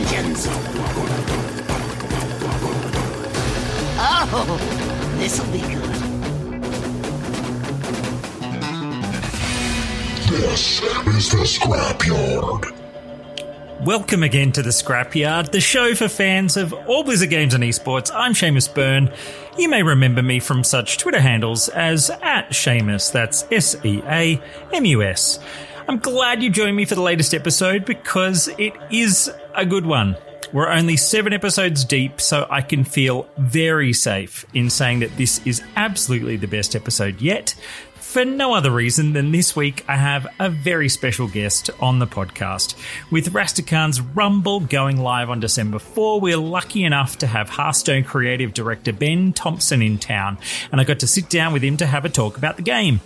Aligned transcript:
dungeons. 0.00 0.46
Oh, 4.02 5.16
this'll 5.18 5.52
be 5.52 5.60
good. 5.60 5.90
This 10.30 10.82
is 10.82 11.30
the 11.30 11.44
Scrapyard. 11.44 12.76
Welcome 13.84 14.22
again 14.22 14.52
to 14.52 14.62
the 14.62 14.70
Scrapyard, 14.70 15.52
the 15.52 15.60
show 15.60 15.94
for 15.94 16.08
fans 16.08 16.56
of 16.56 16.72
all 16.72 17.02
Blizzard 17.02 17.30
games 17.30 17.54
and 17.54 17.64
esports. 17.64 18.10
I'm 18.14 18.34
Seamus 18.34 18.72
Byrne. 18.72 19.10
You 19.58 19.68
may 19.68 19.82
remember 19.82 20.22
me 20.22 20.38
from 20.38 20.64
such 20.64 20.98
Twitter 20.98 21.20
handles 21.20 21.68
as 21.70 22.10
at 22.10 22.50
Seamus, 22.50 23.10
that's 23.10 23.46
S 23.50 23.76
E 23.84 24.02
A 24.06 24.40
M 24.72 24.84
U 24.84 25.02
S. 25.02 25.38
I'm 25.88 25.98
glad 25.98 26.42
you 26.42 26.50
joined 26.50 26.76
me 26.76 26.84
for 26.84 26.94
the 26.94 27.02
latest 27.02 27.34
episode 27.34 27.84
because 27.84 28.48
it 28.58 28.74
is 28.90 29.30
a 29.54 29.64
good 29.64 29.86
one. 29.86 30.16
We're 30.52 30.68
only 30.68 30.96
seven 30.96 31.32
episodes 31.32 31.84
deep, 31.84 32.20
so 32.20 32.46
I 32.50 32.60
can 32.60 32.84
feel 32.84 33.28
very 33.38 33.92
safe 33.92 34.44
in 34.52 34.68
saying 34.68 35.00
that 35.00 35.16
this 35.16 35.44
is 35.46 35.62
absolutely 35.76 36.36
the 36.36 36.48
best 36.48 36.74
episode 36.74 37.20
yet. 37.20 37.54
For 37.94 38.24
no 38.24 38.54
other 38.54 38.72
reason 38.72 39.12
than 39.12 39.30
this 39.30 39.54
week, 39.54 39.84
I 39.86 39.96
have 39.96 40.26
a 40.40 40.50
very 40.50 40.88
special 40.88 41.28
guest 41.28 41.70
on 41.78 42.00
the 42.00 42.08
podcast. 42.08 42.74
With 43.12 43.32
Rastakhan's 43.32 44.00
Rumble 44.00 44.58
going 44.58 45.00
live 45.00 45.30
on 45.30 45.38
December 45.38 45.78
4, 45.78 46.20
we're 46.20 46.36
lucky 46.36 46.82
enough 46.82 47.18
to 47.18 47.28
have 47.28 47.48
Hearthstone 47.48 48.02
creative 48.02 48.52
director 48.52 48.92
Ben 48.92 49.32
Thompson 49.32 49.80
in 49.80 49.98
town, 49.98 50.38
and 50.72 50.80
I 50.80 50.84
got 50.84 50.98
to 51.00 51.06
sit 51.06 51.30
down 51.30 51.52
with 51.52 51.62
him 51.62 51.76
to 51.76 51.86
have 51.86 52.04
a 52.04 52.08
talk 52.08 52.36
about 52.36 52.56
the 52.56 52.62
game 52.62 53.00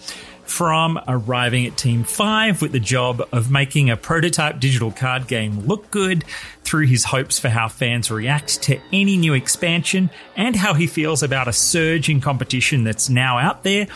from 0.46 1.00
arriving 1.08 1.66
at 1.66 1.76
Team 1.76 2.04
5 2.04 2.62
with 2.62 2.72
the 2.72 2.80
job 2.80 3.22
of 3.32 3.50
making 3.50 3.90
a 3.90 3.96
prototype 3.96 4.60
digital 4.60 4.90
card 4.90 5.26
game 5.26 5.60
look 5.60 5.90
good, 5.90 6.24
through 6.62 6.86
his 6.86 7.04
hopes 7.04 7.38
for 7.38 7.48
how 7.48 7.68
fans 7.68 8.10
react 8.10 8.62
to 8.62 8.80
any 8.92 9.16
new 9.16 9.34
expansion, 9.34 10.10
and 10.36 10.56
how 10.56 10.74
he 10.74 10.86
feels 10.86 11.22
about 11.22 11.48
a 11.48 11.52
surge 11.52 12.08
in 12.08 12.20
competition 12.20 12.84
that's 12.84 13.08
now 13.08 13.38
out 13.38 13.62
there. 13.62 13.86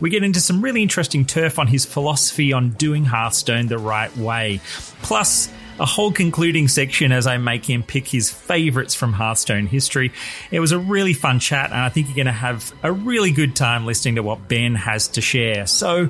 We 0.00 0.10
get 0.10 0.22
into 0.22 0.40
some 0.40 0.62
really 0.62 0.82
interesting 0.82 1.24
turf 1.24 1.58
on 1.58 1.66
his 1.66 1.84
philosophy 1.84 2.52
on 2.52 2.70
doing 2.70 3.04
Hearthstone 3.04 3.66
the 3.66 3.78
right 3.78 4.14
way. 4.16 4.60
Plus, 5.02 5.48
a 5.80 5.86
whole 5.86 6.12
concluding 6.12 6.68
section 6.68 7.12
as 7.12 7.26
I 7.26 7.38
make 7.38 7.68
him 7.68 7.82
pick 7.82 8.08
his 8.08 8.30
favourites 8.30 8.94
from 8.94 9.12
Hearthstone 9.12 9.66
history. 9.66 10.12
It 10.50 10.60
was 10.60 10.72
a 10.72 10.78
really 10.78 11.12
fun 11.12 11.38
chat, 11.38 11.70
and 11.70 11.80
I 11.80 11.88
think 11.88 12.08
you're 12.08 12.16
going 12.16 12.26
to 12.26 12.32
have 12.32 12.72
a 12.82 12.92
really 12.92 13.30
good 13.30 13.54
time 13.54 13.86
listening 13.86 14.16
to 14.16 14.22
what 14.22 14.48
Ben 14.48 14.74
has 14.74 15.08
to 15.08 15.20
share. 15.20 15.66
So, 15.66 16.08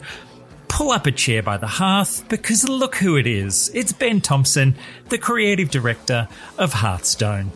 pull 0.68 0.90
up 0.90 1.06
a 1.06 1.12
chair 1.12 1.42
by 1.42 1.56
the 1.56 1.66
hearth 1.66 2.28
because 2.28 2.68
look 2.68 2.96
who 2.96 3.16
it 3.16 3.26
is. 3.26 3.70
It's 3.74 3.92
Ben 3.92 4.20
Thompson, 4.20 4.76
the 5.08 5.18
creative 5.18 5.70
director 5.70 6.28
of 6.58 6.72
Hearthstone. 6.72 7.52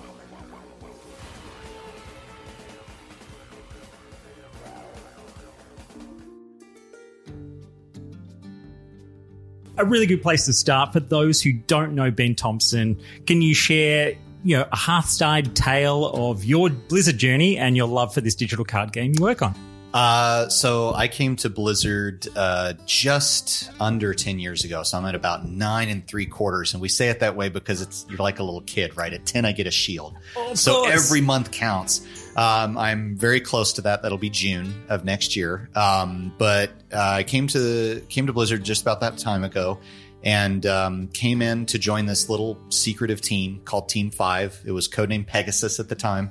A 9.82 9.84
really 9.84 10.06
good 10.06 10.22
place 10.22 10.46
to 10.46 10.52
start 10.52 10.92
for 10.92 11.00
those 11.00 11.42
who 11.42 11.52
don't 11.52 11.94
know 11.94 12.10
Ben 12.10 12.34
Thompson. 12.34 13.00
Can 13.26 13.42
you 13.42 13.54
share, 13.54 14.14
you 14.44 14.56
know, 14.56 14.66
a 14.72 14.76
Hearthstone 14.76 15.44
tale 15.54 16.06
of 16.06 16.44
your 16.44 16.70
Blizzard 16.70 17.18
journey 17.18 17.58
and 17.58 17.76
your 17.76 17.88
love 17.88 18.14
for 18.14 18.20
this 18.20 18.34
digital 18.34 18.64
card 18.64 18.92
game 18.92 19.12
you 19.16 19.22
work 19.22 19.42
on? 19.42 19.54
Uh, 19.94 20.48
so 20.48 20.94
I 20.94 21.06
came 21.06 21.36
to 21.36 21.50
Blizzard 21.50 22.26
uh, 22.34 22.72
just 22.86 23.70
under 23.78 24.14
ten 24.14 24.38
years 24.38 24.64
ago. 24.64 24.82
So 24.84 24.96
I'm 24.96 25.04
at 25.04 25.14
about 25.14 25.46
nine 25.46 25.90
and 25.90 26.06
three 26.06 26.24
quarters, 26.24 26.72
and 26.72 26.80
we 26.80 26.88
say 26.88 27.08
it 27.08 27.20
that 27.20 27.36
way 27.36 27.50
because 27.50 27.82
it's 27.82 28.06
you're 28.08 28.16
like 28.18 28.38
a 28.38 28.42
little 28.42 28.62
kid, 28.62 28.96
right? 28.96 29.12
At 29.12 29.26
ten, 29.26 29.44
I 29.44 29.52
get 29.52 29.66
a 29.66 29.70
shield, 29.70 30.14
Of 30.34 30.58
so 30.58 30.84
course. 30.84 30.94
every 31.08 31.20
month 31.20 31.50
counts. 31.50 32.06
Um, 32.36 32.78
I'm 32.78 33.16
very 33.16 33.40
close 33.40 33.74
to 33.74 33.82
that. 33.82 34.02
That'll 34.02 34.18
be 34.18 34.30
June 34.30 34.84
of 34.88 35.04
next 35.04 35.36
year. 35.36 35.68
Um, 35.74 36.32
but 36.38 36.70
uh, 36.92 36.98
I 36.98 37.22
came 37.24 37.46
to 37.48 38.02
came 38.08 38.26
to 38.26 38.32
Blizzard 38.32 38.64
just 38.64 38.82
about 38.82 39.00
that 39.00 39.18
time 39.18 39.44
ago, 39.44 39.78
and 40.24 40.64
um, 40.66 41.08
came 41.08 41.42
in 41.42 41.66
to 41.66 41.78
join 41.78 42.06
this 42.06 42.28
little 42.28 42.58
secretive 42.70 43.20
team 43.20 43.60
called 43.64 43.88
Team 43.88 44.10
Five. 44.10 44.60
It 44.64 44.72
was 44.72 44.88
codenamed 44.88 45.26
Pegasus 45.26 45.78
at 45.80 45.88
the 45.88 45.94
time. 45.94 46.30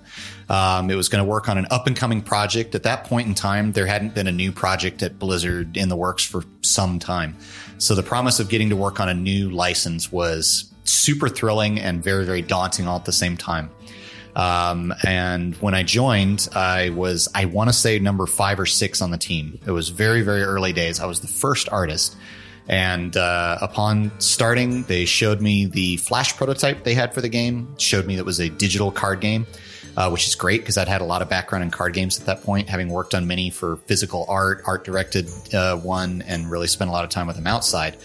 Um, 0.49 0.89
it 0.89 0.95
was 0.95 1.09
going 1.09 1.23
to 1.23 1.29
work 1.29 1.49
on 1.49 1.57
an 1.57 1.67
up 1.69 1.87
and 1.87 1.95
coming 1.95 2.21
project. 2.21 2.73
At 2.73 2.83
that 2.83 3.03
point 3.03 3.27
in 3.27 3.35
time, 3.35 3.73
there 3.73 3.85
hadn't 3.85 4.15
been 4.15 4.27
a 4.27 4.31
new 4.31 4.51
project 4.51 5.03
at 5.03 5.19
Blizzard 5.19 5.77
in 5.77 5.89
the 5.89 5.95
works 5.95 6.23
for 6.23 6.43
some 6.61 6.99
time. 6.99 7.37
So 7.77 7.95
the 7.95 8.03
promise 8.03 8.39
of 8.39 8.49
getting 8.49 8.69
to 8.69 8.75
work 8.75 8.99
on 8.99 9.09
a 9.09 9.13
new 9.13 9.49
license 9.49 10.11
was 10.11 10.71
super 10.83 11.29
thrilling 11.29 11.79
and 11.79 12.03
very, 12.03 12.25
very 12.25 12.41
daunting 12.41 12.87
all 12.87 12.97
at 12.97 13.05
the 13.05 13.11
same 13.11 13.37
time. 13.37 13.69
Um, 14.35 14.93
and 15.05 15.55
when 15.55 15.73
I 15.73 15.83
joined, 15.83 16.47
I 16.53 16.89
was, 16.89 17.27
I 17.35 17.45
want 17.45 17.69
to 17.69 17.73
say 17.73 17.99
number 17.99 18.25
five 18.25 18.59
or 18.59 18.65
six 18.65 19.01
on 19.01 19.11
the 19.11 19.17
team. 19.17 19.59
It 19.65 19.71
was 19.71 19.89
very, 19.89 20.21
very 20.21 20.43
early 20.43 20.73
days. 20.73 20.99
I 20.99 21.05
was 21.05 21.19
the 21.19 21.27
first 21.27 21.69
artist. 21.69 22.15
And 22.67 23.17
uh, 23.17 23.57
upon 23.61 24.11
starting, 24.19 24.83
they 24.83 25.05
showed 25.05 25.41
me 25.41 25.65
the 25.65 25.97
Flash 25.97 26.37
prototype 26.37 26.83
they 26.83 26.93
had 26.93 27.13
for 27.13 27.19
the 27.19 27.29
game, 27.29 27.75
showed 27.77 28.05
me 28.05 28.15
that 28.15 28.21
it 28.21 28.25
was 28.25 28.39
a 28.39 28.49
digital 28.49 28.91
card 28.91 29.19
game, 29.19 29.45
uh, 29.97 30.09
which 30.09 30.27
is 30.27 30.35
great 30.35 30.61
because 30.61 30.77
I'd 30.77 30.87
had 30.87 31.01
a 31.01 31.05
lot 31.05 31.21
of 31.21 31.27
background 31.27 31.63
in 31.63 31.71
card 31.71 31.93
games 31.93 32.19
at 32.19 32.27
that 32.27 32.43
point, 32.43 32.69
having 32.69 32.89
worked 32.89 33.13
on 33.13 33.27
many 33.27 33.49
for 33.49 33.77
physical 33.87 34.25
art, 34.29 34.61
art 34.65 34.85
directed 34.85 35.27
uh, 35.53 35.75
one, 35.77 36.21
and 36.21 36.49
really 36.49 36.67
spent 36.67 36.89
a 36.89 36.93
lot 36.93 37.03
of 37.03 37.09
time 37.09 37.27
with 37.27 37.35
them 37.35 37.47
outside. 37.47 37.97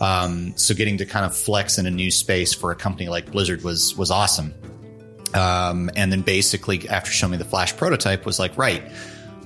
Um, 0.00 0.56
so 0.56 0.74
getting 0.74 0.98
to 0.98 1.06
kind 1.06 1.26
of 1.26 1.36
flex 1.36 1.78
in 1.78 1.86
a 1.86 1.90
new 1.90 2.10
space 2.10 2.54
for 2.54 2.70
a 2.70 2.76
company 2.76 3.08
like 3.08 3.30
Blizzard 3.30 3.62
was 3.62 3.96
was 3.96 4.10
awesome. 4.10 4.54
Um, 5.34 5.90
and 5.96 6.12
then 6.12 6.22
basically 6.22 6.88
after 6.88 7.10
showing 7.10 7.32
me 7.32 7.38
the 7.38 7.44
Flash 7.44 7.76
prototype 7.76 8.24
was 8.24 8.38
like, 8.38 8.56
right, 8.56 8.82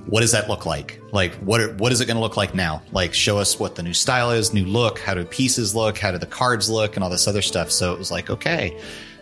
what 0.05 0.21
does 0.21 0.31
that 0.31 0.47
look 0.49 0.65
like? 0.65 1.01
Like, 1.11 1.33
what 1.35 1.61
are, 1.61 1.73
what 1.75 1.91
is 1.91 2.01
it 2.01 2.05
going 2.05 2.15
to 2.17 2.21
look 2.21 2.37
like 2.37 2.55
now? 2.55 2.81
Like, 2.91 3.13
show 3.13 3.37
us 3.37 3.59
what 3.59 3.75
the 3.75 3.83
new 3.83 3.93
style 3.93 4.31
is, 4.31 4.53
new 4.53 4.65
look, 4.65 4.99
how 4.99 5.13
do 5.13 5.23
pieces 5.25 5.75
look, 5.75 5.97
how 5.97 6.11
do 6.11 6.17
the 6.17 6.25
cards 6.25 6.69
look, 6.69 6.95
and 6.95 7.03
all 7.03 7.09
this 7.09 7.27
other 7.27 7.41
stuff. 7.41 7.71
So 7.71 7.93
it 7.93 7.99
was 7.99 8.11
like, 8.11 8.29
okay, 8.29 8.79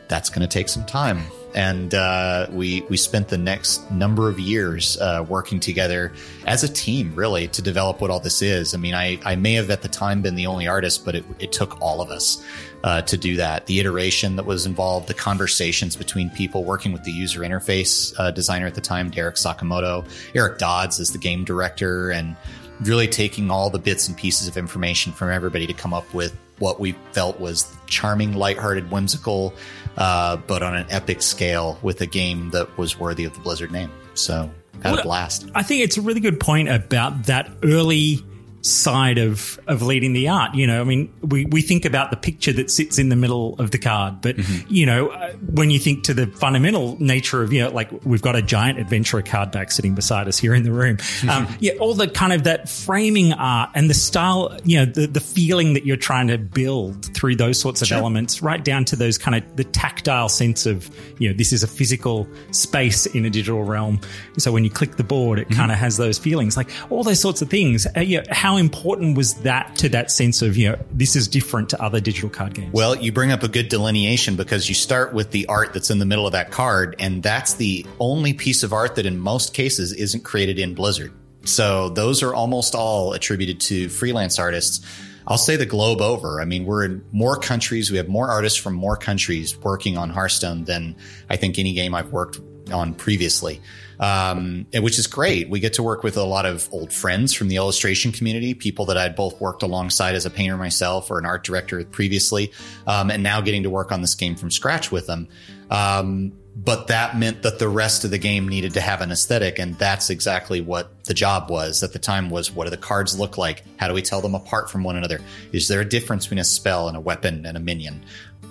that's 0.07 0.29
going 0.29 0.41
to 0.41 0.47
take 0.47 0.69
some 0.69 0.85
time. 0.85 1.23
And 1.57 1.95
uh, 1.95 2.45
we 2.51 2.81
we 2.81 2.97
spent 2.97 3.29
the 3.29 3.37
next 3.37 3.89
number 3.89 4.29
of 4.29 4.39
years 4.39 4.95
uh, 5.01 5.25
working 5.27 5.59
together 5.59 6.13
as 6.45 6.63
a 6.63 6.71
team, 6.71 7.15
really, 7.15 7.47
to 7.47 7.63
develop 7.63 7.99
what 7.99 8.11
all 8.11 8.19
this 8.19 8.43
is. 8.43 8.75
I 8.75 8.77
mean, 8.77 8.93
I, 8.93 9.19
I 9.25 9.35
may 9.37 9.53
have 9.53 9.71
at 9.71 9.81
the 9.81 9.87
time 9.87 10.21
been 10.21 10.35
the 10.35 10.45
only 10.45 10.67
artist, 10.67 11.03
but 11.03 11.15
it, 11.15 11.25
it 11.39 11.51
took 11.51 11.81
all 11.81 11.99
of 11.99 12.11
us 12.11 12.45
uh, 12.83 13.01
to 13.01 13.17
do 13.17 13.37
that. 13.37 13.65
The 13.65 13.79
iteration 13.79 14.35
that 14.35 14.45
was 14.45 14.67
involved, 14.67 15.07
the 15.07 15.15
conversations 15.15 15.95
between 15.95 16.29
people 16.29 16.63
working 16.63 16.93
with 16.93 17.03
the 17.05 17.11
user 17.11 17.39
interface 17.39 18.13
uh, 18.19 18.29
designer 18.29 18.67
at 18.67 18.75
the 18.75 18.81
time, 18.81 19.09
Derek 19.09 19.37
Sakamoto, 19.37 20.07
Eric 20.35 20.59
Dodds 20.59 20.99
as 20.99 21.09
the 21.09 21.17
game 21.17 21.43
director, 21.43 22.11
and 22.11 22.35
really 22.81 23.07
taking 23.07 23.49
all 23.49 23.71
the 23.71 23.79
bits 23.79 24.07
and 24.07 24.15
pieces 24.15 24.47
of 24.47 24.57
information 24.57 25.11
from 25.11 25.31
everybody 25.31 25.65
to 25.65 25.73
come 25.73 25.91
up 25.91 26.13
with 26.13 26.37
what 26.59 26.79
we 26.79 26.93
felt 27.11 27.39
was 27.39 27.71
charming, 27.85 28.33
lighthearted, 28.33 28.91
whimsical, 28.91 29.53
uh, 29.97 30.37
but 30.37 30.63
on 30.63 30.75
an 30.75 30.85
epic 30.89 31.21
scale 31.21 31.77
with 31.81 32.01
a 32.01 32.05
game 32.05 32.49
that 32.51 32.77
was 32.77 32.99
worthy 32.99 33.25
of 33.25 33.33
the 33.33 33.39
Blizzard 33.39 33.71
name. 33.71 33.91
So 34.13 34.49
had 34.83 34.99
a 34.99 35.03
blast. 35.03 35.49
I 35.55 35.63
think 35.63 35.83
it's 35.83 35.97
a 35.97 36.01
really 36.01 36.19
good 36.19 36.39
point 36.39 36.69
about 36.69 37.25
that 37.25 37.51
early 37.63 38.23
side 38.61 39.17
of 39.17 39.59
of 39.67 39.81
leading 39.81 40.13
the 40.13 40.29
art. 40.29 40.55
You 40.55 40.67
know, 40.67 40.81
I 40.81 40.83
mean, 40.83 41.13
we 41.21 41.45
we 41.45 41.61
think 41.61 41.85
about 41.85 42.11
the 42.11 42.17
picture 42.17 42.53
that 42.53 42.69
sits 42.69 42.97
in 42.97 43.09
the 43.09 43.15
middle 43.15 43.55
of 43.59 43.71
the 43.71 43.77
card, 43.77 44.21
but 44.21 44.37
you 44.69 44.85
know, 44.85 45.09
uh, 45.09 45.33
when 45.33 45.69
you 45.69 45.79
think 45.79 46.03
to 46.05 46.13
the 46.13 46.27
fundamental 46.27 46.97
nature 47.01 47.43
of 47.43 47.53
you 47.53 47.63
know, 47.63 47.69
like 47.69 47.91
we've 48.05 48.21
got 48.21 48.35
a 48.35 48.41
giant 48.41 48.79
adventurer 48.79 49.21
card 49.21 49.51
back 49.51 49.71
sitting 49.71 49.95
beside 49.95 50.27
us 50.27 50.37
here 50.37 50.53
in 50.53 50.63
the 50.63 50.71
room. 50.71 50.97
Um, 51.29 51.47
yeah, 51.59 51.73
all 51.79 51.93
the 51.93 52.07
kind 52.07 52.33
of 52.33 52.43
that 52.43 52.69
framing 52.69 53.33
art 53.33 53.69
and 53.75 53.89
the 53.89 53.93
style, 53.93 54.57
you 54.63 54.77
know, 54.77 54.85
the 54.85 55.07
the 55.07 55.19
feeling 55.19 55.73
that 55.73 55.85
you're 55.85 55.97
trying 55.97 56.27
to 56.27 56.37
build 56.37 57.13
through 57.13 57.35
those 57.35 57.59
sorts 57.59 57.81
of 57.81 57.91
elements, 57.91 58.41
right 58.41 58.63
down 58.63 58.85
to 58.85 58.95
those 58.95 59.17
kind 59.17 59.35
of 59.35 59.55
the 59.55 59.63
tactile 59.63 60.29
sense 60.29 60.65
of 60.65 60.89
you 61.19 61.29
know, 61.29 61.35
this 61.35 61.53
is 61.53 61.63
a 61.63 61.67
physical 61.67 62.27
space 62.51 63.05
in 63.05 63.25
a 63.25 63.29
digital 63.29 63.63
realm. 63.63 63.99
So 64.37 64.51
when 64.51 64.63
you 64.63 64.69
click 64.69 64.97
the 64.97 65.03
board, 65.03 65.39
it 65.39 65.49
kind 65.49 65.71
of 65.71 65.77
has 65.77 65.97
those 65.97 66.17
feelings, 66.17 66.57
like 66.57 66.69
all 66.89 67.03
those 67.03 67.19
sorts 67.19 67.41
of 67.41 67.49
things. 67.49 67.87
Uh, 67.95 68.01
you 68.01 68.17
know, 68.17 68.23
how 68.47 68.55
important 68.55 69.17
was 69.17 69.33
that 69.41 69.75
to 69.75 69.89
that 69.89 70.09
sense 70.09 70.41
of 70.41 70.55
you 70.55 70.69
know, 70.69 70.79
this 70.89 71.17
is 71.17 71.27
different 71.27 71.69
to 71.69 71.83
other 71.83 71.99
digital 71.99 72.29
card 72.29 72.53
games? 72.53 72.71
Well, 72.71 72.95
you 72.95 73.11
bring 73.11 73.33
up 73.33 73.43
a 73.43 73.49
good 73.49 73.67
delineation 73.67 74.37
because 74.37 74.69
you 74.69 74.73
start 74.73 75.11
with 75.11 75.31
the 75.31 75.45
art 75.47 75.73
that's 75.73 75.89
in 75.89 75.99
the 75.99 76.05
middle 76.05 76.25
of 76.25 76.31
that 76.31 76.49
card, 76.49 76.95
and 76.97 77.21
that's 77.21 77.55
the 77.55 77.85
only 77.99 78.31
piece 78.31 78.63
of 78.63 78.71
art 78.71 78.95
that 78.95 79.05
in 79.05 79.19
most 79.19 79.53
cases 79.53 79.91
isn't 79.91 80.23
created 80.23 80.59
in 80.59 80.75
Blizzard. 80.75 81.11
So 81.43 81.89
those 81.89 82.23
are 82.23 82.33
almost 82.33 82.73
all 82.73 83.11
attributed 83.11 83.59
to 83.61 83.89
freelance 83.89 84.39
artists. 84.39 84.79
I'll 85.27 85.37
say 85.37 85.57
the 85.57 85.65
globe 85.65 86.01
over. 86.01 86.39
I 86.39 86.45
mean, 86.45 86.65
we're 86.65 86.85
in 86.85 87.03
more 87.11 87.37
countries. 87.37 87.91
We 87.91 87.97
have 87.97 88.07
more 88.07 88.29
artists 88.29 88.57
from 88.57 88.73
more 88.73 88.95
countries 88.95 89.57
working 89.57 89.97
on 89.97 90.09
Hearthstone 90.09 90.63
than 90.63 90.95
I 91.29 91.35
think 91.35 91.59
any 91.59 91.73
game 91.73 91.93
I've 91.93 92.13
worked 92.13 92.39
on 92.71 92.93
previously, 92.93 93.61
um, 93.99 94.65
which 94.73 94.97
is 94.97 95.07
great. 95.07 95.49
We 95.49 95.59
get 95.59 95.73
to 95.73 95.83
work 95.83 96.03
with 96.03 96.17
a 96.17 96.23
lot 96.23 96.45
of 96.45 96.69
old 96.71 96.93
friends 96.93 97.33
from 97.33 97.49
the 97.49 97.57
illustration 97.57 98.11
community, 98.11 98.53
people 98.53 98.85
that 98.85 98.97
I'd 98.97 99.15
both 99.15 99.39
worked 99.39 99.63
alongside 99.63 100.15
as 100.15 100.25
a 100.25 100.29
painter 100.29 100.57
myself 100.57 101.11
or 101.11 101.19
an 101.19 101.25
art 101.25 101.43
director 101.43 101.83
previously, 101.83 102.51
um, 102.85 103.11
and 103.11 103.23
now 103.23 103.41
getting 103.41 103.63
to 103.63 103.69
work 103.69 103.91
on 103.91 104.01
this 104.01 104.15
game 104.15 104.35
from 104.35 104.51
scratch 104.51 104.91
with 104.91 105.07
them. 105.07 105.27
Um, 105.69 106.33
but 106.57 106.87
that 106.87 107.15
meant 107.15 107.43
that 107.43 107.59
the 107.59 107.69
rest 107.69 108.03
of 108.03 108.09
the 108.09 108.17
game 108.17 108.47
needed 108.47 108.73
to 108.73 108.81
have 108.81 109.01
an 109.01 109.11
aesthetic 109.11 109.59
and 109.59 109.75
that's 109.75 110.09
exactly 110.09 110.59
what 110.59 111.03
the 111.03 111.13
job 111.13 111.51
was 111.51 111.83
at 111.83 111.93
the 111.93 111.99
time 111.99 112.31
was 112.31 112.51
what 112.51 112.63
do 112.63 112.71
the 112.71 112.77
cards 112.77 113.17
look 113.17 113.37
like? 113.37 113.63
How 113.77 113.87
do 113.87 113.93
we 113.93 114.01
tell 114.01 114.21
them 114.21 114.33
apart 114.33 114.67
from 114.67 114.83
one 114.83 114.97
another? 114.97 115.19
Is 115.51 115.67
there 115.67 115.81
a 115.81 115.85
difference 115.85 116.25
between 116.25 116.39
a 116.39 116.43
spell 116.43 116.87
and 116.87 116.97
a 116.97 116.99
weapon 116.99 117.45
and 117.45 117.57
a 117.57 117.59
minion? 117.59 118.03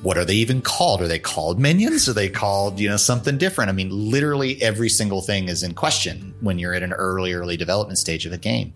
What 0.02 0.18
are 0.18 0.24
they 0.24 0.34
even 0.34 0.62
called? 0.62 1.02
Are 1.02 1.08
they 1.08 1.18
called 1.18 1.58
minions? 1.58 2.08
Are 2.08 2.12
they 2.12 2.28
called 2.28 2.78
you 2.78 2.88
know 2.88 2.96
something 2.96 3.38
different? 3.38 3.70
I 3.70 3.72
mean 3.72 3.90
literally 3.90 4.62
every 4.62 4.88
single 4.88 5.20
thing 5.20 5.48
is 5.48 5.64
in 5.64 5.74
question 5.74 6.32
when 6.40 6.60
you're 6.60 6.74
at 6.74 6.84
an 6.84 6.92
early 6.92 7.32
early 7.32 7.56
development 7.56 7.98
stage 7.98 8.24
of 8.24 8.32
a 8.32 8.38
game. 8.38 8.74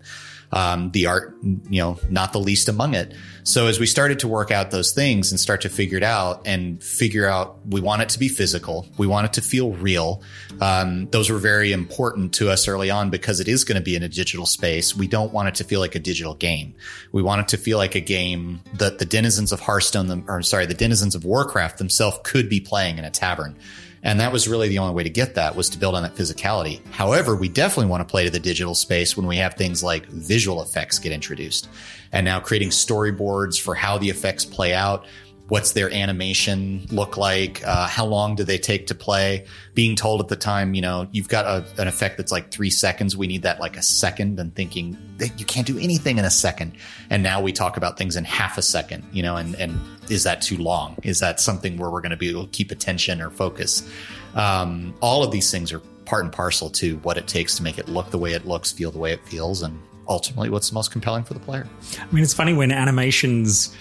Um, 0.51 0.91
the 0.91 1.05
art, 1.05 1.37
you 1.41 1.81
know, 1.81 1.97
not 2.09 2.33
the 2.33 2.39
least 2.39 2.67
among 2.67 2.93
it. 2.93 3.13
So 3.43 3.67
as 3.67 3.79
we 3.79 3.87
started 3.87 4.19
to 4.19 4.27
work 4.27 4.51
out 4.51 4.71
those 4.71 4.91
things 4.91 5.31
and 5.31 5.39
start 5.39 5.61
to 5.61 5.69
figure 5.69 5.97
it 5.97 6.03
out 6.03 6.43
and 6.45 6.81
figure 6.83 7.27
out, 7.27 7.57
we 7.67 7.81
want 7.81 8.01
it 8.01 8.09
to 8.09 8.19
be 8.19 8.27
physical. 8.27 8.87
We 8.97 9.07
want 9.07 9.25
it 9.25 9.33
to 9.33 9.41
feel 9.41 9.71
real. 9.71 10.21
Um, 10.59 11.07
those 11.09 11.29
were 11.29 11.39
very 11.39 11.71
important 11.71 12.33
to 12.35 12.49
us 12.49 12.67
early 12.67 12.91
on 12.91 13.09
because 13.09 13.39
it 13.39 13.47
is 13.47 13.63
going 13.63 13.77
to 13.77 13.83
be 13.83 13.95
in 13.95 14.03
a 14.03 14.09
digital 14.09 14.45
space. 14.45 14.95
We 14.95 15.07
don't 15.07 15.33
want 15.33 15.47
it 15.47 15.55
to 15.55 15.63
feel 15.63 15.79
like 15.79 15.95
a 15.95 15.99
digital 15.99 16.35
game. 16.35 16.75
We 17.11 17.21
want 17.23 17.41
it 17.41 17.47
to 17.49 17.57
feel 17.57 17.77
like 17.77 17.95
a 17.95 17.99
game 17.99 18.61
that 18.73 18.99
the 18.99 19.05
denizens 19.05 19.51
of 19.51 19.59
Hearthstone, 19.59 20.23
or 20.27 20.41
sorry, 20.43 20.67
the 20.67 20.73
denizens 20.73 21.15
of 21.15 21.25
Warcraft 21.25 21.77
themselves 21.77 22.19
could 22.23 22.47
be 22.47 22.59
playing 22.59 22.99
in 22.99 23.05
a 23.05 23.11
tavern. 23.11 23.55
And 24.03 24.19
that 24.19 24.31
was 24.31 24.47
really 24.47 24.67
the 24.67 24.79
only 24.79 24.95
way 24.95 25.03
to 25.03 25.09
get 25.09 25.35
that 25.35 25.55
was 25.55 25.69
to 25.69 25.77
build 25.77 25.93
on 25.93 26.03
that 26.03 26.15
physicality. 26.15 26.81
However, 26.91 27.35
we 27.35 27.49
definitely 27.49 27.89
want 27.89 28.07
to 28.07 28.11
play 28.11 28.25
to 28.25 28.31
the 28.31 28.39
digital 28.39 28.73
space 28.73 29.15
when 29.15 29.27
we 29.27 29.37
have 29.37 29.53
things 29.53 29.83
like 29.83 30.07
visual 30.07 30.61
effects 30.63 30.97
get 30.97 31.11
introduced 31.11 31.69
and 32.11 32.25
now 32.25 32.39
creating 32.39 32.69
storyboards 32.69 33.30
for 33.59 33.75
how 33.75 33.97
the 33.97 34.09
effects 34.09 34.45
play 34.45 34.73
out. 34.73 35.05
What's 35.47 35.73
their 35.73 35.93
animation 35.93 36.87
look 36.91 37.17
like? 37.17 37.61
Uh, 37.67 37.85
how 37.85 38.05
long 38.05 38.35
do 38.35 38.45
they 38.45 38.57
take 38.57 38.87
to 38.87 38.95
play? 38.95 39.45
Being 39.73 39.97
told 39.97 40.21
at 40.21 40.29
the 40.29 40.37
time 40.37 40.73
you 40.73 40.81
know 40.81 41.09
you've 41.11 41.27
got 41.27 41.45
a, 41.45 41.65
an 41.81 41.89
effect 41.89 42.15
that's 42.15 42.31
like 42.31 42.51
three 42.51 42.69
seconds. 42.69 43.17
We 43.17 43.27
need 43.27 43.41
that 43.41 43.59
like 43.59 43.75
a 43.75 43.81
second 43.81 44.39
and 44.39 44.55
thinking 44.55 44.97
that 45.17 45.37
you 45.39 45.45
can't 45.45 45.67
do 45.67 45.77
anything 45.77 46.17
in 46.17 46.23
a 46.23 46.29
second. 46.29 46.71
And 47.09 47.21
now 47.21 47.41
we 47.41 47.51
talk 47.51 47.75
about 47.75 47.97
things 47.97 48.15
in 48.15 48.23
half 48.23 48.57
a 48.57 48.61
second 48.61 49.03
you 49.11 49.23
know 49.23 49.35
and 49.35 49.55
and 49.55 49.77
is 50.09 50.23
that 50.23 50.41
too 50.41 50.57
long? 50.57 50.95
Is 51.03 51.19
that 51.19 51.41
something 51.41 51.77
where 51.77 51.89
we're 51.89 52.01
going 52.01 52.11
to 52.11 52.17
be 52.17 52.29
able 52.29 52.45
to 52.45 52.51
keep 52.51 52.71
attention 52.71 53.21
or 53.21 53.29
focus? 53.29 53.89
Um, 54.35 54.93
all 55.01 55.21
of 55.21 55.31
these 55.31 55.51
things 55.51 55.73
are 55.73 55.81
part 56.05 56.23
and 56.23 56.33
parcel 56.33 56.69
to 56.69 56.97
what 56.97 57.17
it 57.17 57.27
takes 57.27 57.55
to 57.55 57.63
make 57.63 57.77
it 57.77 57.87
look 57.87 58.09
the 58.09 58.17
way 58.17 58.33
it 58.33 58.45
looks 58.45 58.71
feel 58.71 58.91
the 58.91 58.99
way 58.99 59.11
it 59.11 59.25
feels 59.27 59.61
and 59.61 59.79
ultimately 60.07 60.49
what's 60.49 60.69
the 60.69 60.73
most 60.73 60.91
compelling 60.91 61.23
for 61.23 61.33
the 61.33 61.39
player. 61.39 61.67
I 61.99 62.13
mean, 62.13 62.23
it's 62.23 62.33
funny 62.33 62.53
when 62.53 62.71
animations 62.71 63.75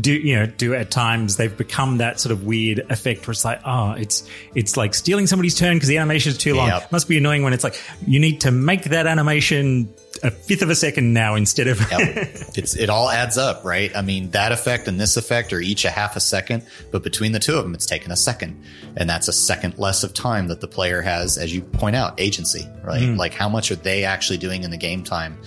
do 0.00 0.12
you 0.12 0.34
know 0.34 0.46
do 0.46 0.74
at 0.74 0.90
times 0.90 1.36
they've 1.36 1.56
become 1.56 1.98
that 1.98 2.18
sort 2.18 2.32
of 2.32 2.44
weird 2.44 2.80
effect 2.90 3.26
where 3.26 3.32
it's 3.32 3.44
like 3.44 3.60
oh 3.64 3.92
it's 3.92 4.28
it's 4.54 4.76
like 4.76 4.92
stealing 4.92 5.26
somebody's 5.26 5.54
turn 5.54 5.76
because 5.76 5.88
the 5.88 5.98
animation 5.98 6.32
is 6.32 6.38
too 6.38 6.54
long. 6.54 6.68
Yep. 6.68 6.84
It 6.84 6.92
must 6.92 7.08
be 7.08 7.18
annoying 7.18 7.42
when 7.42 7.52
it's 7.52 7.64
like 7.64 7.80
you 8.06 8.18
need 8.18 8.40
to 8.42 8.50
make 8.50 8.84
that 8.84 9.06
animation 9.06 9.92
a 10.22 10.30
fifth 10.30 10.62
of 10.62 10.70
a 10.70 10.74
second 10.74 11.12
now 11.12 11.34
instead 11.34 11.66
of 11.66 11.80
yep. 11.90 12.00
it's 12.54 12.76
it 12.76 12.88
all 12.88 13.10
adds 13.10 13.36
up 13.36 13.64
right 13.64 13.94
i 13.96 14.02
mean 14.02 14.30
that 14.30 14.52
effect 14.52 14.86
and 14.86 15.00
this 15.00 15.16
effect 15.16 15.52
are 15.52 15.60
each 15.60 15.84
a 15.84 15.90
half 15.90 16.16
a 16.16 16.20
second 16.20 16.64
but 16.90 17.02
between 17.02 17.32
the 17.32 17.38
two 17.38 17.56
of 17.56 17.64
them 17.64 17.74
it's 17.74 17.86
taken 17.86 18.12
a 18.12 18.16
second 18.16 18.62
and 18.96 19.10
that's 19.10 19.28
a 19.28 19.32
second 19.32 19.78
less 19.78 20.04
of 20.04 20.14
time 20.14 20.48
that 20.48 20.60
the 20.60 20.68
player 20.68 21.02
has 21.02 21.36
as 21.38 21.54
you 21.54 21.62
point 21.62 21.96
out 21.96 22.20
agency 22.20 22.66
right 22.82 23.02
mm. 23.02 23.16
like 23.16 23.34
how 23.34 23.48
much 23.48 23.70
are 23.70 23.76
they 23.76 24.04
actually 24.04 24.38
doing 24.38 24.62
in 24.62 24.70
the 24.70 24.76
game 24.76 25.02
time 25.02 25.38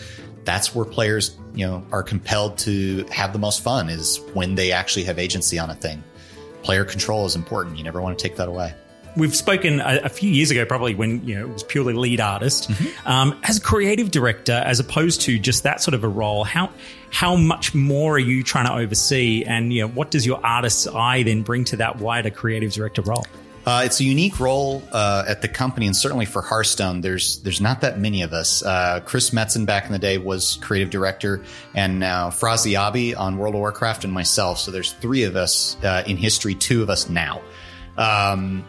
that's 0.47 0.73
where 0.73 0.85
players, 0.85 1.37
you 1.53 1.67
know, 1.67 1.85
are 1.91 2.01
compelled 2.01 2.57
to 2.59 3.03
have 3.11 3.33
the 3.33 3.37
most 3.37 3.61
fun 3.61 3.89
is 3.89 4.21
when 4.33 4.55
they 4.55 4.71
actually 4.71 5.03
have 5.03 5.19
agency 5.19 5.59
on 5.59 5.69
a 5.69 5.75
thing. 5.75 6.01
Player 6.63 6.85
control 6.85 7.25
is 7.25 7.35
important. 7.35 7.77
You 7.77 7.83
never 7.83 8.01
want 8.01 8.17
to 8.17 8.23
take 8.23 8.37
that 8.37 8.47
away. 8.47 8.73
We've 9.17 9.35
spoken 9.35 9.81
a, 9.81 10.01
a 10.03 10.09
few 10.09 10.29
years 10.29 10.51
ago, 10.51 10.65
probably 10.65 10.95
when 10.95 11.25
you 11.27 11.35
know 11.35 11.41
it 11.41 11.49
was 11.53 11.63
purely 11.63 11.93
lead 11.93 12.21
artist. 12.21 12.69
Mm-hmm. 12.69 13.07
Um, 13.07 13.39
as 13.43 13.57
a 13.57 13.61
creative 13.61 14.11
director, 14.11 14.53
as 14.53 14.79
opposed 14.79 15.21
to 15.21 15.39
just 15.39 15.63
that 15.63 15.81
sort 15.81 15.95
of 15.95 16.03
a 16.03 16.07
role, 16.07 16.43
how 16.43 16.69
how 17.11 17.35
much 17.35 17.73
more 17.73 18.15
are 18.15 18.19
you 18.19 18.43
trying 18.43 18.67
to 18.67 18.73
oversee, 18.73 19.43
and 19.43 19.73
you 19.73 19.81
know 19.81 19.87
what 19.87 20.11
does 20.11 20.25
your 20.25 20.45
artist's 20.45 20.87
eye 20.87 21.23
then 21.23 21.41
bring 21.41 21.65
to 21.65 21.77
that 21.77 21.97
wider 21.97 22.29
creative 22.29 22.71
director 22.71 23.01
role? 23.01 23.25
Uh, 23.67 23.81
it's 23.83 23.99
a 23.99 24.05
unique 24.05 24.39
role 24.39 24.81
uh, 24.93 25.25
at 25.27 25.41
the 25.41 25.47
company, 25.49 25.87
and 25.87 25.95
certainly 25.95 26.25
for 26.25 26.41
Hearthstone, 26.41 27.01
there's 27.01 27.39
there's 27.39 27.59
not 27.59 27.81
that 27.81 27.99
many 27.99 28.21
of 28.21 28.31
us. 28.31 28.63
Uh, 28.63 29.01
Chris 29.03 29.31
Metzen 29.31 29.65
back 29.65 29.85
in 29.87 29.91
the 29.91 29.99
day 29.99 30.17
was 30.17 30.57
creative 30.61 30.89
director, 30.89 31.43
and 31.75 31.99
now 31.99 32.29
Afrasiabi 32.29 33.19
on 33.19 33.37
World 33.37 33.55
of 33.55 33.59
Warcraft, 33.59 34.05
and 34.05 34.13
myself. 34.13 34.59
So 34.59 34.71
there's 34.71 34.93
three 34.93 35.23
of 35.23 35.35
us 35.35 35.75
uh, 35.83 36.03
in 36.07 36.15
history, 36.15 36.55
two 36.55 36.81
of 36.81 36.89
us 36.89 37.09
now. 37.09 37.41
Um, 37.97 38.63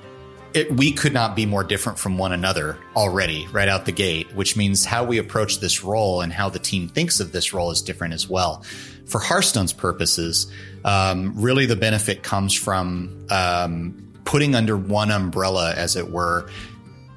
it, 0.55 0.73
we 0.75 0.93
could 0.93 1.13
not 1.13 1.37
be 1.37 1.47
more 1.47 1.65
different 1.65 1.99
from 1.99 2.19
one 2.19 2.33
another 2.33 2.79
already 2.97 3.47
right 3.53 3.69
out 3.69 3.85
the 3.87 3.93
gate, 3.93 4.35
which 4.35 4.57
means 4.57 4.85
how 4.85 5.05
we 5.05 5.19
approach 5.19 5.61
this 5.61 5.85
role 5.85 6.21
and 6.21 6.33
how 6.33 6.49
the 6.49 6.59
team 6.59 6.89
thinks 6.89 7.21
of 7.21 7.33
this 7.33 7.53
role 7.53 7.71
is 7.71 7.83
different 7.83 8.15
as 8.15 8.29
well. 8.29 8.65
For 9.07 9.21
Hearthstone's 9.21 9.73
purposes, 9.73 10.51
um, 10.85 11.35
really 11.37 11.67
the 11.67 11.77
benefit 11.77 12.23
comes 12.23 12.55
from 12.55 13.27
um, 13.31 14.13
putting 14.25 14.55
under 14.55 14.77
one 14.77 15.11
umbrella, 15.11 15.75
as 15.75 15.97
it 15.97 16.11
were, 16.11 16.51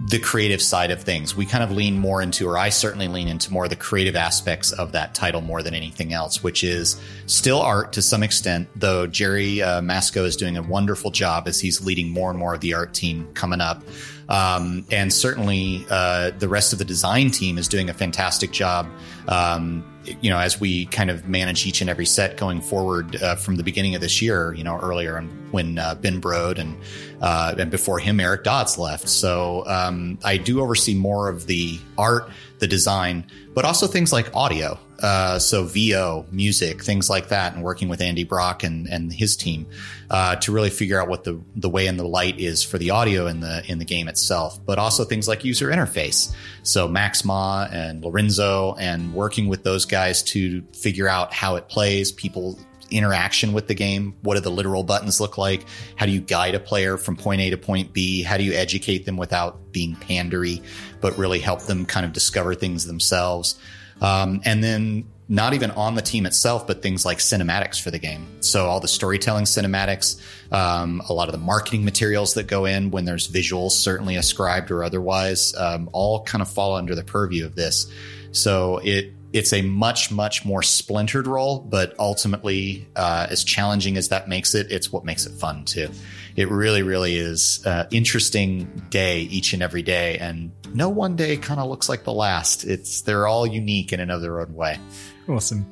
the 0.04 0.20
creative 0.20 0.62
side 0.62 0.90
of 0.90 1.04
things. 1.04 1.36
We 1.36 1.46
kind 1.46 1.64
of 1.64 1.72
lean 1.72 1.98
more 1.98 2.22
into, 2.22 2.48
or 2.48 2.58
I 2.58 2.70
certainly 2.70 3.08
lean 3.08 3.28
into 3.28 3.54
more 3.54 3.68
the 3.68 3.76
creative 3.76 4.16
aspects 4.16 4.72
of 4.72 4.94
that 4.94 5.14
title 5.14 5.42
more 5.42 5.62
than 5.62 5.76
anything 5.76 6.12
else, 6.12 6.42
which 6.42 6.64
is 6.64 7.00
still 7.28 7.62
art 7.62 7.94
to 7.94 8.02
some 8.02 8.24
extent, 8.24 8.68
though 8.76 9.06
Jerry 9.06 9.62
uh, 9.62 9.82
Mascho 9.82 10.26
is 10.26 10.36
doing 10.36 10.58
a 10.58 10.64
wonderful 10.64 11.12
job 11.12 11.48
as 11.48 11.60
he's 11.60 11.82
leading 11.82 12.10
more 12.10 12.32
and 12.32 12.40
more 12.40 12.56
of 12.56 12.62
the 12.62 12.74
art 12.74 12.94
team 12.94 13.28
coming 13.34 13.62
up. 13.62 13.84
Um, 14.32 14.86
and 14.92 15.12
certainly 15.12 15.86
uh, 15.90 16.32
the 16.40 16.48
rest 16.48 16.72
of 16.72 16.80
the 16.80 16.86
design 16.86 17.32
team 17.32 17.58
is 17.58 17.68
doing 17.68 17.90
a 17.90 17.94
fantastic 17.94 18.52
job. 18.52 18.88
Um, 19.28 19.84
you 20.22 20.30
know, 20.30 20.40
as 20.40 20.58
we 20.58 20.86
kind 20.86 21.12
of 21.12 21.28
manage 21.28 21.68
each 21.68 21.82
and 21.82 21.90
every 21.90 22.06
set 22.06 22.38
going 22.38 22.62
forward 22.62 23.22
uh, 23.22 23.36
from 23.36 23.58
the 23.58 23.64
beginning 23.64 23.94
of 23.94 24.00
this 24.00 24.22
year, 24.22 24.54
you 24.54 24.64
know, 24.64 24.80
earlier 24.80 25.22
when 25.52 25.78
uh, 25.78 25.96
Ben 25.96 26.22
Brode 26.22 26.60
and 26.60 26.78
uh, 27.22 27.56
and 27.60 27.70
before 27.70 28.00
him 28.00 28.22
Eric 28.22 28.46
Dodds 28.46 28.78
left. 28.78 29.10
So 29.10 29.66
um, 29.68 30.18
I 30.24 30.38
do 30.38 30.62
oversee 30.62 30.96
more 30.96 31.28
of 31.28 31.46
the 31.46 31.78
art, 31.98 32.30
the 32.60 32.68
design, 32.68 33.26
but 33.54 33.66
also 33.66 33.86
things 33.86 34.14
like 34.14 34.34
audio. 34.34 34.80
Uh, 35.02 35.40
so 35.40 35.64
VO, 35.64 36.26
music, 36.32 36.84
things 36.84 37.10
like 37.10 37.30
that, 37.30 37.54
and 37.54 37.64
working 37.64 37.90
with 37.90 38.02
Andy 38.02 38.24
Brock 38.24 38.64
and, 38.64 38.88
and 38.88 39.12
his 39.12 39.36
team 39.36 39.66
uh, 40.10 40.36
to 40.38 40.52
really 40.52 40.70
figure 40.70 41.02
out 41.02 41.08
what 41.08 41.24
the 41.24 41.42
the 41.56 41.70
way 41.70 41.88
and 41.88 41.98
the 42.00 42.08
light 42.08 42.40
is 42.40 42.64
for 42.64 42.78
the 42.78 42.92
audio 42.92 43.28
in 43.28 43.40
the 43.40 43.64
in 43.68 43.80
the 43.80 43.86
game 43.86 44.08
itself, 44.08 44.64
but 44.66 44.78
also 44.78 45.04
things 45.04 45.28
like 45.28 45.44
user 45.44 45.70
interface. 45.70 46.34
So 46.64 46.88
Max 46.88 47.26
Ma 47.26 47.68
and 47.72 48.04
Lorenzo, 48.04 48.76
and 48.76 49.14
working 49.14 49.48
with 49.48 49.64
those 49.64 49.86
guys 49.86 50.22
to 50.24 50.62
figure 50.74 51.08
out 51.08 51.34
how 51.34 51.56
it 51.56 51.68
plays, 51.68 52.12
people 52.12 52.60
interaction 52.92 53.54
with 53.54 53.68
the 53.68 53.74
game. 53.74 54.14
What 54.22 54.36
do 54.36 54.42
the 54.42 54.52
literal 54.52 54.84
buttons 54.84 55.20
look 55.20 55.38
like? 55.38 55.66
How 55.96 56.06
do 56.06 56.12
you 56.12 56.22
guide 56.22 56.56
a 56.56 56.60
player 56.60 56.98
from 56.98 57.16
point 57.16 57.42
A 57.42 57.50
to 57.50 57.58
point 57.58 57.94
B? 57.94 58.22
How 58.22 58.38
do 58.38 58.44
you 58.44 58.54
educate 58.54 59.06
them 59.06 59.18
without 59.18 59.72
being 59.72 59.96
pandery, 59.96 60.62
but 61.00 61.18
really 61.18 61.40
help 61.40 61.64
them 61.64 61.86
kind 61.86 62.06
of 62.06 62.14
discover 62.14 62.54
things 62.54 62.86
themselves? 62.86 63.58
Um, 64.02 64.42
and 64.46 64.64
then 64.64 65.06
not 65.32 65.54
even 65.54 65.72
on 65.72 65.96
the 65.96 66.02
team 66.02 66.26
itself, 66.26 66.68
but 66.68 66.82
things 66.82 67.06
like 67.06 67.20
cinematics 67.20 67.82
for 67.82 67.90
the 67.90 68.00
game. 68.00 68.28
So 68.42 68.66
all 68.66 68.82
the 68.82 68.88
storytelling 68.90 69.46
cinematics, 69.46 70.20
um, 70.52 71.02
a 71.08 71.14
lot 71.14 71.30
of 71.30 71.32
the 71.32 71.40
marketing 71.40 71.86
materials 71.86 72.34
that 72.34 72.48
go 72.48 72.66
in 72.66 72.92
when 72.92 73.06
there's 73.06 73.30
visuals, 73.30 73.72
certainly 73.72 74.18
ascribed 74.18 74.72
or 74.72 74.84
otherwise, 74.84 75.56
um, 75.56 75.90
all 75.94 76.24
kind 76.24 76.42
of 76.42 76.50
fall 76.50 76.76
under 76.76 76.96
the 76.96 77.04
purview 77.04 77.46
of 77.46 77.56
this. 77.56 77.90
So 78.34 78.82
it 78.84 79.14
it's 79.34 79.54
a 79.54 79.62
much 79.62 80.12
much 80.12 80.44
more 80.44 80.62
splintered 80.62 81.28
role, 81.28 81.60
but 81.60 81.96
ultimately, 81.98 82.88
uh, 82.98 83.28
as 83.30 83.46
challenging 83.46 83.96
as 83.96 84.10
that 84.10 84.28
makes 84.28 84.54
it, 84.54 84.70
it's 84.70 84.92
what 84.92 85.06
makes 85.06 85.26
it 85.26 85.32
fun 85.32 85.64
too. 85.64 85.90
It 86.36 86.50
really 86.50 86.84
really 86.84 87.16
is 87.16 87.66
uh, 87.66 87.88
interesting 87.92 88.66
day 88.90 89.22
each 89.22 89.54
and 89.54 89.64
every 89.64 89.82
day, 89.82 90.18
and 90.18 90.52
no 90.74 90.90
one 90.90 91.16
day 91.16 91.38
kind 91.38 91.60
of 91.60 91.70
looks 91.70 91.90
like 91.90 92.04
the 92.04 92.14
last. 92.14 92.64
It's 92.64 93.02
they're 93.02 93.28
all 93.28 93.46
unique 93.46 93.94
in 93.94 94.00
another 94.00 94.40
own 94.40 94.54
way. 94.54 94.80
Awesome. 95.28 95.66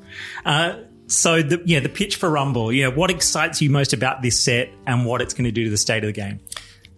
Uh, 0.46 0.80
so 1.08 1.42
the 1.42 1.62
yeah 1.66 1.80
the 1.80 1.90
pitch 1.90 2.18
for 2.18 2.30
Rumble. 2.30 2.72
Yeah, 2.72 2.88
what 2.88 3.12
excites 3.12 3.62
you 3.62 3.70
most 3.70 3.94
about 3.94 4.22
this 4.22 4.40
set 4.40 4.70
and 4.86 5.06
what 5.06 5.22
it's 5.22 5.34
going 5.34 5.46
to 5.46 5.52
do 5.52 5.66
to 5.66 5.70
the 5.70 5.78
state 5.78 6.04
of 6.04 6.08
the 6.08 6.14
game? 6.14 6.40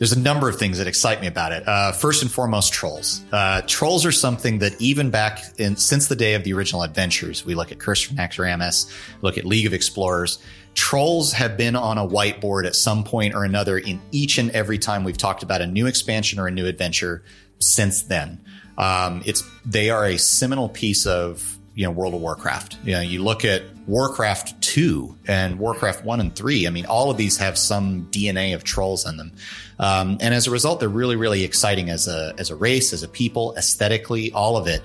there's 0.01 0.13
a 0.13 0.19
number 0.19 0.49
of 0.49 0.57
things 0.57 0.79
that 0.79 0.87
excite 0.87 1.21
me 1.21 1.27
about 1.27 1.51
it. 1.51 1.61
Uh, 1.67 1.91
first 1.91 2.23
and 2.23 2.31
foremost, 2.31 2.73
trolls. 2.73 3.23
Uh, 3.31 3.61
trolls 3.67 4.03
are 4.03 4.11
something 4.11 4.57
that 4.57 4.81
even 4.81 5.11
back 5.11 5.43
in 5.59 5.75
since 5.75 6.07
the 6.07 6.15
day 6.15 6.33
of 6.33 6.43
the 6.43 6.53
original 6.53 6.81
adventures, 6.81 7.45
we 7.45 7.53
look 7.53 7.71
at 7.71 7.77
Curse 7.77 8.01
from 8.01 8.17
Naxxramas, 8.17 8.91
look 9.21 9.37
at 9.37 9.45
League 9.45 9.67
of 9.67 9.75
Explorers. 9.75 10.39
Trolls 10.73 11.33
have 11.33 11.55
been 11.55 11.75
on 11.75 11.99
a 11.99 12.07
whiteboard 12.07 12.65
at 12.65 12.73
some 12.73 13.03
point 13.03 13.35
or 13.35 13.43
another 13.43 13.77
in 13.77 14.01
each 14.09 14.39
and 14.39 14.49
every 14.49 14.79
time 14.79 15.03
we've 15.03 15.19
talked 15.19 15.43
about 15.43 15.61
a 15.61 15.67
new 15.67 15.85
expansion 15.85 16.39
or 16.39 16.47
a 16.47 16.51
new 16.51 16.65
adventure 16.65 17.23
since 17.61 18.03
then. 18.03 18.43
Um, 18.77 19.21
it's 19.25 19.43
they 19.65 19.89
are 19.89 20.05
a 20.05 20.17
seminal 20.17 20.69
piece 20.69 21.05
of 21.05 21.57
you 21.75 21.85
know 21.85 21.91
World 21.91 22.13
of 22.13 22.21
Warcraft. 22.21 22.77
You 22.83 22.93
know, 22.93 23.01
you 23.01 23.23
look 23.23 23.45
at 23.45 23.63
Warcraft 23.87 24.61
2 24.61 25.17
and 25.27 25.59
Warcraft 25.59 26.05
1 26.05 26.19
and 26.19 26.35
3. 26.35 26.67
I 26.67 26.69
mean, 26.69 26.85
all 26.85 27.09
of 27.09 27.17
these 27.17 27.37
have 27.37 27.57
some 27.57 28.07
DNA 28.11 28.53
of 28.55 28.63
trolls 28.63 29.07
in 29.07 29.17
them. 29.17 29.33
Um, 29.79 30.17
and 30.21 30.33
as 30.33 30.47
a 30.47 30.51
result, 30.51 30.79
they're 30.79 30.89
really, 30.89 31.15
really 31.15 31.43
exciting 31.43 31.89
as 31.89 32.07
a, 32.07 32.33
as 32.37 32.51
a 32.51 32.55
race, 32.55 32.93
as 32.93 33.03
a 33.03 33.07
people, 33.07 33.55
aesthetically, 33.57 34.31
all 34.31 34.55
of 34.55 34.67
it. 34.67 34.81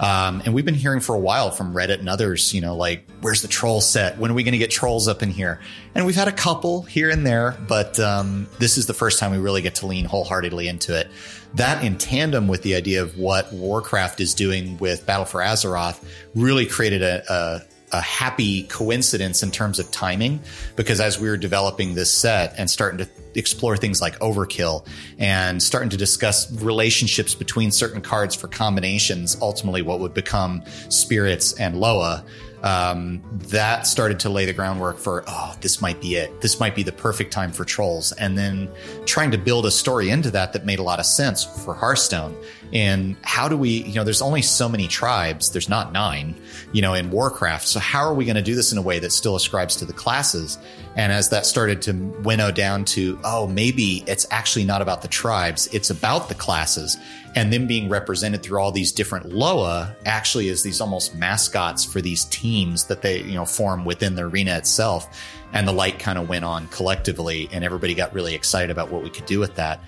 Um, 0.00 0.42
and 0.44 0.54
we've 0.54 0.64
been 0.64 0.74
hearing 0.74 1.00
for 1.00 1.14
a 1.14 1.18
while 1.18 1.50
from 1.50 1.74
Reddit 1.74 1.98
and 1.98 2.08
others, 2.08 2.54
you 2.54 2.60
know, 2.60 2.76
like, 2.76 3.04
where's 3.20 3.42
the 3.42 3.48
troll 3.48 3.80
set? 3.80 4.16
When 4.18 4.30
are 4.30 4.34
we 4.34 4.44
going 4.44 4.52
to 4.52 4.58
get 4.58 4.70
trolls 4.70 5.08
up 5.08 5.22
in 5.22 5.30
here? 5.30 5.60
And 5.94 6.06
we've 6.06 6.14
had 6.14 6.28
a 6.28 6.32
couple 6.32 6.82
here 6.82 7.10
and 7.10 7.26
there, 7.26 7.56
but 7.66 7.98
um, 7.98 8.46
this 8.58 8.78
is 8.78 8.86
the 8.86 8.94
first 8.94 9.18
time 9.18 9.32
we 9.32 9.38
really 9.38 9.62
get 9.62 9.76
to 9.76 9.86
lean 9.86 10.04
wholeheartedly 10.04 10.68
into 10.68 10.98
it. 10.98 11.08
That 11.54 11.82
in 11.82 11.98
tandem 11.98 12.46
with 12.46 12.62
the 12.62 12.74
idea 12.74 13.02
of 13.02 13.18
what 13.18 13.52
Warcraft 13.52 14.20
is 14.20 14.34
doing 14.34 14.78
with 14.78 15.04
Battle 15.04 15.24
for 15.24 15.40
Azeroth 15.40 16.02
really 16.34 16.66
created 16.66 17.02
a, 17.02 17.22
a 17.32 17.62
a 17.92 18.00
happy 18.00 18.64
coincidence 18.64 19.42
in 19.42 19.50
terms 19.50 19.78
of 19.78 19.90
timing 19.90 20.40
because 20.76 21.00
as 21.00 21.18
we 21.18 21.28
were 21.28 21.36
developing 21.36 21.94
this 21.94 22.12
set 22.12 22.54
and 22.58 22.70
starting 22.70 22.98
to 22.98 23.08
explore 23.34 23.76
things 23.76 24.00
like 24.00 24.18
overkill 24.18 24.86
and 25.18 25.62
starting 25.62 25.88
to 25.90 25.96
discuss 25.96 26.50
relationships 26.62 27.34
between 27.34 27.70
certain 27.70 28.00
cards 28.00 28.34
for 28.34 28.48
combinations, 28.48 29.36
ultimately 29.40 29.82
what 29.82 30.00
would 30.00 30.14
become 30.14 30.62
spirits 30.88 31.52
and 31.54 31.78
Loa, 31.78 32.24
um, 32.62 33.22
that 33.32 33.86
started 33.86 34.20
to 34.20 34.30
lay 34.30 34.44
the 34.44 34.52
groundwork 34.52 34.98
for, 34.98 35.24
oh, 35.26 35.56
this 35.60 35.80
might 35.80 36.00
be 36.00 36.16
it. 36.16 36.40
This 36.40 36.58
might 36.58 36.74
be 36.74 36.82
the 36.82 36.92
perfect 36.92 37.32
time 37.32 37.52
for 37.52 37.64
trolls. 37.64 38.12
And 38.12 38.36
then 38.36 38.68
trying 39.06 39.30
to 39.30 39.38
build 39.38 39.66
a 39.66 39.70
story 39.70 40.10
into 40.10 40.30
that 40.32 40.52
that 40.52 40.66
made 40.66 40.78
a 40.78 40.82
lot 40.82 40.98
of 40.98 41.06
sense 41.06 41.44
for 41.44 41.74
Hearthstone. 41.74 42.36
And 42.72 43.16
how 43.22 43.48
do 43.48 43.56
we, 43.56 43.82
you 43.84 43.94
know, 43.94 44.04
there's 44.04 44.20
only 44.20 44.42
so 44.42 44.68
many 44.68 44.88
tribes. 44.88 45.50
There's 45.50 45.68
not 45.68 45.92
nine, 45.92 46.34
you 46.72 46.82
know, 46.82 46.94
in 46.94 47.10
Warcraft. 47.10 47.66
So 47.66 47.80
how 47.80 48.00
are 48.00 48.14
we 48.14 48.24
going 48.24 48.36
to 48.36 48.42
do 48.42 48.54
this 48.54 48.72
in 48.72 48.78
a 48.78 48.82
way 48.82 48.98
that 48.98 49.12
still 49.12 49.36
ascribes 49.36 49.76
to 49.76 49.84
the 49.84 49.92
classes? 49.92 50.58
And 50.96 51.12
as 51.12 51.30
that 51.30 51.46
started 51.46 51.80
to 51.82 51.92
winnow 52.24 52.50
down 52.50 52.84
to, 52.86 53.18
oh, 53.24 53.46
maybe 53.46 54.04
it's 54.06 54.26
actually 54.30 54.64
not 54.64 54.82
about 54.82 55.02
the 55.02 55.08
tribes. 55.08 55.68
It's 55.72 55.90
about 55.90 56.28
the 56.28 56.34
classes 56.34 56.98
and 57.34 57.52
them 57.52 57.66
being 57.66 57.88
represented 57.88 58.42
through 58.42 58.60
all 58.60 58.72
these 58.72 58.92
different 58.92 59.32
Loa 59.32 59.94
actually 60.06 60.48
is 60.48 60.62
these 60.62 60.80
almost 60.80 61.14
mascots 61.14 61.84
for 61.84 62.00
these 62.00 62.24
teams 62.26 62.84
that 62.86 63.02
they, 63.02 63.22
you 63.22 63.34
know, 63.34 63.44
form 63.44 63.84
within 63.84 64.14
the 64.14 64.22
arena 64.22 64.56
itself. 64.56 65.18
And 65.52 65.66
the 65.66 65.72
light 65.72 65.98
kind 65.98 66.18
of 66.18 66.28
went 66.28 66.44
on 66.44 66.68
collectively 66.68 67.48
and 67.52 67.64
everybody 67.64 67.94
got 67.94 68.12
really 68.12 68.34
excited 68.34 68.70
about 68.70 68.90
what 68.90 69.02
we 69.02 69.10
could 69.10 69.26
do 69.26 69.38
with 69.38 69.54
that. 69.54 69.80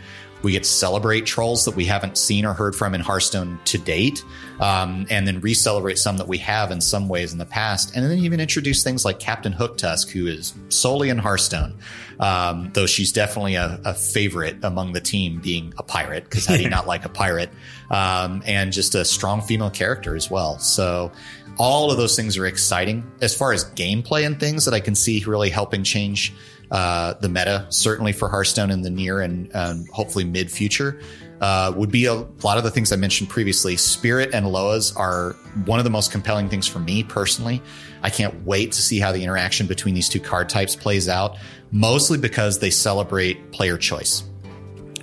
We 0.42 0.52
get 0.52 0.64
to 0.64 0.68
celebrate 0.68 1.26
trolls 1.26 1.64
that 1.64 1.76
we 1.76 1.84
haven't 1.84 2.16
seen 2.16 2.44
or 2.44 2.52
heard 2.52 2.74
from 2.74 2.94
in 2.94 3.00
Hearthstone 3.00 3.58
to 3.66 3.78
date, 3.78 4.24
um, 4.58 5.06
and 5.10 5.26
then 5.26 5.40
re-celebrate 5.40 5.98
some 5.98 6.16
that 6.18 6.28
we 6.28 6.38
have 6.38 6.70
in 6.70 6.80
some 6.80 7.08
ways 7.08 7.32
in 7.32 7.38
the 7.38 7.46
past, 7.46 7.94
and 7.94 8.04
then 8.04 8.18
even 8.18 8.40
introduce 8.40 8.82
things 8.82 9.04
like 9.04 9.18
Captain 9.18 9.52
Hooktusk, 9.52 10.10
who 10.10 10.26
is 10.26 10.54
solely 10.68 11.08
in 11.08 11.18
Hearthstone, 11.18 11.74
um, 12.18 12.70
though 12.74 12.86
she's 12.86 13.12
definitely 13.12 13.54
a, 13.54 13.80
a, 13.84 13.94
favorite 13.94 14.58
among 14.62 14.92
the 14.92 15.00
team, 15.00 15.40
being 15.40 15.72
a 15.78 15.82
pirate 15.82 16.24
because 16.24 16.46
how 16.46 16.56
do 16.56 16.62
you 16.62 16.68
not 16.70 16.86
like 16.86 17.04
a 17.04 17.08
pirate, 17.08 17.50
um, 17.90 18.42
and 18.46 18.72
just 18.72 18.94
a 18.94 19.04
strong 19.04 19.40
female 19.40 19.70
character 19.70 20.14
as 20.14 20.30
well. 20.30 20.58
So 20.58 21.12
all 21.60 21.90
of 21.90 21.98
those 21.98 22.16
things 22.16 22.38
are 22.38 22.46
exciting 22.46 23.04
as 23.20 23.36
far 23.36 23.52
as 23.52 23.66
gameplay 23.72 24.24
and 24.24 24.40
things 24.40 24.64
that 24.64 24.72
I 24.72 24.80
can 24.80 24.94
see 24.94 25.22
really 25.26 25.50
helping 25.50 25.84
change 25.84 26.32
uh, 26.70 27.12
the 27.20 27.28
meta, 27.28 27.66
certainly 27.68 28.12
for 28.12 28.30
Hearthstone 28.30 28.70
in 28.70 28.80
the 28.80 28.88
near 28.88 29.20
and 29.20 29.54
um, 29.54 29.84
hopefully 29.92 30.24
mid 30.24 30.50
future, 30.50 30.98
uh, 31.42 31.70
would 31.76 31.90
be 31.90 32.06
a 32.06 32.14
lot 32.14 32.56
of 32.56 32.64
the 32.64 32.70
things 32.70 32.92
I 32.92 32.96
mentioned 32.96 33.28
previously. 33.28 33.76
Spirit 33.76 34.30
and 34.32 34.46
Loas 34.46 34.96
are 34.96 35.32
one 35.66 35.78
of 35.78 35.84
the 35.84 35.90
most 35.90 36.10
compelling 36.10 36.48
things 36.48 36.66
for 36.66 36.78
me 36.78 37.02
personally. 37.02 37.60
I 38.02 38.08
can't 38.08 38.42
wait 38.46 38.72
to 38.72 38.80
see 38.80 38.98
how 38.98 39.12
the 39.12 39.22
interaction 39.22 39.66
between 39.66 39.94
these 39.94 40.08
two 40.08 40.20
card 40.20 40.48
types 40.48 40.74
plays 40.74 41.10
out, 41.10 41.36
mostly 41.72 42.16
because 42.16 42.58
they 42.60 42.70
celebrate 42.70 43.52
player 43.52 43.76
choice. 43.76 44.22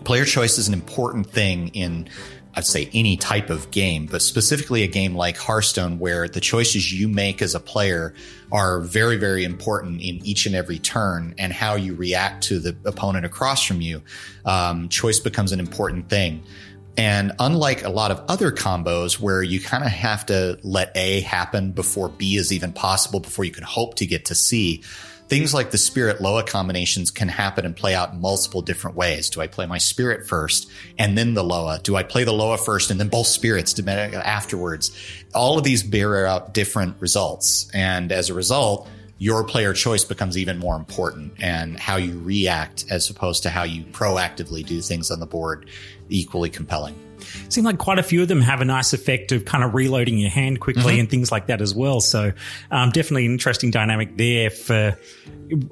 Player 0.05 0.25
choice 0.25 0.57
is 0.57 0.67
an 0.67 0.73
important 0.73 1.29
thing 1.29 1.67
in 1.75 2.09
I'd 2.57 2.65
say 2.65 2.89
any 2.91 3.17
type 3.17 3.51
of 3.51 3.69
game, 3.69 4.07
but 4.07 4.23
specifically 4.23 4.81
a 4.81 4.87
game 4.87 5.13
like 5.13 5.37
Hearthstone, 5.37 5.99
where 5.99 6.27
the 6.27 6.39
choices 6.39 6.91
you 6.91 7.07
make 7.07 7.43
as 7.43 7.53
a 7.53 7.59
player 7.59 8.15
are 8.51 8.81
very, 8.81 9.17
very 9.17 9.43
important 9.43 10.01
in 10.01 10.25
each 10.25 10.47
and 10.47 10.55
every 10.55 10.79
turn, 10.79 11.35
and 11.37 11.53
how 11.53 11.75
you 11.75 11.93
react 11.93 12.45
to 12.45 12.57
the 12.57 12.75
opponent 12.83 13.27
across 13.27 13.63
from 13.63 13.79
you. 13.79 14.01
Um, 14.43 14.89
choice 14.89 15.19
becomes 15.19 15.51
an 15.51 15.59
important 15.59 16.09
thing. 16.09 16.41
And 16.97 17.33
unlike 17.37 17.83
a 17.83 17.89
lot 17.89 18.09
of 18.09 18.23
other 18.27 18.51
combos 18.51 19.19
where 19.19 19.43
you 19.43 19.61
kind 19.61 19.83
of 19.83 19.91
have 19.91 20.25
to 20.25 20.57
let 20.63 20.91
A 20.95 21.21
happen 21.21 21.73
before 21.73 22.09
B 22.09 22.37
is 22.37 22.51
even 22.51 22.73
possible, 22.73 23.19
before 23.19 23.45
you 23.45 23.51
can 23.51 23.65
hope 23.65 23.93
to 23.97 24.07
get 24.07 24.25
to 24.25 24.35
C, 24.35 24.83
things 25.27 25.53
like 25.53 25.71
the 25.71 25.77
spirit 25.77 26.21
Loa 26.21 26.43
combinations 26.43 27.11
can 27.11 27.27
happen 27.27 27.65
and 27.65 27.75
play 27.75 27.93
out 27.93 28.13
in 28.13 28.21
multiple 28.21 28.61
different 28.61 28.95
ways. 28.95 29.29
Do 29.29 29.41
I 29.41 29.47
play 29.47 29.65
my 29.65 29.77
spirit 29.77 30.27
first 30.27 30.69
and 30.97 31.17
then 31.17 31.33
the 31.33 31.43
Loa? 31.43 31.79
Do 31.83 31.95
I 31.95 32.03
play 32.03 32.23
the 32.23 32.33
Loa 32.33 32.57
first 32.57 32.91
and 32.91 32.99
then 32.99 33.09
both 33.09 33.27
spirits 33.27 33.77
afterwards? 33.79 34.91
All 35.33 35.57
of 35.57 35.63
these 35.63 35.83
bear 35.83 36.25
out 36.25 36.53
different 36.53 36.99
results. 36.99 37.69
And 37.73 38.11
as 38.11 38.29
a 38.29 38.33
result, 38.33 38.89
your 39.19 39.43
player 39.43 39.73
choice 39.73 40.03
becomes 40.03 40.37
even 40.37 40.59
more 40.59 40.75
important 40.75 41.33
and 41.39 41.79
how 41.79 41.97
you 41.97 42.19
react 42.19 42.85
as 42.89 43.09
opposed 43.09 43.43
to 43.43 43.49
how 43.49 43.63
you 43.63 43.83
proactively 43.83 44.65
do 44.65 44.79
things 44.81 45.09
on 45.09 45.19
the 45.19 45.25
board 45.25 45.69
equally 46.09 46.49
compelling. 46.49 47.06
Seem 47.49 47.63
like 47.63 47.77
quite 47.77 47.99
a 47.99 48.03
few 48.03 48.21
of 48.21 48.27
them 48.27 48.41
have 48.41 48.61
a 48.61 48.65
nice 48.65 48.93
effect 48.93 49.31
of 49.31 49.45
kind 49.45 49.63
of 49.63 49.73
reloading 49.73 50.17
your 50.17 50.29
hand 50.29 50.59
quickly 50.59 50.83
mm-hmm. 50.83 50.99
and 51.01 51.09
things 51.09 51.31
like 51.31 51.47
that 51.47 51.61
as 51.61 51.73
well. 51.73 52.01
So 52.01 52.33
um, 52.71 52.91
definitely 52.91 53.25
an 53.25 53.33
interesting 53.33 53.71
dynamic 53.71 54.17
there 54.17 54.49
for 54.49 54.97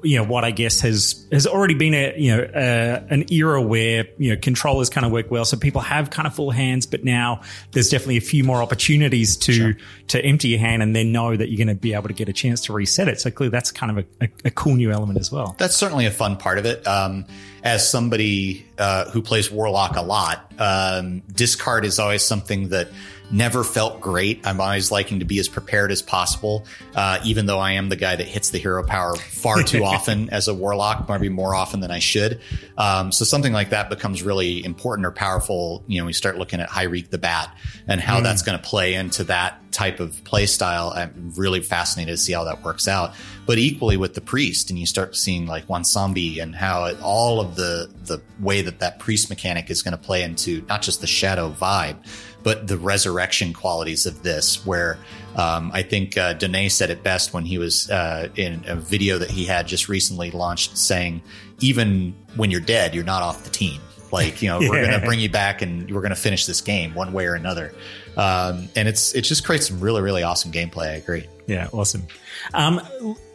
you 0.02 0.16
know 0.16 0.24
what 0.24 0.44
I 0.44 0.50
guess 0.50 0.80
has 0.80 1.26
has 1.30 1.46
already 1.46 1.74
been 1.74 1.94
a 1.94 2.14
you 2.16 2.36
know 2.36 2.42
uh, 2.42 3.06
an 3.10 3.30
era 3.32 3.60
where 3.60 4.06
you 4.18 4.30
know 4.30 4.40
controllers 4.40 4.88
kind 4.88 5.04
of 5.04 5.12
work 5.12 5.30
well, 5.30 5.44
so 5.44 5.56
people 5.56 5.80
have 5.80 6.10
kind 6.10 6.26
of 6.26 6.34
full 6.34 6.50
hands, 6.50 6.86
but 6.86 7.04
now 7.04 7.42
there's 7.72 7.90
definitely 7.90 8.16
a 8.16 8.22
few 8.22 8.44
more 8.44 8.62
opportunities 8.62 9.36
to 9.36 9.52
sure. 9.52 9.76
to 10.08 10.24
empty 10.24 10.48
your 10.48 10.60
hand 10.60 10.82
and 10.82 10.94
then 10.94 11.12
know 11.12 11.36
that 11.36 11.50
you're 11.50 11.58
going 11.58 11.74
to 11.74 11.80
be 11.80 11.94
able 11.94 12.08
to 12.08 12.14
get 12.14 12.28
a 12.28 12.32
chance 12.32 12.62
to 12.62 12.72
reset 12.72 13.08
it. 13.08 13.20
So 13.20 13.30
clearly, 13.30 13.50
that's 13.50 13.70
kind 13.72 13.98
of 13.98 14.04
a, 14.20 14.24
a, 14.24 14.28
a 14.46 14.50
cool 14.50 14.76
new 14.76 14.90
element 14.90 15.18
as 15.18 15.30
well. 15.30 15.54
That's 15.58 15.76
certainly 15.76 16.06
a 16.06 16.10
fun 16.10 16.36
part 16.36 16.58
of 16.58 16.66
it. 16.66 16.86
Um, 16.86 17.26
as 17.66 17.90
somebody 17.90 18.64
uh, 18.78 19.10
who 19.10 19.20
plays 19.20 19.50
Warlock 19.50 19.96
a 19.96 20.00
lot, 20.00 20.52
um, 20.56 21.18
discard 21.34 21.84
is 21.84 21.98
always 21.98 22.22
something 22.22 22.68
that 22.68 22.90
never 23.30 23.64
felt 23.64 24.00
great. 24.00 24.46
I'm 24.46 24.60
always 24.60 24.90
liking 24.90 25.20
to 25.20 25.24
be 25.24 25.38
as 25.38 25.48
prepared 25.48 25.90
as 25.90 26.02
possible, 26.02 26.66
uh, 26.94 27.20
even 27.24 27.46
though 27.46 27.58
I 27.58 27.72
am 27.72 27.88
the 27.88 27.96
guy 27.96 28.16
that 28.16 28.26
hits 28.26 28.50
the 28.50 28.58
hero 28.58 28.84
power 28.84 29.16
far 29.16 29.62
too 29.62 29.84
often 29.84 30.30
as 30.30 30.48
a 30.48 30.54
warlock, 30.54 31.08
maybe 31.08 31.28
more 31.28 31.54
often 31.54 31.80
than 31.80 31.90
I 31.90 31.98
should. 31.98 32.40
Um, 32.78 33.12
so 33.12 33.24
something 33.24 33.52
like 33.52 33.70
that 33.70 33.90
becomes 33.90 34.22
really 34.22 34.64
important 34.64 35.06
or 35.06 35.10
powerful. 35.10 35.84
You 35.86 36.00
know, 36.00 36.06
we 36.06 36.12
start 36.12 36.38
looking 36.38 36.60
at 36.60 36.68
Hir'eek 36.68 37.10
the 37.10 37.18
Bat 37.18 37.56
and 37.88 38.00
how 38.00 38.20
mm. 38.20 38.22
that's 38.22 38.42
going 38.42 38.58
to 38.58 38.64
play 38.64 38.94
into 38.94 39.24
that 39.24 39.60
type 39.72 40.00
of 40.00 40.24
play 40.24 40.46
style. 40.46 40.90
I'm 40.94 41.32
really 41.36 41.60
fascinated 41.60 42.14
to 42.14 42.16
see 42.16 42.32
how 42.32 42.44
that 42.44 42.64
works 42.64 42.88
out. 42.88 43.14
But 43.44 43.58
equally 43.58 43.98
with 43.98 44.14
the 44.14 44.22
priest, 44.22 44.70
and 44.70 44.78
you 44.78 44.86
start 44.86 45.14
seeing 45.16 45.46
like 45.46 45.66
Bwonsamdi 45.66 46.42
and 46.42 46.54
how 46.54 46.86
it, 46.86 47.00
all 47.02 47.40
of 47.40 47.56
the 47.56 47.90
the 48.04 48.22
way 48.40 48.62
that 48.62 48.78
that 48.80 48.98
priest 48.98 49.28
mechanic 49.28 49.70
is 49.70 49.82
going 49.82 49.92
to 49.92 50.02
play 50.02 50.22
into 50.22 50.64
not 50.68 50.80
just 50.80 51.00
the 51.00 51.06
shadow 51.06 51.50
vibe, 51.50 51.96
but 52.46 52.68
the 52.68 52.78
resurrection 52.78 53.52
qualities 53.52 54.06
of 54.06 54.22
this, 54.22 54.64
where 54.64 54.98
um, 55.34 55.72
I 55.74 55.82
think 55.82 56.16
uh, 56.16 56.34
Danae 56.34 56.68
said 56.68 56.90
it 56.90 57.02
best 57.02 57.34
when 57.34 57.44
he 57.44 57.58
was 57.58 57.90
uh, 57.90 58.28
in 58.36 58.62
a 58.68 58.76
video 58.76 59.18
that 59.18 59.32
he 59.32 59.46
had 59.46 59.66
just 59.66 59.88
recently 59.88 60.30
launched 60.30 60.78
saying, 60.78 61.22
even 61.58 62.14
when 62.36 62.52
you're 62.52 62.60
dead, 62.60 62.94
you're 62.94 63.02
not 63.02 63.22
off 63.22 63.42
the 63.42 63.50
team. 63.50 63.80
Like, 64.12 64.42
you 64.42 64.48
know, 64.48 64.60
yeah. 64.62 64.70
we're 64.70 64.86
going 64.86 65.00
to 65.00 65.04
bring 65.04 65.18
you 65.18 65.28
back 65.28 65.60
and 65.60 65.90
we're 65.90 66.02
going 66.02 66.10
to 66.10 66.14
finish 66.14 66.46
this 66.46 66.60
game 66.60 66.94
one 66.94 67.12
way 67.12 67.26
or 67.26 67.34
another. 67.34 67.74
Um, 68.16 68.68
and 68.76 68.86
it's, 68.86 69.12
it 69.16 69.22
just 69.22 69.44
creates 69.44 69.66
some 69.66 69.80
really, 69.80 70.00
really 70.00 70.22
awesome 70.22 70.52
gameplay. 70.52 70.86
I 70.86 70.94
agree. 70.94 71.26
Yeah. 71.48 71.68
Awesome. 71.72 72.06
Um, 72.54 72.80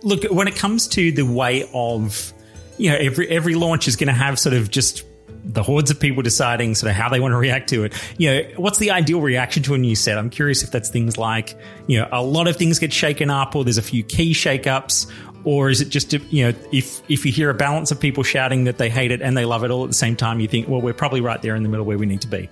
look, 0.03 0.23
when 0.31 0.47
it 0.47 0.55
comes 0.55 0.87
to 0.87 1.11
the 1.11 1.25
way 1.25 1.69
of, 1.73 2.31
you 2.77 2.91
know, 2.91 2.95
every, 2.95 3.27
every 3.27 3.55
launch 3.55 3.89
is 3.89 3.97
going 3.97 4.07
to 4.07 4.13
have 4.13 4.39
sort 4.39 4.55
of 4.55 4.71
just 4.71 5.03
the 5.43 5.63
hordes 5.63 5.91
of 5.91 5.99
people 5.99 6.21
deciding 6.21 6.75
sort 6.75 6.91
of 6.91 6.95
how 6.95 7.09
they 7.09 7.19
want 7.19 7.31
to 7.31 7.37
react 7.37 7.69
to 7.69 7.83
it. 7.83 7.93
You 8.17 8.29
know, 8.29 8.49
what's 8.57 8.79
the 8.79 8.91
ideal 8.91 9.21
reaction 9.21 9.63
to 9.63 9.73
a 9.73 9.77
new 9.77 9.95
set? 9.95 10.17
I'm 10.17 10.29
curious 10.29 10.63
if 10.63 10.71
that's 10.71 10.89
things 10.89 11.17
like, 11.17 11.57
you 11.87 11.99
know, 11.99 12.07
a 12.11 12.23
lot 12.23 12.47
of 12.47 12.55
things 12.55 12.79
get 12.79 12.93
shaken 12.93 13.29
up 13.29 13.55
or 13.55 13.63
there's 13.63 13.77
a 13.77 13.81
few 13.81 14.03
key 14.03 14.33
shakeups 14.33 15.11
or 15.43 15.69
is 15.69 15.81
it 15.81 15.89
just 15.89 16.13
you 16.13 16.45
know 16.45 16.57
if 16.71 17.01
if 17.09 17.25
you 17.25 17.31
hear 17.31 17.49
a 17.49 17.53
balance 17.53 17.91
of 17.91 17.99
people 17.99 18.23
shouting 18.23 18.65
that 18.65 18.77
they 18.77 18.89
hate 18.89 19.11
it 19.11 19.21
and 19.21 19.35
they 19.35 19.45
love 19.45 19.63
it 19.63 19.71
all 19.71 19.83
at 19.83 19.89
the 19.89 19.95
same 19.95 20.15
time, 20.15 20.39
you 20.39 20.47
think, 20.47 20.67
well, 20.67 20.81
we're 20.81 20.93
probably 20.93 21.21
right 21.21 21.41
there 21.41 21.55
in 21.55 21.63
the 21.63 21.69
middle 21.69 21.85
where 21.85 21.97
we 21.97 22.05
need 22.05 22.21
to 22.21 22.27
be. 22.27 22.49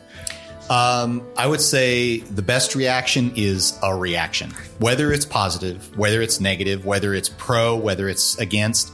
Um, 0.69 1.27
I 1.35 1.47
would 1.47 1.61
say 1.61 2.19
the 2.19 2.43
best 2.43 2.75
reaction 2.75 3.33
is 3.35 3.77
a 3.81 3.95
reaction, 3.95 4.51
whether 4.77 5.11
it's 5.11 5.25
positive, 5.25 5.97
whether 5.97 6.21
it's 6.21 6.39
negative, 6.39 6.85
whether 6.85 7.15
it's 7.15 7.29
pro, 7.29 7.75
whether 7.75 8.07
it's 8.07 8.37
against. 8.37 8.91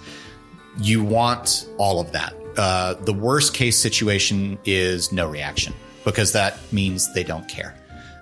You 0.77 1.03
want 1.03 1.67
all 1.77 1.99
of 1.99 2.11
that. 2.13 2.33
Uh, 2.57 2.93
the 2.93 3.13
worst 3.13 3.53
case 3.53 3.77
situation 3.77 4.57
is 4.65 5.11
no 5.11 5.27
reaction 5.27 5.73
because 6.03 6.31
that 6.33 6.57
means 6.71 7.13
they 7.13 7.23
don't 7.23 7.47
care. 7.47 7.75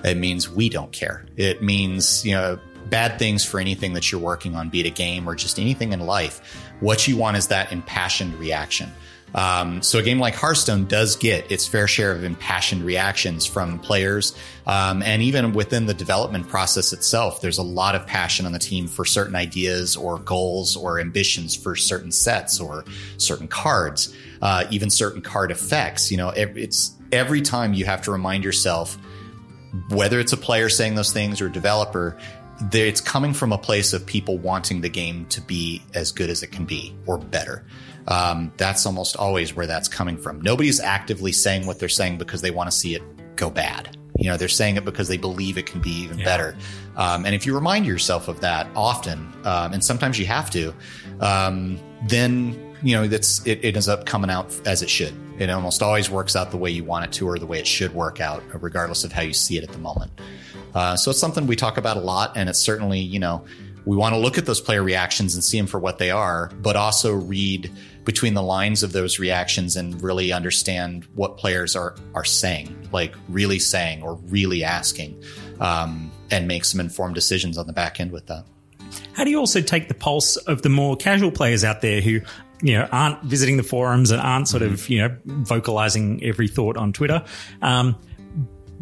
It 0.04 0.18
means 0.18 0.50
we 0.50 0.70
don't 0.70 0.92
care. 0.92 1.26
It 1.38 1.62
means, 1.62 2.26
you 2.26 2.34
know, 2.34 2.60
bad 2.90 3.18
things 3.20 3.46
for 3.46 3.60
anything 3.60 3.94
that 3.94 4.12
you're 4.12 4.22
working 4.22 4.56
on, 4.56 4.70
be 4.70 4.82
it 4.82 4.86
a 4.86 4.90
game 4.90 5.28
or 5.28 5.36
just 5.36 5.60
anything 5.60 5.94
in 5.94 6.02
life. 6.02 6.64
What 6.80 7.08
you 7.08 7.16
want 7.16 7.38
is 7.38 7.48
that 7.48 7.72
impassioned 7.72 8.36
reaction. 8.36 8.92
Um, 9.36 9.82
so 9.82 10.00
a 10.00 10.04
game 10.04 10.20
like 10.20 10.36
Hearthstone 10.36 10.86
does 10.86 11.16
get 11.16 11.52
its 11.52 11.68
fair 11.68 11.88
share 11.88 12.12
of 12.12 12.24
impassioned 12.24 12.84
reactions 12.84 13.46
from 13.46 13.80
players, 13.80 14.38
um, 14.68 15.02
and 15.02 15.22
even 15.22 15.54
within 15.54 15.86
the 15.86 15.94
development 15.94 16.48
process 16.48 16.94
itself, 16.94 17.42
there's 17.42 17.58
a 17.58 17.64
lot 17.64 17.96
of 17.96 18.06
passion 18.06 18.46
on 18.46 18.52
the 18.52 18.60
team 18.60 18.88
for 18.88 19.06
certain 19.06 19.36
ideas 19.36 19.96
or 19.96 20.20
goals 20.20 20.76
or 20.76 21.00
ambitions 21.00 21.56
for 21.56 21.76
certain 21.76 22.12
sets 22.12 22.60
or 22.60 22.86
certain 23.18 23.48
cards, 23.48 24.16
uh, 24.42 24.66
even 24.70 24.90
certain 24.90 25.22
card 25.22 25.52
effects. 25.52 26.12
You 26.12 26.18
know, 26.18 26.30
it's 26.30 26.96
every 27.12 27.42
time 27.42 27.74
you 27.74 27.86
have 27.86 28.04
to 28.04 28.12
remind 28.12 28.44
yourself, 28.44 28.98
whether 29.90 30.20
it's 30.20 30.34
a 30.34 30.38
player 30.38 30.70
saying 30.70 30.96
those 30.96 31.12
things 31.12 31.42
or 31.42 31.48
a 31.48 31.52
developer, 31.52 32.18
it's 32.72 33.02
coming 33.02 33.34
from 33.34 33.52
a 33.52 33.58
place 33.58 33.94
of 33.94 34.06
people 34.06 34.38
wanting 34.38 34.82
the 34.82 34.90
game 34.90 35.26
to 35.26 35.42
be 35.42 35.82
as 35.94 36.12
good 36.12 36.30
as 36.30 36.44
it 36.44 36.52
can 36.52 36.66
be 36.66 36.96
or 37.06 37.18
better. 37.18 37.66
Um, 38.08 38.52
that's 38.58 38.86
almost 38.86 39.16
always 39.16 39.56
where 39.56 39.68
that's 39.68 39.88
coming 39.88 40.18
from. 40.18 40.42
Nobody's 40.42 40.80
actively 40.80 41.32
saying 41.32 41.66
what 41.66 41.80
they're 41.80 41.90
saying 41.90 42.18
because 42.18 42.42
they 42.42 42.52
want 42.52 42.70
to 42.70 42.76
see 42.76 42.96
it 42.96 43.04
go 43.36 43.50
bad. 43.50 43.98
You 44.16 44.30
know, 44.30 44.38
they're 44.38 44.48
saying 44.48 44.78
it 44.78 44.86
because 44.86 45.08
they 45.08 45.18
believe 45.18 45.58
it 45.58 45.66
can 45.66 45.82
be 45.82 45.90
even 45.90 46.20
yeah. 46.20 46.26
better. 46.26 46.58
Um, 46.96 47.26
and 47.26 47.34
if 47.34 47.46
you 47.46 47.56
remind 47.56 47.86
yourself 47.86 48.28
of 48.28 48.42
that 48.42 48.68
often, 48.76 49.34
um, 49.44 49.74
and 49.74 49.84
sometimes 49.84 50.20
you 50.20 50.26
have 50.28 50.52
to, 50.52 50.74
um, 51.20 51.80
then 52.08 52.76
you 52.84 52.96
know 52.96 53.08
that's 53.08 53.46
it, 53.48 53.64
it 53.64 53.76
ends 53.76 53.88
up 53.88 54.06
coming 54.06 54.30
out 54.30 54.56
as 54.68 54.82
it 54.82 54.90
should. 54.90 55.14
It 55.40 55.50
almost 55.50 55.82
always 55.82 56.10
works 56.10 56.36
out 56.36 56.52
the 56.52 56.58
way 56.58 56.70
you 56.70 56.84
want 56.84 57.06
it 57.06 57.12
to, 57.14 57.28
or 57.28 57.40
the 57.40 57.48
way 57.48 57.60
it 57.60 57.66
should 57.66 57.94
work 57.94 58.22
out, 58.22 58.44
regardless 58.62 59.04
of 59.04 59.12
how 59.12 59.24
you 59.24 59.34
see 59.34 59.58
it 59.58 59.64
at 59.64 59.72
the 59.72 59.80
moment. 59.80 60.12
Uh, 60.76 60.96
so 60.96 61.12
it's 61.12 61.20
something 61.20 61.48
we 61.48 61.56
talk 61.56 61.78
about 61.78 61.98
a 61.98 62.02
lot, 62.02 62.34
and 62.36 62.50
it's 62.50 62.60
certainly 62.60 63.00
you 63.00 63.20
know 63.20 63.44
we 63.86 63.98
want 63.98 64.14
to 64.14 64.20
look 64.20 64.38
at 64.38 64.46
those 64.46 64.62
player 64.62 64.84
reactions 64.84 65.34
and 65.34 65.44
see 65.44 65.58
them 65.58 65.68
for 65.68 65.80
what 65.80 65.98
they 65.98 66.12
are, 66.12 66.52
but 66.62 66.76
also 66.76 67.14
read 67.14 67.72
between 68.06 68.34
the 68.34 68.44
lines 68.44 68.84
of 68.84 68.92
those 68.92 69.20
reactions 69.20 69.76
and 69.76 70.02
really 70.02 70.32
understand 70.32 71.06
what 71.16 71.38
players 71.38 71.76
are 71.76 71.96
are 72.14 72.26
saying, 72.26 72.90
like 72.92 73.16
really 73.30 73.60
saying 73.60 74.04
or 74.04 74.16
really 74.28 74.64
asking, 74.64 75.22
um, 75.60 76.12
and 76.32 76.48
make 76.48 76.66
some 76.66 76.80
informed 76.80 77.16
decisions 77.16 77.58
on 77.58 77.68
the 77.68 77.74
back 77.74 78.00
end 78.00 78.12
with 78.12 78.28
that. 78.28 78.46
How 79.14 79.24
do 79.24 79.30
you 79.30 79.40
also 79.40 79.62
take 79.62 79.88
the 79.88 79.94
pulse 79.94 80.36
of 80.38 80.62
the 80.62 80.70
more 80.70 80.96
casual 80.96 81.32
players 81.32 81.64
out 81.64 81.82
there 81.82 82.02
who 82.02 82.22
you 82.62 82.78
know 82.78 82.88
aren't 82.92 83.22
visiting 83.24 83.58
the 83.58 83.64
forums 83.64 84.12
and 84.12 84.22
aren't 84.22 84.48
sort 84.48 84.64
of 84.64 84.90
you 84.90 85.00
know 85.00 85.16
vocalizing 85.26 86.24
every 86.24 86.48
thought 86.48 86.78
on 86.78 86.94
Twitter? 86.94 87.24
Um, 87.62 87.96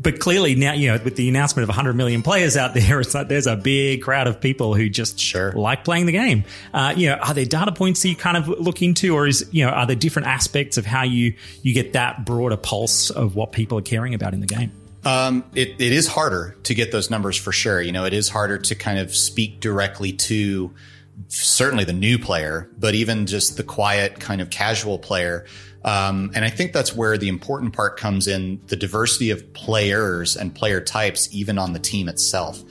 but 0.01 0.20
clearly 0.20 0.55
now, 0.55 0.74
you 0.74 0.88
know, 0.88 1.00
with 1.03 1.15
the 1.15 1.29
announcement 1.29 1.63
of 1.63 1.70
100 1.70 1.93
million 1.93 2.24
players 2.24 2.58
out 2.58 2.74
there, 2.74 3.00
it's 3.01 3.13
like 3.13 3.27
there's 3.27 3.48
a 3.48 3.55
big 3.55 4.01
crowd 4.01 4.27
of 4.27 4.41
people 4.41 4.74
who 4.74 4.89
just 4.89 5.20
sure. 5.20 5.51
like 5.51 5.84
playing 5.84 6.05
the 6.05 6.12
game. 6.12 6.43
Uh, 6.74 6.93
you 6.96 7.10
know, 7.10 7.15
are 7.15 7.34
there 7.34 7.46
data 7.46 7.72
points 7.72 8.01
that 8.01 8.10
you 8.10 8.15
kind 8.15 8.38
of 8.38 8.48
look 8.48 8.81
into, 8.81 9.13
or 9.15 9.27
is 9.27 9.48
you 9.51 9.65
know, 9.65 9.72
are 9.72 9.86
there 9.86 9.96
different 9.96 10.27
aspects 10.27 10.77
of 10.77 10.86
how 10.86 11.03
you 11.03 11.36
you 11.62 11.74
get 11.74 11.93
that 11.93 12.25
broader 12.25 12.58
pulse 12.58 13.10
of 13.10 13.36
what 13.36 13.51
people 13.51 13.77
are 13.77 13.84
caring 13.84 14.13
about 14.13 14.34
in 14.34 14.39
the 14.39 14.48
game? 14.48 14.72
Um, 15.03 15.43
it, 15.55 15.70
it 15.79 15.91
is 15.91 16.08
harder 16.08 16.55
to 16.63 16.75
get 16.75 16.91
those 16.91 17.10
numbers 17.10 17.36
for 17.36 17.51
sure. 17.51 17.81
You 17.81 17.91
know, 17.91 18.05
it 18.05 18.13
is 18.13 18.29
harder 18.29 18.60
to 18.60 18.75
kind 18.75 19.00
of 19.00 19.15
speak 19.15 19.60
directly 19.60 20.13
to 20.13 20.72
certainly 21.27 21.84
the 21.84 21.93
new 21.93 22.20
player, 22.20 22.70
but 22.77 22.93
even 22.93 23.25
just 23.25 23.58
the 23.58 23.63
quiet 23.63 24.20
kind 24.20 24.41
of 24.41 24.50
casual 24.50 25.00
player 25.00 25.46
um, 25.84 26.32
and 26.36 26.46
I 26.46 26.50
think 26.50 26.74
that's 26.74 26.96
where 26.96 27.18
the 27.18 27.30
important 27.30 27.74
part 27.74 27.98
comes 27.98 28.28
in 28.28 28.62
the 28.68 28.76
diversity 28.76 29.32
of 29.32 29.54
players 29.54 30.36
and 30.36 30.54
player 30.54 30.82
types, 30.82 31.30
even 31.32 31.58
on 31.58 31.74
the 31.74 31.80
team 31.80 32.08
itself. 32.08 32.64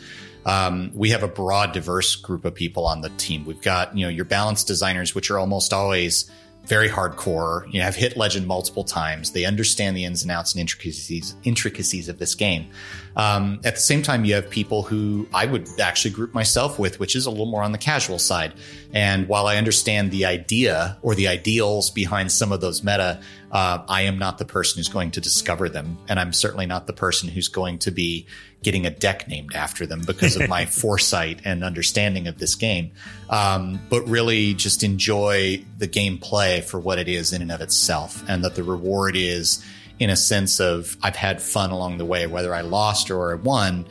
Um, 0.46 0.90
we 0.94 1.10
have 1.10 1.22
a 1.22 1.28
broad, 1.28 1.72
diverse 1.72 2.16
group 2.16 2.44
of 2.44 2.54
people 2.54 2.86
on 2.86 3.02
the 3.02 3.10
team. 3.10 3.44
We've 3.44 3.60
got, 3.60 3.96
you 3.96 4.06
know, 4.06 4.10
your 4.10 4.24
balance 4.24 4.64
designers, 4.64 5.14
which 5.14 5.30
are 5.30 5.38
almost 5.38 5.72
always 5.72 6.30
very 6.64 6.88
hardcore. 6.88 7.66
You 7.72 7.80
know, 7.80 7.84
have 7.84 7.96
hit 7.96 8.16
legend 8.16 8.46
multiple 8.46 8.84
times. 8.84 9.32
They 9.32 9.44
understand 9.44 9.96
the 9.96 10.04
ins 10.04 10.22
and 10.22 10.30
outs 10.30 10.52
and 10.52 10.60
intricacies 10.60 11.34
intricacies 11.44 12.08
of 12.08 12.18
this 12.18 12.34
game. 12.34 12.70
Um, 13.16 13.60
at 13.64 13.74
the 13.74 13.80
same 13.80 14.02
time, 14.02 14.24
you 14.24 14.34
have 14.34 14.48
people 14.48 14.82
who 14.82 15.26
I 15.34 15.46
would 15.46 15.68
actually 15.80 16.12
group 16.12 16.32
myself 16.32 16.78
with, 16.78 17.00
which 17.00 17.16
is 17.16 17.26
a 17.26 17.30
little 17.30 17.46
more 17.46 17.62
on 17.62 17.72
the 17.72 17.78
casual 17.78 18.18
side. 18.18 18.52
And 18.92 19.28
while 19.28 19.46
I 19.46 19.56
understand 19.56 20.10
the 20.10 20.24
idea 20.24 20.98
or 21.02 21.14
the 21.14 21.28
ideals 21.28 21.90
behind 21.90 22.30
some 22.32 22.52
of 22.52 22.60
those 22.60 22.82
meta, 22.82 23.20
uh, 23.52 23.82
I 23.88 24.02
am 24.02 24.18
not 24.18 24.38
the 24.38 24.44
person 24.44 24.78
who's 24.78 24.88
going 24.88 25.10
to 25.12 25.20
discover 25.20 25.68
them, 25.68 25.98
and 26.08 26.20
I'm 26.20 26.32
certainly 26.32 26.66
not 26.66 26.86
the 26.86 26.92
person 26.92 27.28
who's 27.28 27.48
going 27.48 27.78
to 27.80 27.90
be 27.90 28.26
getting 28.62 28.86
a 28.86 28.90
deck 28.90 29.26
named 29.26 29.54
after 29.54 29.86
them 29.86 30.02
because 30.06 30.36
of 30.36 30.48
my 30.48 30.66
foresight 30.66 31.40
and 31.44 31.64
understanding 31.64 32.28
of 32.28 32.38
this 32.38 32.54
game. 32.54 32.92
Um, 33.28 33.80
but 33.88 34.02
really 34.02 34.54
just 34.54 34.82
enjoy 34.82 35.64
the 35.78 35.88
gameplay 35.88 36.62
for 36.62 36.78
what 36.78 36.98
it 36.98 37.08
is 37.08 37.32
in 37.32 37.42
and 37.42 37.50
of 37.50 37.60
itself 37.60 38.22
and 38.28 38.44
that 38.44 38.54
the 38.54 38.62
reward 38.62 39.16
is 39.16 39.64
in 39.98 40.10
a 40.10 40.16
sense 40.16 40.60
of 40.60 40.96
I've 41.02 41.16
had 41.16 41.40
fun 41.42 41.70
along 41.70 41.98
the 41.98 42.04
way, 42.04 42.26
whether 42.26 42.54
I 42.54 42.62
lost 42.62 43.10
or 43.10 43.32
I 43.32 43.34
won. 43.34 43.86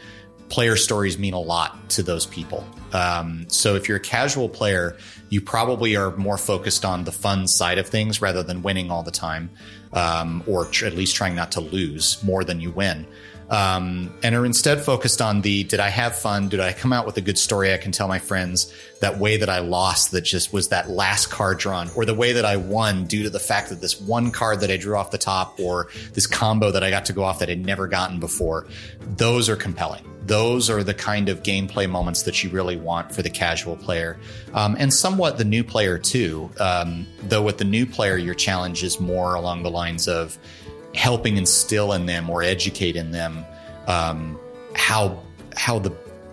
Player 0.50 0.76
stories 0.76 1.18
mean 1.18 1.34
a 1.34 1.40
lot 1.40 1.90
to 1.92 2.04
those 2.04 2.26
people. 2.26 2.66
Um, 2.92 3.46
so 3.50 3.76
if 3.76 3.88
you're 3.88 3.98
a 3.98 4.02
casual 4.02 4.50
player, 4.50 4.98
you 5.30 5.42
probably 5.42 5.96
are 5.96 6.16
more 6.18 6.38
focused 6.38 6.86
on 6.86 7.04
the 7.04 7.12
fun 7.12 7.48
side 7.48 7.78
of 7.78 7.88
things 7.88 8.22
rather 8.22 8.42
than 8.42 8.64
winning 8.64 8.90
all 8.90 9.04
the 9.04 9.12
time, 9.12 9.52
um, 9.94 10.44
or 10.48 10.66
tr- 10.66 10.88
at 10.88 10.94
least 10.94 11.16
trying 11.16 11.36
not 11.36 11.52
to 11.54 11.62
lose 11.62 12.22
more 12.24 12.44
than 12.44 12.60
you 12.60 12.72
win 12.72 13.06
um, 13.50 14.14
and 14.22 14.36
are 14.36 14.46
instead 14.46 14.84
focused 14.84 15.22
on 15.22 15.42
the 15.42 15.64
did 15.64 15.80
I 15.80 15.90
have 15.90 16.16
fun? 16.16 16.50
Did 16.50 16.60
I 16.60 16.72
come 16.72 16.94
out 16.94 17.06
with 17.06 17.18
a 17.18 17.22
good 17.22 17.38
story 17.38 17.74
I 17.74 17.78
can 17.78 17.92
tell 17.92 18.08
my 18.08 18.20
friends? 18.20 18.72
That 19.02 19.18
way 19.18 19.38
that 19.38 19.50
I 19.50 19.60
lost 19.60 20.12
that 20.12 20.22
just 20.22 20.54
was 20.54 20.70
that 20.70 20.90
last 20.90 21.32
card 21.32 21.58
drawn, 21.58 21.90
or 21.96 22.06
the 22.06 22.14
way 22.14 22.34
that 22.34 22.46
I 22.46 22.58
won 22.58 23.06
due 23.06 23.24
to 23.24 23.30
the 23.30 23.40
fact 23.40 23.70
that 23.70 23.82
this 23.82 24.00
one 24.00 24.32
card 24.32 24.60
that 24.60 24.70
I 24.70 24.78
drew 24.78 24.96
off 24.96 25.10
the 25.10 25.18
top, 25.18 25.60
or 25.60 25.88
this 26.14 26.28
combo 26.28 26.72
that 26.72 26.84
I 26.84 26.92
got 26.92 27.06
to 27.06 27.14
go 27.14 27.24
off 27.24 27.40
that 27.40 27.50
I'd 27.50 27.66
never 27.66 27.88
gotten 27.88 28.20
before. 28.20 28.68
Those 29.02 29.50
are 29.50 29.56
compelling. 29.56 30.06
Those 30.30 30.70
are 30.70 30.84
the 30.84 30.94
kind 30.94 31.28
of 31.28 31.42
gameplay 31.42 31.90
moments 31.90 32.22
that 32.24 32.44
you 32.44 32.52
really 32.52 32.76
want 32.76 33.12
for 33.12 33.24
the 33.24 33.32
casual 33.32 33.76
player, 33.76 34.20
um, 34.54 34.76
and 34.78 34.94
somewhat 34.94 35.40
the 35.40 35.44
new 35.44 35.64
player 35.64 35.98
too. 35.98 36.52
Um, 36.60 37.08
though 37.24 37.42
with 37.42 37.58
the 37.58 37.66
new 37.66 37.88
player, 37.88 38.16
your 38.16 38.36
challenge 38.36 38.84
is 38.84 39.00
more 39.00 39.34
along 39.34 39.64
the 39.64 39.72
lines 39.72 40.08
of 40.08 40.38
helping 40.94 41.38
instill 41.38 41.94
in 41.94 42.06
them 42.06 42.30
or 42.30 42.44
educate 42.44 42.96
in 42.96 43.10
them 43.10 43.44
um, 43.88 44.40
how 44.76 45.20
how 45.56 45.80
the 45.80 45.92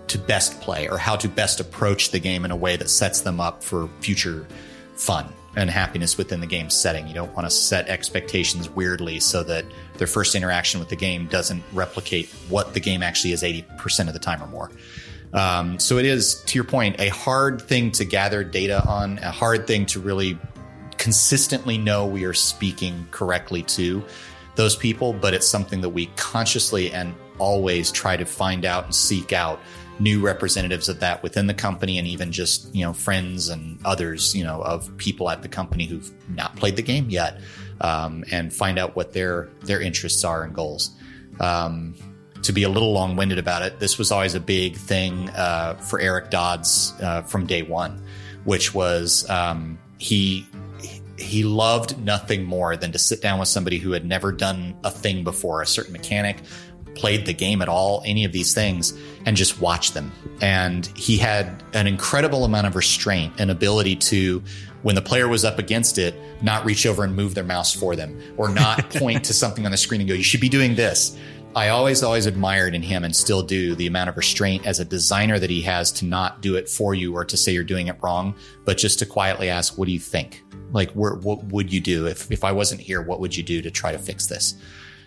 to 0.09 0.19
best 0.19 0.61
play 0.61 0.89
or 0.89 0.99
how 0.99 1.17
to 1.17 1.27
best 1.27 1.59
approach 1.59 2.11
the 2.11 2.21
game 2.21 2.45
in 2.45 2.51
a 2.51 2.57
way 2.57 2.77
that 2.77 2.91
sets 2.91 3.23
them 3.23 3.41
up 3.41 3.65
for 3.65 3.89
future 4.01 4.47
fun 4.95 5.33
and 5.57 5.71
happiness 5.71 6.19
within 6.19 6.41
the 6.41 6.47
game 6.47 6.69
setting. 6.69 7.09
You 7.09 7.15
don't 7.15 7.35
want 7.35 7.47
to 7.47 7.51
set 7.51 7.89
expectations 7.89 8.69
weirdly 8.69 9.21
so 9.21 9.43
that 9.45 9.65
their 9.99 10.07
first 10.07 10.35
interaction 10.35 10.81
with 10.81 10.89
the 10.89 10.97
game 10.97 11.27
doesn't 11.27 11.63
replicate 11.73 12.29
what 12.49 12.75
the 12.75 12.81
game 12.81 13.03
actually 13.03 13.33
is 13.33 13.43
80% 13.43 14.09
of 14.09 14.13
the 14.13 14.19
time 14.19 14.43
or 14.43 14.47
more. 14.47 14.71
Um, 15.33 15.79
so 15.79 15.99
it 15.99 16.07
is, 16.07 16.43
to 16.45 16.57
your 16.57 16.65
point, 16.65 17.01
a 17.01 17.09
hard 17.09 17.61
thing 17.61 17.91
to 17.93 18.05
gather 18.05 18.45
data 18.45 18.85
on, 18.87 19.19
a 19.19 19.31
hard 19.31 19.67
thing 19.67 19.87
to 19.87 20.01
really 20.01 20.39
consistently 20.99 21.79
know 21.79 22.07
we 22.07 22.25
are 22.25 22.33
speaking 22.33 23.07
correctly 23.11 23.63
to 23.63 24.03
those 24.55 24.77
people, 24.77 25.13
but 25.13 25.35
it's 25.35 25.47
something 25.47 25.81
that 25.83 25.91
we 25.91 26.07
consciously 26.17 26.91
and 26.91 27.15
always 27.39 27.93
try 27.93 28.17
to 28.17 28.25
find 28.25 28.65
out 28.65 28.85
and 28.85 28.95
seek 28.95 29.33
out 29.33 29.61
new 29.99 30.21
representatives 30.21 30.89
of 30.89 31.01
that 31.01 31.23
within 31.23 31.47
the 31.47 31.55
company 31.55 31.99
and 31.99 32.07
even 32.07 32.33
just, 32.33 32.75
you 32.75 32.85
know, 32.85 32.93
friends 32.93 33.49
and 33.49 33.79
others, 33.85 34.35
you 34.35 34.45
know, 34.45 34.63
of 34.63 34.95
people 34.99 35.31
at 35.31 35.43
the 35.43 35.49
company 35.49 35.87
who've 35.87 36.11
not 36.29 36.55
played 36.57 36.77
the 36.77 36.83
game 36.83 37.09
yet, 37.09 37.41
um, 37.81 38.25
and 38.31 38.53
find 38.53 38.79
out 38.79 38.97
what 38.97 39.13
their, 39.13 39.49
their 39.63 39.81
interests 39.81 40.25
are 40.25 40.43
and 40.43 40.55
goals. 40.55 40.91
Um, 41.41 41.95
to 42.43 42.53
be 42.53 42.63
a 42.63 42.69
little 42.69 42.93
long 42.93 43.17
winded 43.17 43.39
about 43.39 43.63
it, 43.63 43.81
this 43.81 43.99
was 43.99 44.13
always 44.13 44.35
a 44.35 44.41
big 44.41 44.77
thing, 44.77 45.31
uh, 45.31 45.75
for 45.75 46.01
Eric 46.01 46.31
Dodds, 46.31 46.93
uh, 47.01 47.23
from 47.23 47.47
day 47.47 47.63
one, 47.63 48.03
which 48.45 48.75
was, 48.75 49.29
um, 49.29 49.79
he 49.99 50.47
he 51.19 51.45
loved 51.45 51.99
nothing 51.99 52.45
more 52.45 52.77
than 52.77 52.93
to 52.93 52.99
sit 52.99 53.23
down 53.23 53.39
with 53.39 53.49
somebody 53.49 53.79
who 53.79 53.93
had 53.93 54.05
never 54.05 54.33
done 54.33 54.77
a 54.85 54.91
thing 54.91 55.25
before, 55.25 55.63
a 55.63 55.67
certain 55.67 55.93
mechanic, 55.93 56.37
played 56.97 57.27
the 57.27 57.33
game 57.33 57.63
at 57.63 57.69
all, 57.69 58.03
any 58.05 58.25
of 58.25 58.33
these 58.33 58.55
things, 58.55 58.99
and 59.25 59.37
just 59.37 59.61
watch 59.61 59.93
them. 59.93 60.11
And 60.41 60.87
he 60.97 61.17
had 61.17 61.63
an 61.75 61.87
incredible 61.87 62.45
amount 62.45 62.67
of 62.67 62.75
restraint 62.75 63.35
and 63.39 63.51
ability 63.51 63.97
to, 63.97 64.43
when 64.83 64.95
the 64.95 65.03
player 65.03 65.29
was 65.29 65.45
up 65.45 65.59
against 65.59 65.99
it, 65.99 66.15
not 66.43 66.65
reach 66.65 66.87
over 66.87 67.05
and 67.05 67.15
move 67.15 67.35
their 67.35 67.45
mouse 67.45 67.73
for 67.73 67.97
them 67.97 68.21
or 68.37 68.49
not 68.49 68.91
point 68.97 69.25
to 69.25 69.35
something 69.35 69.65
on 69.65 69.71
the 69.71 69.79
screen 69.79 70.01
and 70.01 70.09
go, 70.09 70.15
you 70.15 70.23
should 70.23 70.41
be 70.41 70.49
doing 70.49 70.75
this. 70.75 71.17
I 71.55 71.71
always, 71.71 72.03
always 72.03 72.27
admired 72.27 72.75
in 72.75 72.83
him 72.83 73.03
and 73.03 73.17
still 73.17 73.43
do 73.43 73.75
the 73.75 73.87
amount 73.87 74.11
of 74.11 74.17
restraint 74.19 74.67
as 74.67 74.79
a 74.79 74.85
designer 74.85 75.39
that 75.39 75.49
he 75.49 75.63
has 75.63 75.91
to 75.93 76.05
not 76.05 76.43
do 76.43 76.55
it 76.57 76.69
for 76.69 76.95
you 76.95 77.15
or 77.15 77.25
to 77.25 77.37
say 77.37 77.53
you're 77.53 77.65
doing 77.65 77.87
it 77.87 77.97
wrong, 78.03 78.35
but 78.67 78.77
just 78.77 78.99
to 78.99 79.07
quietly 79.07 79.49
ask, 79.49 79.79
what 79.79 79.87
do 79.87 79.93
you 79.93 79.99
think? 79.99 80.45
Like, 80.73 80.91
what 80.91 81.25
would 81.45 81.73
you 81.73 81.81
do 81.81 82.07
if, 82.07 82.31
if 82.31 82.45
I 82.45 82.53
wasn't 82.53 82.83
here? 82.83 83.01
What 83.01 83.21
would 83.21 83.35
you 83.35 83.43
do 83.43 83.63
to 83.63 83.71
try 83.71 83.91
to 83.91 83.99
fix 83.99 84.27
this? 84.27 84.55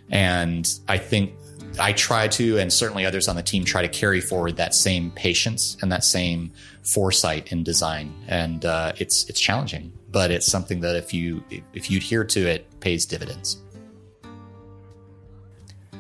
And 0.10 0.68
I 0.88 0.98
think 0.98 1.34
I 1.80 1.94
try 1.94 2.28
to, 2.30 2.58
and 2.58 2.72
certainly 2.72 3.06
others 3.06 3.28
on 3.28 3.36
the 3.36 3.44
team 3.44 3.66
try 3.66 3.82
to 3.82 3.88
carry 3.88 4.22
forward 4.22 4.58
that 4.58 4.74
same 4.74 5.12
patience 5.12 5.78
and 5.82 5.92
that 5.92 6.04
same 6.04 6.52
foresight 6.84 7.52
in 7.52 7.64
design. 7.64 8.14
And 8.28 8.66
uh, 8.66 8.94
it's 8.98 9.30
it's 9.30 9.40
challenging, 9.40 9.92
but 10.12 10.32
it's 10.32 10.48
something 10.48 10.82
that 10.82 10.96
if 10.96 11.14
you 11.14 11.44
if 11.74 11.92
you 11.92 11.98
adhere 11.98 12.24
to 12.24 12.48
it, 12.48 12.80
pays 12.80 13.06
dividends 13.06 13.62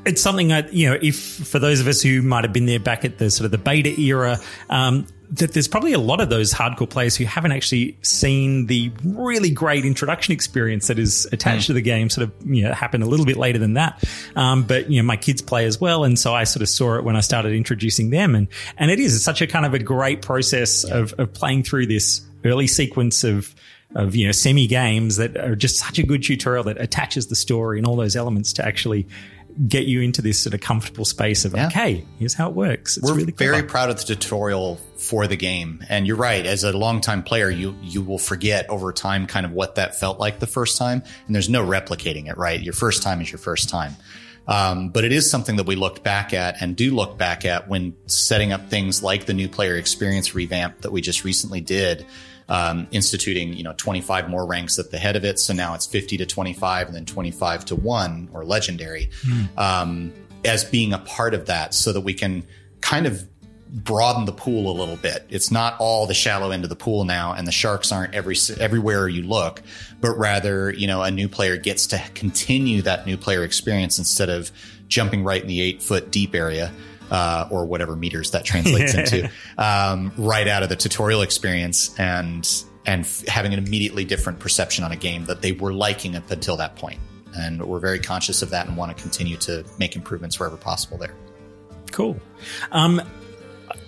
it's 0.05 0.21
something 0.21 0.47
that 0.47 0.73
you 0.73 0.89
know 0.89 0.97
if 1.01 1.19
for 1.19 1.59
those 1.59 1.79
of 1.81 1.87
us 1.87 2.01
who 2.01 2.21
might 2.21 2.43
have 2.43 2.53
been 2.53 2.65
there 2.65 2.79
back 2.79 3.03
at 3.03 3.17
the 3.17 3.29
sort 3.29 3.45
of 3.45 3.51
the 3.51 3.57
beta 3.57 3.99
era 3.99 4.37
um, 4.69 5.05
that 5.31 5.53
there's 5.53 5.67
probably 5.67 5.93
a 5.93 5.99
lot 5.99 6.21
of 6.21 6.29
those 6.29 6.53
hardcore 6.53 6.89
players 6.89 7.15
who 7.15 7.25
haven't 7.25 7.51
actually 7.51 7.97
seen 8.01 8.65
the 8.65 8.91
really 9.03 9.51
great 9.51 9.85
introduction 9.85 10.33
experience 10.33 10.87
that 10.87 10.97
is 10.97 11.27
attached 11.31 11.65
mm. 11.65 11.67
to 11.67 11.73
the 11.73 11.81
game 11.81 12.09
sort 12.09 12.27
of 12.27 12.33
you 12.45 12.63
know 12.63 12.73
happened 12.73 13.03
a 13.03 13.05
little 13.05 13.25
bit 13.25 13.37
later 13.37 13.59
than 13.59 13.73
that 13.73 14.03
um, 14.35 14.63
but 14.63 14.89
you 14.89 15.01
know 15.01 15.05
my 15.05 15.17
kids 15.17 15.41
play 15.41 15.65
as 15.65 15.79
well 15.79 16.03
and 16.03 16.17
so 16.17 16.33
I 16.33 16.45
sort 16.45 16.61
of 16.61 16.69
saw 16.69 16.95
it 16.95 17.03
when 17.03 17.15
I 17.15 17.21
started 17.21 17.53
introducing 17.53 18.09
them 18.09 18.33
and 18.35 18.47
and 18.77 18.89
it 18.89 18.99
is 18.99 19.23
such 19.23 19.41
a 19.41 19.47
kind 19.47 19.65
of 19.65 19.73
a 19.73 19.79
great 19.79 20.21
process 20.21 20.85
yeah. 20.87 20.97
of, 20.97 21.13
of 21.13 21.33
playing 21.33 21.63
through 21.63 21.87
this 21.87 22.25
early 22.43 22.67
sequence 22.67 23.23
of 23.23 23.53
of 23.95 24.15
you 24.15 24.25
know 24.25 24.31
semi 24.31 24.67
games 24.67 25.17
that 25.17 25.37
are 25.37 25.55
just 25.55 25.77
such 25.77 25.99
a 25.99 26.03
good 26.03 26.23
tutorial 26.23 26.63
that 26.63 26.79
attaches 26.79 27.27
the 27.27 27.35
story 27.35 27.77
and 27.77 27.87
all 27.87 27.95
those 27.95 28.15
elements 28.15 28.53
to 28.53 28.65
actually 28.65 29.07
get 29.67 29.85
you 29.85 30.01
into 30.01 30.21
this 30.21 30.39
sort 30.39 30.53
of 30.53 30.61
comfortable 30.61 31.05
space 31.05 31.45
of 31.45 31.53
yeah. 31.53 31.67
okay, 31.67 32.05
here's 32.17 32.33
how 32.33 32.49
it 32.49 32.55
works. 32.55 32.97
It's 32.97 33.05
We're 33.05 33.15
really 33.15 33.31
very 33.31 33.63
proud 33.63 33.89
of 33.89 33.97
the 33.97 34.03
tutorial 34.03 34.75
for 34.97 35.27
the 35.27 35.35
game, 35.35 35.83
and 35.89 36.07
you're 36.07 36.17
right. 36.17 36.45
As 36.45 36.63
a 36.63 36.71
longtime 36.71 37.23
player, 37.23 37.49
you 37.49 37.75
you 37.81 38.01
will 38.01 38.17
forget 38.17 38.69
over 38.69 38.91
time 38.93 39.27
kind 39.27 39.45
of 39.45 39.51
what 39.51 39.75
that 39.75 39.99
felt 39.99 40.19
like 40.19 40.39
the 40.39 40.47
first 40.47 40.77
time, 40.77 41.03
and 41.25 41.35
there's 41.35 41.49
no 41.49 41.65
replicating 41.65 42.29
it. 42.29 42.37
Right, 42.37 42.61
your 42.61 42.73
first 42.73 43.03
time 43.03 43.21
is 43.21 43.31
your 43.31 43.39
first 43.39 43.69
time. 43.69 43.95
Um, 44.47 44.89
but 44.89 45.03
it 45.03 45.11
is 45.11 45.29
something 45.29 45.57
that 45.57 45.67
we 45.67 45.75
looked 45.75 46.03
back 46.03 46.33
at 46.33 46.59
and 46.59 46.75
do 46.75 46.95
look 46.95 47.19
back 47.19 47.45
at 47.45 47.67
when 47.67 47.95
setting 48.07 48.51
up 48.51 48.67
things 48.69 49.03
like 49.03 49.25
the 49.25 49.33
new 49.35 49.47
player 49.47 49.75
experience 49.75 50.33
revamp 50.33 50.81
that 50.81 50.91
we 50.91 51.01
just 51.01 51.23
recently 51.23 51.61
did 51.61 52.03
um, 52.49 52.87
instituting, 52.91 53.53
you 53.53 53.63
know, 53.63 53.73
25 53.77 54.29
more 54.29 54.45
ranks 54.45 54.79
at 54.79 54.91
the 54.91 54.97
head 54.97 55.15
of 55.15 55.23
it. 55.23 55.39
So 55.39 55.53
now 55.53 55.75
it's 55.75 55.85
50 55.85 56.17
to 56.17 56.25
25 56.25 56.87
and 56.87 56.95
then 56.95 57.05
25 57.05 57.65
to 57.65 57.75
one 57.75 58.29
or 58.33 58.43
legendary, 58.43 59.09
mm. 59.21 59.57
um, 59.57 60.11
as 60.43 60.65
being 60.65 60.91
a 60.91 60.99
part 60.99 61.33
of 61.33 61.45
that 61.45 61.73
so 61.73 61.93
that 61.93 62.01
we 62.01 62.13
can 62.13 62.43
kind 62.81 63.05
of 63.05 63.27
broaden 63.71 64.25
the 64.25 64.31
pool 64.31 64.71
a 64.71 64.75
little 64.77 64.95
bit. 64.95 65.27
It's 65.29 65.51
not 65.51 65.75
all 65.79 66.07
the 66.07 66.15
shallow 66.15 66.49
end 66.49 66.63
of 66.63 66.69
the 66.69 66.75
pool 66.75 67.05
now, 67.05 67.33
and 67.33 67.47
the 67.47 67.51
sharks 67.51 67.91
aren't 67.91 68.15
every 68.15 68.35
everywhere 68.59 69.07
you 69.07 69.21
look, 69.21 69.61
but 70.01 70.17
rather, 70.17 70.71
you 70.71 70.87
know, 70.87 71.03
a 71.03 71.11
new 71.11 71.29
player 71.29 71.55
gets 71.55 71.85
to 71.87 72.01
continue 72.15 72.81
that 72.81 73.05
new 73.05 73.15
player 73.15 73.43
experience 73.43 73.99
instead 73.99 74.29
of 74.29 74.51
jumping 74.87 75.23
right 75.23 75.43
in 75.43 75.47
the 75.47 75.61
eight 75.61 75.83
foot 75.83 76.09
deep 76.09 76.33
area 76.33 76.71
uh, 77.11 77.47
or 77.49 77.65
whatever 77.65 77.95
meters 77.95 78.31
that 78.31 78.45
translates 78.45 78.93
into, 78.93 79.29
um, 79.57 80.11
right 80.17 80.47
out 80.47 80.63
of 80.63 80.69
the 80.69 80.75
tutorial 80.75 81.21
experience 81.21 81.97
and 81.99 82.47
and 82.85 83.01
f- 83.01 83.25
having 83.27 83.53
an 83.53 83.59
immediately 83.59 84.05
different 84.05 84.39
perception 84.39 84.83
on 84.83 84.91
a 84.91 84.95
game 84.95 85.25
that 85.25 85.41
they 85.41 85.51
were 85.51 85.73
liking 85.73 86.15
up 86.15 86.29
until 86.31 86.57
that 86.57 86.75
point. 86.75 86.99
And 87.35 87.63
we're 87.63 87.79
very 87.79 87.99
conscious 87.99 88.41
of 88.41 88.49
that 88.51 88.67
and 88.67 88.75
want 88.75 88.95
to 88.95 89.01
continue 89.01 89.37
to 89.37 89.63
make 89.77 89.95
improvements 89.95 90.39
wherever 90.39 90.57
possible 90.57 90.97
there. 90.97 91.13
Cool. 91.91 92.17
Um, 92.71 93.01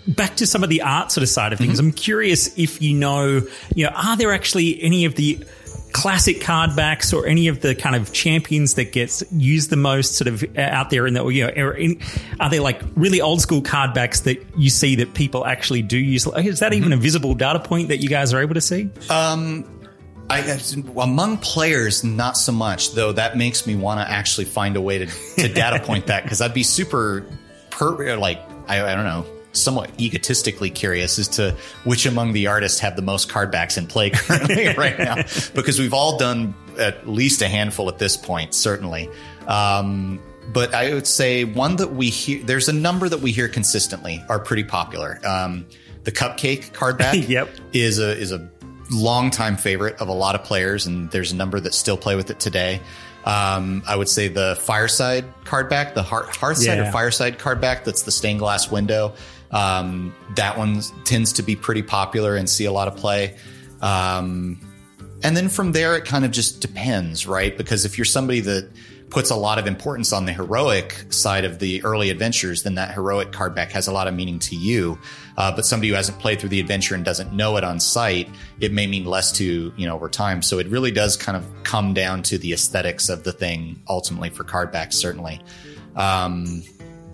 back 0.08 0.36
to 0.38 0.48
some 0.48 0.64
of 0.64 0.70
the 0.70 0.82
art 0.82 1.12
sort 1.12 1.24
of 1.24 1.30
side 1.30 1.54
of 1.54 1.60
things. 1.60 1.80
Mm-hmm. 1.80 1.88
I'm 1.88 1.94
curious 1.94 2.58
if 2.58 2.82
you 2.82 2.96
know, 2.96 3.42
you 3.76 3.86
know, 3.86 3.92
are 3.96 4.18
there 4.18 4.34
actually 4.34 4.82
any 4.82 5.06
of 5.06 5.16
the 5.16 5.44
classic 5.94 6.42
card 6.42 6.76
backs 6.76 7.14
or 7.14 7.26
any 7.26 7.48
of 7.48 7.62
the 7.62 7.76
kind 7.76 7.96
of 7.96 8.14
champions 8.14 8.76
that 8.76 8.92
gets 8.92 9.24
used 9.32 9.70
the 9.70 9.78
most 9.78 10.16
sort 10.16 10.28
of 10.28 10.58
out 10.58 10.90
there 10.90 11.08
in 11.08 11.14
the 11.14 11.26
you 11.28 11.46
know 11.46 11.72
in, 11.72 12.00
are 12.40 12.50
there 12.50 12.62
like 12.62 12.82
really 12.96 13.22
old 13.22 13.42
school 13.42 13.62
card 13.62 13.94
backs 13.94 14.22
that 14.22 14.44
you 14.58 14.70
see 14.70 14.96
that 14.96 15.14
people 15.14 15.46
actually 15.46 15.82
do 15.82 15.98
use 15.98 16.26
is 16.28 16.60
that 16.60 16.74
even 16.74 16.90
mm-hmm. 16.90 17.00
a 17.00 17.02
visible 17.02 17.34
data 17.34 17.60
point 17.60 17.90
that 17.90 17.98
you 17.98 18.10
guys 18.10 18.34
are 18.34 18.42
able 18.42 18.54
to 18.54 18.62
see 18.62 18.90
um 19.10 19.66
I, 20.30 20.60
among 20.98 21.40
players, 21.40 22.06
not 22.06 22.38
so 22.38 22.54
much, 22.54 22.94
though 22.94 23.12
that 23.12 23.36
makes 23.36 23.68
me 23.68 23.76
want 23.76 24.00
to 24.00 24.10
actually 24.10 24.46
find 24.46 24.78
a 24.78 24.82
way 24.82 25.00
to, 25.00 25.06
to 25.36 25.50
data 25.50 25.84
point 25.84 26.08
that 26.08 26.24
because 26.24 26.40
I'd 26.40 26.54
be 26.54 26.64
super, 26.64 27.26
per, 27.70 28.16
like, 28.16 28.40
I, 28.66 28.82
I 28.82 28.96
don't 28.96 29.04
know, 29.04 29.26
somewhat 29.54 29.90
egotistically 30.00 30.70
curious 30.70 31.20
as 31.20 31.28
to 31.28 31.56
which 31.84 32.06
among 32.06 32.34
the 32.34 32.48
artists 32.48 32.80
have 32.80 32.96
the 32.96 33.02
most 33.02 33.30
card 33.30 33.52
backs 33.52 33.78
in 33.78 33.88
play 33.88 34.10
currently 34.14 34.74
right 34.76 34.98
now, 34.98 35.16
because 35.54 35.80
we've 35.80 35.94
all 35.94 36.18
done 36.18 36.56
at 36.78 37.08
least 37.08 37.42
a 37.42 37.48
handful 37.48 37.90
at 37.90 38.00
this 38.00 38.18
point, 38.18 38.54
certainly. 38.54 39.10
Um, 39.48 40.22
but 40.54 40.74
I 40.74 40.94
would 40.94 41.08
say 41.08 41.44
one 41.44 41.78
that 41.78 41.94
we 41.94 42.10
hear, 42.10 42.44
there's 42.44 42.68
a 42.68 42.74
number 42.74 43.08
that 43.08 43.20
we 43.20 43.32
hear 43.32 43.48
consistently 43.48 44.24
are 44.30 44.40
pretty 44.40 44.64
popular. 44.64 45.20
Um, 45.26 45.66
the 46.04 46.12
cupcake 46.12 46.74
card 46.74 46.98
back 46.98 47.16
yep. 47.30 47.50
is 47.74 48.00
a, 48.00 48.18
is 48.18 48.32
a 48.32 48.50
longtime 48.92 49.58
favorite 49.58 50.02
of 50.02 50.08
a 50.08 50.14
lot 50.14 50.36
of 50.36 50.44
players, 50.44 50.88
and 50.88 51.10
there's 51.12 51.32
a 51.32 51.36
number 51.36 51.60
that 51.60 51.74
still 51.74 51.98
play 51.98 52.16
with 52.16 52.30
it 52.30 52.40
today. 52.40 52.82
Um, 53.24 53.84
I 53.88 53.96
would 53.96 54.10
say 54.10 54.28
the 54.30 54.58
fireside 54.62 55.26
card 55.46 55.70
back, 55.70 55.94
the 55.94 56.04
hearth, 56.04 56.36
hearthside 56.36 56.78
yeah. 56.78 56.90
or 56.90 56.92
fireside 56.92 57.38
card 57.38 57.62
back. 57.62 57.84
That's 57.84 58.02
the 58.02 58.12
stained 58.12 58.40
glass 58.40 58.72
window. 58.72 59.14
Um, 59.52 60.16
that 60.36 60.58
one 60.58 60.82
tends 61.04 61.34
to 61.34 61.44
be 61.44 61.56
pretty 61.56 61.84
popular 61.84 62.36
and 62.36 62.50
see 62.50 62.66
a 62.66 62.72
lot 62.72 62.88
of 62.88 62.96
play. 62.96 63.38
Um, 63.82 64.60
and 65.24 65.38
then 65.38 65.50
from 65.50 65.72
there, 65.72 65.96
it 65.96 66.06
kind 66.06 66.26
of 66.26 66.32
just 66.32 66.62
depends, 66.62 67.28
right? 67.28 67.56
Because 67.56 67.86
if 67.86 67.98
you're 67.98 68.06
somebody 68.06 68.40
that 68.42 68.70
puts 69.12 69.30
a 69.30 69.36
lot 69.36 69.60
of 69.60 69.68
importance 69.68 70.14
on 70.14 70.26
the 70.26 70.32
heroic 70.32 71.06
side 71.10 71.44
of 71.44 71.60
the 71.60 71.84
early 71.84 72.10
adventures, 72.10 72.64
then 72.64 72.76
that 72.76 72.94
heroic 72.94 73.34
card 73.34 73.54
back 73.54 73.72
has 73.72 73.88
a 73.88 73.92
lot 73.92 74.08
of 74.08 74.14
meaning 74.14 74.40
to 74.40 74.56
you. 74.56 74.98
Uh, 75.38 75.54
but 75.54 75.66
somebody 75.66 75.90
who 75.90 75.96
hasn't 75.96 76.18
played 76.20 76.40
through 76.40 76.50
the 76.50 76.60
adventure 76.60 76.96
and 76.96 77.04
doesn't 77.04 77.34
know 77.34 77.58
it 77.58 77.64
on 77.64 77.80
sight, 77.80 78.30
it 78.62 78.72
may 78.72 78.88
mean 78.88 79.06
less 79.06 79.34
to, 79.34 79.74
you 79.76 79.86
know, 79.86 79.96
over 79.96 80.10
time. 80.10 80.42
So 80.42 80.60
it 80.60 80.68
really 80.68 80.92
does 80.92 81.18
kind 81.18 81.38
of 81.38 81.46
come 81.64 81.94
down 81.94 82.24
to 82.24 82.38
the 82.38 82.54
aesthetics 82.54 83.10
of 83.10 83.24
the 83.24 83.34
thing 83.34 83.84
ultimately 83.88 84.30
for 84.30 84.46
card 84.46 84.72
backs, 84.72 84.96
certainly. 84.96 85.42
Um, 85.96 86.64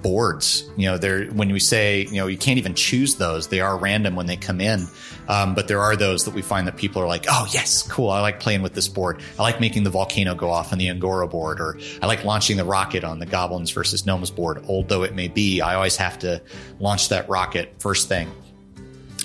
boards. 0.01 0.69
You 0.77 0.87
know, 0.89 0.97
there 0.97 1.25
when 1.25 1.51
we 1.51 1.59
say 1.59 2.01
you 2.01 2.17
know 2.17 2.27
you 2.27 2.37
can't 2.37 2.57
even 2.57 2.73
choose 2.73 3.15
those; 3.15 3.47
they 3.47 3.61
are 3.61 3.77
random 3.77 4.15
when 4.15 4.25
they 4.25 4.37
come 4.37 4.61
in. 4.61 4.87
Um, 5.27 5.55
but 5.55 5.67
there 5.67 5.81
are 5.81 5.95
those 5.95 6.25
that 6.25 6.33
we 6.33 6.41
find 6.41 6.67
that 6.67 6.77
people 6.77 7.01
are 7.01 7.07
like, 7.07 7.25
"Oh 7.29 7.47
yes, 7.51 7.83
cool! 7.83 8.09
I 8.09 8.21
like 8.21 8.39
playing 8.39 8.61
with 8.61 8.73
this 8.73 8.87
board. 8.87 9.21
I 9.37 9.41
like 9.41 9.59
making 9.59 9.83
the 9.83 9.89
volcano 9.89 10.35
go 10.35 10.49
off 10.49 10.71
on 10.71 10.77
the 10.77 10.87
Un'Goro 10.87 11.29
board, 11.29 11.59
or 11.59 11.79
I 12.01 12.05
like 12.05 12.23
launching 12.23 12.57
the 12.57 12.65
rocket 12.65 13.03
on 13.03 13.19
the 13.19 13.25
Goblins 13.25 13.71
versus 13.71 14.05
Gnomes 14.05 14.31
board. 14.31 14.63
Old 14.67 14.89
though 14.89 15.03
it 15.03 15.13
may 15.15 15.27
be, 15.27 15.61
I 15.61 15.75
always 15.75 15.97
have 15.97 16.19
to 16.19 16.41
launch 16.79 17.09
that 17.09 17.27
rocket 17.29 17.75
first 17.79 18.07
thing." 18.07 18.31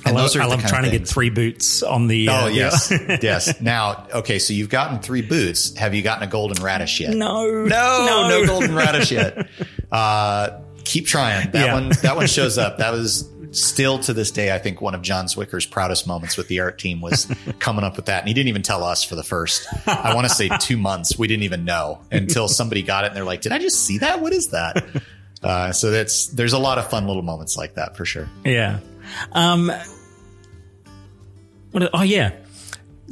And 0.04 0.18
I 0.18 0.22
love, 0.22 0.36
I 0.36 0.46
love 0.46 0.66
trying 0.66 0.82
to 0.82 0.90
get 0.90 1.06
three 1.06 1.30
boots 1.30 1.82
on 1.82 2.08
the. 2.08 2.28
Uh, 2.28 2.44
oh 2.44 2.48
yes, 2.48 2.92
yes. 3.22 3.60
Now, 3.60 4.08
okay, 4.12 4.38
so 4.40 4.52
you've 4.52 4.68
gotten 4.68 4.98
three 4.98 5.22
boots. 5.22 5.76
Have 5.76 5.94
you 5.94 6.02
gotten 6.02 6.26
a 6.26 6.30
golden 6.30 6.62
radish 6.62 7.00
yet? 7.00 7.14
No, 7.14 7.46
no, 7.46 7.66
no, 7.66 8.28
no 8.28 8.46
golden 8.46 8.74
radish 8.74 9.12
yet. 9.12 9.48
Uh, 9.92 10.60
keep 10.84 11.06
trying. 11.06 11.50
That 11.52 11.66
yeah. 11.66 11.74
one, 11.74 11.90
that 12.02 12.16
one 12.16 12.26
shows 12.26 12.58
up. 12.58 12.78
That 12.82 12.92
was 12.92 13.28
still 13.52 13.98
to 13.98 14.12
this 14.12 14.30
day, 14.30 14.54
I 14.54 14.58
think 14.58 14.80
one 14.80 14.94
of 14.94 15.02
John 15.02 15.26
Zwicker's 15.26 15.66
proudest 15.66 16.06
moments 16.06 16.36
with 16.36 16.48
the 16.48 16.60
art 16.60 16.78
team 16.78 17.00
was 17.00 17.32
coming 17.58 17.84
up 17.84 17.96
with 17.96 18.06
that. 18.06 18.20
And 18.20 18.28
he 18.28 18.34
didn't 18.34 18.48
even 18.48 18.62
tell 18.62 18.82
us 18.82 19.04
for 19.04 19.14
the 19.14 19.22
first, 19.22 19.66
I 19.86 20.14
want 20.14 20.26
to 20.26 20.34
say 20.34 20.48
two 20.60 20.76
months. 20.76 21.18
We 21.18 21.28
didn't 21.28 21.44
even 21.44 21.64
know 21.64 22.00
until 22.10 22.48
somebody 22.48 22.82
got 22.82 23.04
it 23.04 23.08
and 23.08 23.16
they're 23.16 23.24
like, 23.24 23.42
did 23.42 23.52
I 23.52 23.58
just 23.58 23.84
see 23.84 23.98
that? 23.98 24.20
What 24.20 24.32
is 24.32 24.48
that? 24.48 25.02
Uh, 25.42 25.72
so 25.72 25.90
that's, 25.90 26.28
there's 26.28 26.54
a 26.54 26.58
lot 26.58 26.78
of 26.78 26.88
fun 26.88 27.06
little 27.06 27.22
moments 27.22 27.56
like 27.56 27.74
that 27.74 27.96
for 27.96 28.04
sure. 28.04 28.28
Yeah. 28.44 28.80
Um, 29.32 29.70
what, 31.72 31.90
oh 31.92 32.02
yeah. 32.02 32.32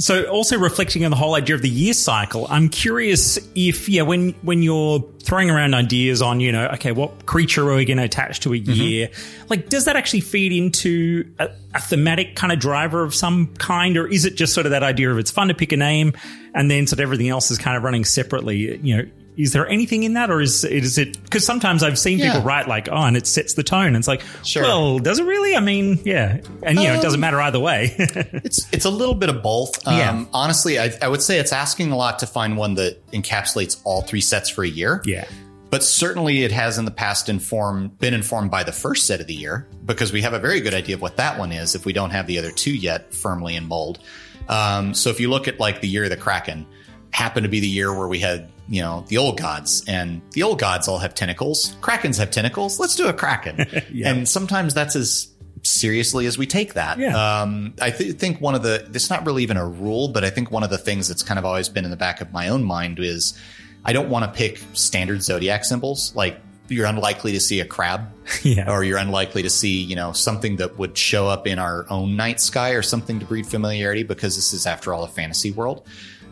So 0.01 0.25
also 0.25 0.59
reflecting 0.59 1.05
on 1.05 1.11
the 1.11 1.17
whole 1.17 1.35
idea 1.35 1.55
of 1.55 1.61
the 1.61 1.69
year 1.69 1.93
cycle, 1.93 2.47
I'm 2.49 2.71
curious 2.71 3.39
if 3.55 3.87
yeah, 3.87 4.01
when 4.01 4.31
when 4.41 4.63
you're 4.63 5.05
throwing 5.23 5.51
around 5.51 5.75
ideas 5.75 6.23
on, 6.23 6.41
you 6.41 6.53
know, 6.53 6.69
okay, 6.69 6.91
what 6.91 7.27
creature 7.27 7.69
are 7.69 7.77
we 7.77 7.85
going 7.85 7.99
to 7.99 8.05
attach 8.05 8.41
to 8.41 8.55
a 8.55 8.57
mm-hmm. 8.57 8.73
year? 8.73 9.09
Mm-hmm. 9.09 9.47
Like, 9.51 9.69
does 9.69 9.85
that 9.85 9.97
actually 9.97 10.23
feed 10.23 10.53
into 10.53 11.31
a, 11.39 11.51
a, 11.75 11.81
thematic 11.81 12.35
kind 12.35 12.51
of 12.51 12.59
driver 12.59 13.05
of 13.05 13.15
some 13.15 13.55
kind, 13.57 13.99
or 13.99 14.07
is 14.07 14.25
it 14.25 14.37
just 14.37 14.55
sort 14.55 14.65
of 14.65 14.71
that 14.71 14.83
idea 14.83 15.11
of 15.11 15.19
it's 15.19 15.31
fun 15.31 15.49
to 15.49 15.55
pick 15.55 15.71
a 15.71 15.77
name 15.77 16.15
and 16.55 16.71
then 16.71 16.87
sort 16.87 16.99
of 16.99 17.03
everything 17.03 17.29
else 17.29 17.51
is 17.51 17.59
kind 17.59 17.77
of 17.77 17.83
running 17.83 18.07
separately? 18.07 18.79
You 18.79 18.97
know, 18.97 19.11
is 19.37 19.53
there 19.53 19.67
anything 19.69 20.03
in 20.03 20.15
that, 20.15 20.31
or 20.31 20.41
is 20.41 20.65
is 20.65 20.99
it? 20.99 21.23
Because 21.23 21.45
sometimes 21.47 21.83
I've 21.83 21.99
seen 21.99 22.19
Yeah. 22.19 22.29
people 22.33 22.43
write 22.43 22.69
like, 22.69 22.89
"Oh, 22.91 22.97
and 23.03 23.17
it 23.17 23.27
sets 23.27 23.55
the 23.55 23.63
tone." 23.63 23.87
And 23.87 23.97
it's 23.97 24.09
like, 24.09 24.23
Sure. 24.45 24.63
well, 24.63 24.99
does 24.99 25.19
it 25.19 25.25
really? 25.25 25.55
I 25.57 25.61
mean, 25.61 26.01
yeah, 26.05 26.39
and 26.63 26.79
you 26.79 26.87
know, 26.89 26.95
it 26.95 27.03
doesn't 27.03 27.15
Um, 27.17 27.21
matter 27.21 27.41
either 27.41 27.61
way. 27.61 27.95
It's 27.99 28.67
it's 28.73 28.85
a 28.85 28.91
little 28.91 29.15
bit 29.15 29.29
of 29.29 29.43
both. 29.43 29.87
Um, 29.87 29.97
Yeah. 29.97 30.25
Honestly, 30.33 30.79
I, 30.79 30.93
I 31.01 31.09
would 31.09 31.23
say 31.23 31.39
it's 31.39 31.53
asking 31.53 31.93
a 31.93 31.97
lot 31.97 32.19
to 32.21 32.27
find 32.27 32.57
one 32.57 32.75
that 32.75 33.05
encapsulates 33.13 33.79
all 33.85 34.03
three 34.03 34.21
sets 34.21 34.49
for 34.49 34.65
a 34.65 34.69
year. 34.69 35.03
yeah, 35.07 35.25
But 35.71 35.83
certainly 35.85 36.43
it 36.43 36.53
has 36.53 36.79
in 36.79 36.85
the 36.85 36.91
past 36.91 37.29
informed, 37.29 37.99
been 37.99 38.15
informed 38.15 38.51
by 38.51 38.65
the 38.65 38.73
first 38.73 39.07
set 39.07 39.21
of 39.21 39.27
the 39.29 39.35
year 39.35 39.67
because 39.87 40.13
we 40.13 40.23
have 40.23 40.33
a 40.35 40.39
very 40.41 40.61
good 40.61 40.75
idea 40.75 40.97
of 40.97 41.03
what 41.03 41.17
that 41.19 41.39
one 41.39 41.53
is 41.53 41.75
if 41.75 41.87
we 41.87 41.93
don't 41.93 42.11
have 42.11 42.27
the 42.27 42.39
other 42.39 42.51
two 42.51 42.73
yet 42.75 43.15
firmly 43.15 43.55
in 43.57 43.67
mold. 43.69 44.01
Um, 44.49 44.95
so 44.95 45.11
if 45.11 45.21
you 45.21 45.31
look 45.31 45.47
at 45.49 45.61
like 45.61 45.81
the 45.81 45.89
year 45.89 46.05
of 46.05 46.11
the 46.11 46.17
Kraken, 46.17 46.67
happened 47.13 47.45
to 47.45 47.51
be 47.51 47.61
the 47.61 47.69
year 47.69 47.93
where 47.97 48.09
we 48.09 48.19
had, 48.21 48.49
you 48.69 48.81
know, 48.83 49.05
the 49.09 49.19
old 49.19 49.39
gods 49.39 49.85
and 49.89 50.23
the 50.33 50.43
old 50.43 50.59
gods 50.59 50.89
all 50.89 50.99
have 50.99 51.15
tentacles. 51.15 51.75
Krakens 51.81 52.19
have 52.19 52.31
tentacles. 52.31 52.79
Let's 52.79 52.95
do 52.97 53.09
a 53.09 53.13
Kraken. 53.13 53.67
And 54.05 54.29
sometimes 54.29 54.75
that's 54.75 54.95
as 54.97 55.29
seriously 55.63 56.27
as 56.27 56.39
we 56.39 56.47
take 56.47 56.75
that. 56.75 56.99
Yeah. 56.99 57.43
Um, 57.43 57.75
I 57.81 57.91
th- 57.91 58.17
think 58.17 58.41
one 58.41 58.55
of 58.55 58.63
the, 58.63 58.89
it's 58.95 59.11
not 59.11 59.27
really 59.27 59.43
even 59.43 59.57
a 59.57 59.67
rule, 59.67 60.09
but 60.09 60.25
I 60.25 60.31
think 60.31 60.51
one 60.51 60.63
of 60.63 60.71
the 60.71 60.79
things 60.79 61.09
that's 61.09 61.23
kind 61.23 61.39
of 61.39 61.45
always 61.45 61.69
been 61.69 61.85
in 61.85 61.91
the 61.91 61.97
back 61.97 62.21
of 62.21 62.33
my 62.33 62.49
own 62.49 62.65
mind 62.65 62.99
is 62.99 63.39
I 63.85 63.93
don't 63.93 64.09
want 64.09 64.25
to 64.25 64.31
pick 64.31 64.61
standard 64.73 65.23
zodiac 65.23 65.65
symbols. 65.65 66.15
Like 66.15 66.41
you're 66.69 66.87
unlikely 66.87 67.33
to 67.33 67.41
see 67.41 67.61
a 67.61 67.65
crab 67.67 68.09
Yeah. 68.45 68.71
or 68.71 68.85
you're 68.85 68.99
unlikely 68.99 69.43
to 69.43 69.51
see, 69.51 69.83
you 69.83 69.97
know, 69.97 70.13
something 70.13 70.57
that 70.57 70.79
would 70.79 70.97
show 70.97 71.27
up 71.29 71.47
in 71.47 71.59
our 71.59 71.85
own 71.91 72.17
night 72.17 72.41
sky 72.41 72.71
or 72.71 72.83
something 72.83 73.19
to 73.21 73.27
breed 73.27 73.47
familiarity 73.47 74.05
because 74.05 74.37
this 74.37 74.53
is 74.53 74.67
after 74.67 74.95
all 74.95 75.03
a 75.03 75.09
fantasy 75.09 75.51
world. 75.51 75.85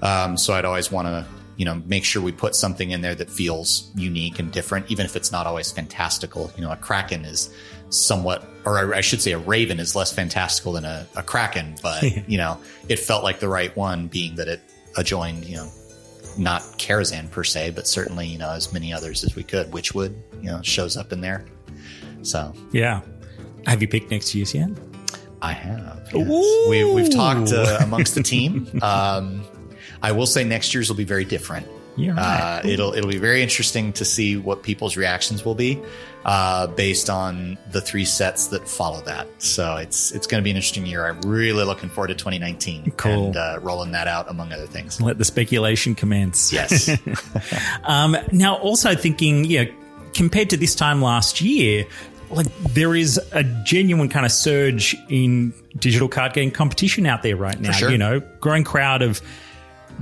Um, 0.03 0.37
so 0.37 0.55
I'd 0.55 0.65
always 0.65 0.91
want 0.91 1.09
to, 1.09 1.27
you 1.57 1.65
know, 1.65 1.83
make 1.87 2.05
sure 2.05 2.23
we 2.23 2.33
put 2.33 2.55
something 2.55 2.91
in 2.91 3.01
there 3.01 3.15
that 3.15 3.31
feels 3.31 3.91
unique 3.95 4.39
and 4.39 4.53
different, 4.53 4.91
even 4.91 5.05
if 5.05 5.17
it's 5.17 5.33
not 5.33 5.47
always 5.47 5.73
fantastical. 5.73 6.53
You 6.57 6.65
know, 6.65 6.71
a 6.71 6.77
kraken 6.77 7.25
is 7.25 7.51
somewhat, 7.91 8.47
or 8.65 8.95
I 8.95 9.01
should 9.01 9.21
say, 9.21 9.33
a 9.33 9.39
raven 9.39 9.81
is 9.81 9.97
less 9.97 10.13
fantastical 10.13 10.73
than 10.73 10.85
a, 10.85 11.07
a 11.17 11.23
kraken, 11.23 11.77
but 11.83 12.03
you 12.29 12.39
know, 12.39 12.59
it 12.89 12.99
felt 12.99 13.25
like 13.25 13.41
the 13.41 13.49
right 13.49 13.75
one, 13.77 14.09
being 14.09 14.37
that 14.37 14.49
it 14.49 14.61
adjoined, 14.97 15.45
you 15.45 15.57
know, 15.57 15.71
not 16.39 16.63
Karazhan 16.79 17.31
per 17.31 17.45
se, 17.45 17.71
but 17.71 17.87
certainly 17.87 18.27
you 18.27 18.39
know 18.39 18.51
as 18.51 18.73
many 18.73 18.93
others 18.93 19.25
as 19.25 19.35
we 19.35 19.43
could. 19.43 19.71
Witchwood, 19.71 20.15
you 20.41 20.51
know, 20.51 20.63
shows 20.63 20.97
up 20.97 21.13
in 21.13 21.21
there. 21.21 21.45
So 22.23 22.55
yeah. 22.73 23.03
Have 23.67 23.83
you 23.83 23.89
picked 23.89 24.11
next 24.11 24.35
year's 24.35 24.55
yet? 24.55 24.71
I 25.43 25.53
have. 25.53 26.09
yes. 26.13 26.69
We, 26.69 26.85
we've 26.85 27.11
talked 27.11 27.53
uh, 27.53 27.79
amongst 27.81 28.15
the 28.15 28.23
team. 28.35 28.69
Um, 28.83 29.45
I 30.03 30.13
will 30.13 30.27
say 30.27 30.45
next 30.45 30.75
year's 30.75 30.89
will 30.89 30.97
be 30.97 31.05
very 31.05 31.25
different. 31.25 31.67
Yeah, 31.97 32.13
right. 32.13 32.61
Uh, 32.65 32.69
it'll 32.69 32.95
it'll 32.95 33.11
be 33.11 33.19
very 33.19 33.43
interesting 33.43 33.93
to 33.95 34.05
see 34.05 34.37
what 34.37 34.63
people's 34.63 34.97
reactions 34.97 35.45
will 35.45 35.57
be 35.57 35.83
uh, 36.25 36.69
based 36.69 37.11
on 37.11 37.59
the 37.73 37.81
three 37.81 38.05
sets 38.05 38.49
that 38.49 38.69
follow 38.69 39.01
that. 39.03 39.27
So 39.39 39.77
it's 39.77 40.13
it's 40.13 40.29
going 40.29 40.41
to 40.41 40.45
be 40.45 40.51
an 40.51 40.57
interesting 40.57 40.87
year. 40.87 41.07
I'm 41.07 41.21
really 41.23 41.65
looking 41.65 41.89
forward 41.89 42.09
to 42.09 42.15
2019 42.15 42.93
Cool. 42.97 43.27
and 43.27 43.37
uh, 43.37 43.59
rolling 43.63 43.93
that 43.93 44.07
out 44.07 44.31
among 44.31 44.53
other 44.53 44.67
things. 44.67 45.01
Let 45.01 45.19
the 45.19 45.25
speculation 45.25 45.95
commence. 45.95 46.53
Yes. 46.53 46.89
Um, 47.85 48.17
now, 48.33 48.57
also 48.57 48.95
thinking, 48.95 49.45
know, 49.65 49.71
compared 50.13 50.51
to 50.51 50.57
this 50.57 50.75
time 50.75 51.01
last 51.01 51.41
year, 51.41 51.87
like 52.31 52.47
there 52.75 52.95
is 52.95 53.19
a 53.33 53.43
genuine 53.65 54.09
kind 54.09 54.27
of 54.27 54.33
surge 54.33 54.95
in 55.09 55.55
digital 55.79 56.09
card 56.09 56.35
game 56.35 56.51
competition 56.51 57.07
out 57.07 57.23
there 57.23 57.37
right 57.37 57.59
now. 57.59 57.73
sure. 57.73 57.91
You 57.91 57.99
know, 57.99 58.21
growing 58.41 58.65
crowd 58.65 59.03
of 59.03 59.23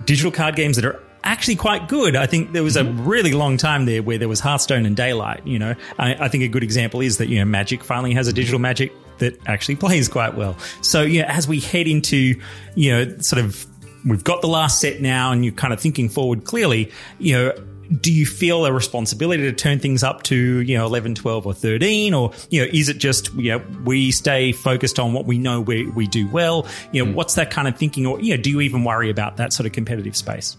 digital 0.04 0.30
card 0.30 0.56
games 0.56 0.76
that 0.76 0.84
are 0.84 1.00
actually 1.24 1.56
quite 1.56 1.88
good. 1.88 2.16
I 2.16 2.26
think 2.26 2.52
there 2.52 2.62
was 2.62 2.76
a 2.76 2.82
mm-hmm. 2.82 3.06
really 3.06 3.32
long 3.32 3.56
time 3.56 3.84
there 3.84 4.02
where 4.02 4.18
there 4.18 4.28
was 4.28 4.40
Hearthstone 4.40 4.86
and 4.86 4.96
Daylight. 4.96 5.46
You 5.46 5.58
know, 5.58 5.74
I, 5.98 6.14
I 6.14 6.28
think 6.28 6.44
a 6.44 6.48
good 6.48 6.62
example 6.62 7.00
is 7.00 7.18
that 7.18 7.28
you 7.28 7.38
know 7.38 7.44
Magic 7.44 7.84
finally 7.84 8.14
has 8.14 8.28
a 8.28 8.30
mm-hmm. 8.30 8.36
digital 8.36 8.58
Magic 8.60 8.92
that 9.18 9.38
actually 9.46 9.76
plays 9.76 10.08
quite 10.08 10.34
well. 10.34 10.56
So 10.82 11.02
you 11.02 11.22
know, 11.22 11.28
as 11.28 11.46
we 11.48 11.60
head 11.60 11.88
into 11.88 12.40
you 12.74 12.92
know 12.92 13.18
sort 13.18 13.44
of 13.44 13.66
we've 14.06 14.24
got 14.24 14.40
the 14.40 14.48
last 14.48 14.80
set 14.80 15.00
now, 15.00 15.32
and 15.32 15.44
you're 15.44 15.54
kind 15.54 15.74
of 15.74 15.80
thinking 15.80 16.08
forward 16.08 16.44
clearly. 16.44 16.92
You 17.18 17.36
know. 17.36 17.52
Do 18.00 18.12
you 18.12 18.26
feel 18.26 18.66
a 18.66 18.72
responsibility 18.72 19.44
to 19.44 19.52
turn 19.52 19.78
things 19.78 20.02
up 20.02 20.22
to, 20.24 20.36
you 20.36 20.76
know, 20.76 20.86
11, 20.86 21.14
12 21.14 21.46
or 21.46 21.54
13? 21.54 22.14
Or, 22.14 22.32
you 22.50 22.62
know, 22.62 22.70
is 22.72 22.88
it 22.88 22.98
just, 22.98 23.32
you 23.34 23.52
know, 23.52 23.64
we 23.84 24.10
stay 24.10 24.52
focused 24.52 24.98
on 24.98 25.12
what 25.12 25.26
we 25.26 25.38
know 25.38 25.60
we, 25.60 25.88
we 25.90 26.06
do 26.06 26.28
well? 26.28 26.66
You 26.92 27.04
know, 27.04 27.12
what's 27.12 27.34
that 27.34 27.50
kind 27.50 27.68
of 27.68 27.76
thinking? 27.76 28.06
Or, 28.06 28.20
you 28.20 28.36
know, 28.36 28.42
do 28.42 28.50
you 28.50 28.60
even 28.60 28.84
worry 28.84 29.10
about 29.10 29.36
that 29.38 29.52
sort 29.52 29.66
of 29.66 29.72
competitive 29.72 30.16
space? 30.16 30.56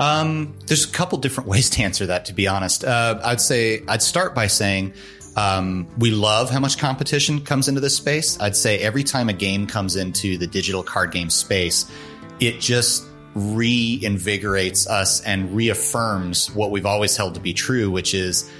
Um, 0.00 0.54
there's 0.66 0.84
a 0.84 0.92
couple 0.92 1.18
different 1.18 1.48
ways 1.50 1.70
to 1.70 1.82
answer 1.82 2.06
that, 2.06 2.26
to 2.26 2.32
be 2.32 2.46
honest. 2.48 2.84
Uh, 2.84 3.20
I'd 3.22 3.40
say 3.40 3.82
I'd 3.88 4.02
start 4.02 4.34
by 4.34 4.46
saying 4.46 4.94
um, 5.36 5.86
we 5.98 6.10
love 6.10 6.50
how 6.50 6.60
much 6.60 6.78
competition 6.78 7.40
comes 7.40 7.68
into 7.68 7.80
this 7.80 7.96
space. 7.96 8.40
I'd 8.40 8.56
say 8.56 8.78
every 8.78 9.04
time 9.04 9.28
a 9.28 9.32
game 9.32 9.66
comes 9.66 9.96
into 9.96 10.38
the 10.38 10.46
digital 10.46 10.82
card 10.82 11.12
game 11.12 11.30
space, 11.30 11.90
it 12.40 12.60
just 12.60 13.04
reinvigorates 13.34 14.86
us 14.86 15.20
and 15.22 15.54
reaffirms 15.54 16.50
what 16.54 16.70
we've 16.70 16.86
always 16.86 17.16
held 17.16 17.34
to 17.34 17.40
be 17.40 17.52
true, 17.52 17.90
which 17.90 18.14
is 18.14 18.50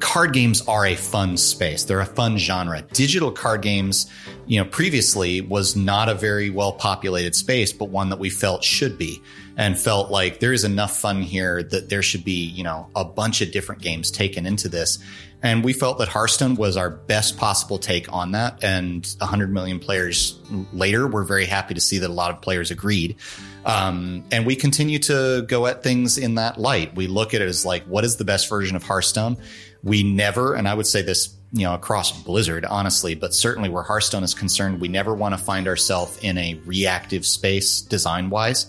card 0.00 0.32
games 0.32 0.66
are 0.68 0.86
a 0.86 0.96
fun 0.96 1.36
space. 1.36 1.84
They're 1.84 2.00
a 2.00 2.06
fun 2.06 2.36
genre. 2.36 2.82
Digital 2.92 3.30
card 3.30 3.62
games, 3.62 4.10
you 4.46 4.62
know, 4.62 4.68
previously 4.68 5.40
was 5.40 5.76
not 5.76 6.08
a 6.08 6.14
very 6.14 6.50
well 6.50 6.72
populated 6.72 7.34
space, 7.34 7.72
but 7.72 7.86
one 7.86 8.10
that 8.10 8.18
we 8.18 8.28
felt 8.28 8.64
should 8.64 8.98
be 8.98 9.22
and 9.56 9.78
felt 9.78 10.10
like 10.10 10.40
there 10.40 10.52
is 10.52 10.64
enough 10.64 10.96
fun 10.96 11.22
here 11.22 11.62
that 11.62 11.88
there 11.88 12.02
should 12.02 12.24
be, 12.24 12.44
you 12.44 12.64
know, 12.64 12.88
a 12.96 13.04
bunch 13.04 13.40
of 13.40 13.52
different 13.52 13.82
games 13.82 14.10
taken 14.10 14.46
into 14.46 14.68
this. 14.68 14.98
And 15.42 15.62
we 15.62 15.72
felt 15.72 15.98
that 15.98 16.08
Hearthstone 16.08 16.56
was 16.56 16.76
our 16.76 16.90
best 16.90 17.36
possible 17.36 17.78
take 17.78 18.12
on 18.12 18.32
that. 18.32 18.64
And 18.64 19.06
100 19.18 19.52
million 19.52 19.78
players 19.78 20.38
later, 20.72 21.06
we're 21.06 21.24
very 21.24 21.44
happy 21.44 21.74
to 21.74 21.80
see 21.80 21.98
that 21.98 22.10
a 22.10 22.12
lot 22.12 22.30
of 22.30 22.40
players 22.40 22.70
agreed. 22.70 23.16
Um, 23.64 24.24
and 24.30 24.44
we 24.44 24.56
continue 24.56 24.98
to 25.00 25.44
go 25.48 25.66
at 25.66 25.82
things 25.82 26.18
in 26.18 26.34
that 26.34 26.58
light. 26.58 26.94
We 26.94 27.06
look 27.06 27.34
at 27.34 27.40
it 27.40 27.48
as 27.48 27.64
like, 27.64 27.84
what 27.84 28.04
is 28.04 28.16
the 28.16 28.24
best 28.24 28.48
version 28.48 28.76
of 28.76 28.82
Hearthstone? 28.82 29.36
We 29.82 30.02
never, 30.02 30.54
and 30.54 30.68
I 30.68 30.74
would 30.74 30.86
say 30.86 31.02
this, 31.02 31.34
you 31.52 31.64
know, 31.64 31.74
across 31.74 32.22
Blizzard, 32.24 32.64
honestly, 32.64 33.14
but 33.14 33.32
certainly 33.32 33.68
where 33.68 33.82
Hearthstone 33.82 34.24
is 34.24 34.34
concerned, 34.34 34.80
we 34.80 34.88
never 34.88 35.14
want 35.14 35.36
to 35.36 35.42
find 35.42 35.68
ourselves 35.68 36.18
in 36.18 36.36
a 36.36 36.60
reactive 36.64 37.24
space 37.24 37.80
design 37.80 38.28
wise. 38.28 38.66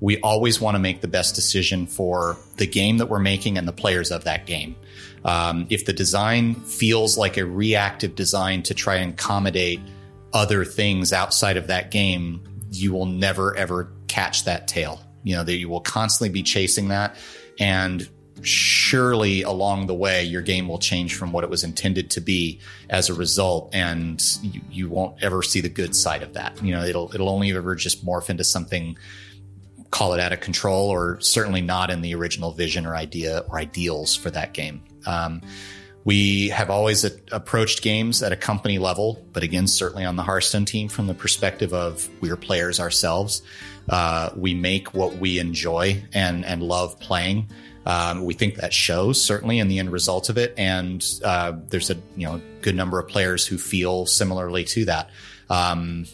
We 0.00 0.20
always 0.20 0.60
want 0.60 0.74
to 0.74 0.78
make 0.78 1.00
the 1.00 1.08
best 1.08 1.34
decision 1.34 1.86
for 1.86 2.36
the 2.56 2.66
game 2.66 2.98
that 2.98 3.06
we're 3.06 3.18
making 3.18 3.56
and 3.56 3.66
the 3.66 3.72
players 3.72 4.10
of 4.10 4.24
that 4.24 4.46
game. 4.46 4.76
Um, 5.24 5.66
if 5.70 5.86
the 5.86 5.92
design 5.92 6.54
feels 6.54 7.16
like 7.16 7.36
a 7.36 7.46
reactive 7.46 8.14
design 8.14 8.62
to 8.64 8.74
try 8.74 8.96
and 8.96 9.14
accommodate 9.14 9.80
other 10.32 10.64
things 10.64 11.12
outside 11.12 11.56
of 11.56 11.68
that 11.68 11.90
game, 11.90 12.42
you 12.70 12.92
will 12.92 13.06
never 13.06 13.56
ever 13.56 13.90
catch 14.08 14.44
that 14.44 14.68
tail. 14.68 15.00
You 15.22 15.36
know, 15.36 15.44
that 15.44 15.56
you 15.56 15.68
will 15.68 15.80
constantly 15.80 16.32
be 16.32 16.42
chasing 16.42 16.88
that. 16.88 17.16
And 17.58 18.08
surely 18.42 19.42
along 19.42 19.86
the 19.86 19.94
way, 19.94 20.22
your 20.22 20.42
game 20.42 20.68
will 20.68 20.78
change 20.78 21.16
from 21.16 21.32
what 21.32 21.42
it 21.42 21.50
was 21.50 21.64
intended 21.64 22.10
to 22.10 22.20
be 22.20 22.60
as 22.88 23.08
a 23.08 23.14
result. 23.14 23.74
And 23.74 24.22
you, 24.42 24.60
you 24.70 24.88
won't 24.88 25.22
ever 25.22 25.42
see 25.42 25.60
the 25.60 25.68
good 25.68 25.96
side 25.96 26.22
of 26.22 26.34
that. 26.34 26.62
You 26.62 26.72
know, 26.72 26.84
it'll, 26.84 27.12
it'll 27.14 27.28
only 27.28 27.52
ever 27.52 27.74
just 27.74 28.06
morph 28.06 28.30
into 28.30 28.44
something 28.44 28.96
call 29.90 30.12
it 30.12 30.20
out 30.20 30.32
of 30.32 30.40
control 30.40 30.88
or 30.88 31.18
certainly 31.20 31.60
not 31.60 31.90
in 31.90 32.02
the 32.02 32.14
original 32.14 32.52
vision 32.52 32.86
or 32.86 32.94
idea 32.94 33.44
or 33.48 33.58
ideals 33.58 34.14
for 34.14 34.30
that 34.30 34.52
game. 34.52 34.82
Um, 35.06 35.40
we 36.06 36.50
have 36.50 36.70
always 36.70 37.04
a- 37.04 37.10
approached 37.32 37.82
games 37.82 38.22
at 38.22 38.30
a 38.30 38.36
company 38.36 38.78
level, 38.78 39.26
but 39.32 39.42
again, 39.42 39.66
certainly 39.66 40.04
on 40.04 40.14
the 40.14 40.22
Hearthstone 40.22 40.64
team 40.64 40.88
from 40.88 41.08
the 41.08 41.14
perspective 41.14 41.74
of 41.74 42.08
we're 42.20 42.36
players 42.36 42.78
ourselves. 42.78 43.42
Uh, 43.88 44.30
we 44.36 44.54
make 44.54 44.94
what 44.94 45.16
we 45.16 45.40
enjoy 45.40 46.04
and, 46.14 46.44
and 46.44 46.62
love 46.62 46.98
playing. 47.00 47.50
Um, 47.86 48.24
we 48.24 48.34
think 48.34 48.54
that 48.56 48.72
shows 48.72 49.20
certainly 49.20 49.58
in 49.58 49.66
the 49.66 49.80
end 49.80 49.90
result 49.90 50.28
of 50.28 50.38
it. 50.38 50.54
And, 50.56 51.04
uh, 51.24 51.54
there's 51.70 51.90
a, 51.90 51.96
you 52.16 52.28
know, 52.28 52.40
good 52.62 52.76
number 52.76 53.00
of 53.00 53.08
players 53.08 53.44
who 53.44 53.58
feel 53.58 54.06
similarly 54.06 54.62
to 54.62 54.84
that. 54.84 55.10
Um, 55.50 56.06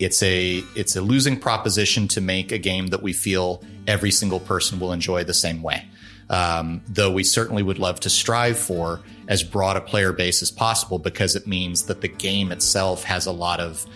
it's 0.00 0.22
a 0.22 0.62
it's 0.76 0.94
a 0.94 1.00
losing 1.00 1.40
proposition 1.40 2.06
to 2.08 2.20
make 2.20 2.52
a 2.52 2.58
game 2.58 2.88
that 2.88 3.02
we 3.02 3.12
feel 3.12 3.64
every 3.88 4.12
single 4.12 4.38
person 4.38 4.78
will 4.78 4.92
enjoy 4.92 5.24
the 5.24 5.34
same 5.34 5.60
way. 5.60 5.87
Um, 6.30 6.82
though 6.86 7.10
we 7.10 7.24
certainly 7.24 7.62
would 7.62 7.78
love 7.78 8.00
to 8.00 8.10
strive 8.10 8.58
for 8.58 9.00
as 9.28 9.42
broad 9.42 9.76
a 9.76 9.80
player 9.80 10.12
base 10.12 10.42
as 10.42 10.50
possible 10.50 10.98
because 10.98 11.34
it 11.36 11.46
means 11.46 11.86
that 11.86 12.02
the 12.02 12.08
game 12.08 12.52
itself 12.52 13.02
has 13.04 13.26
a 13.26 13.32
lot 13.32 13.60
of 13.60 13.86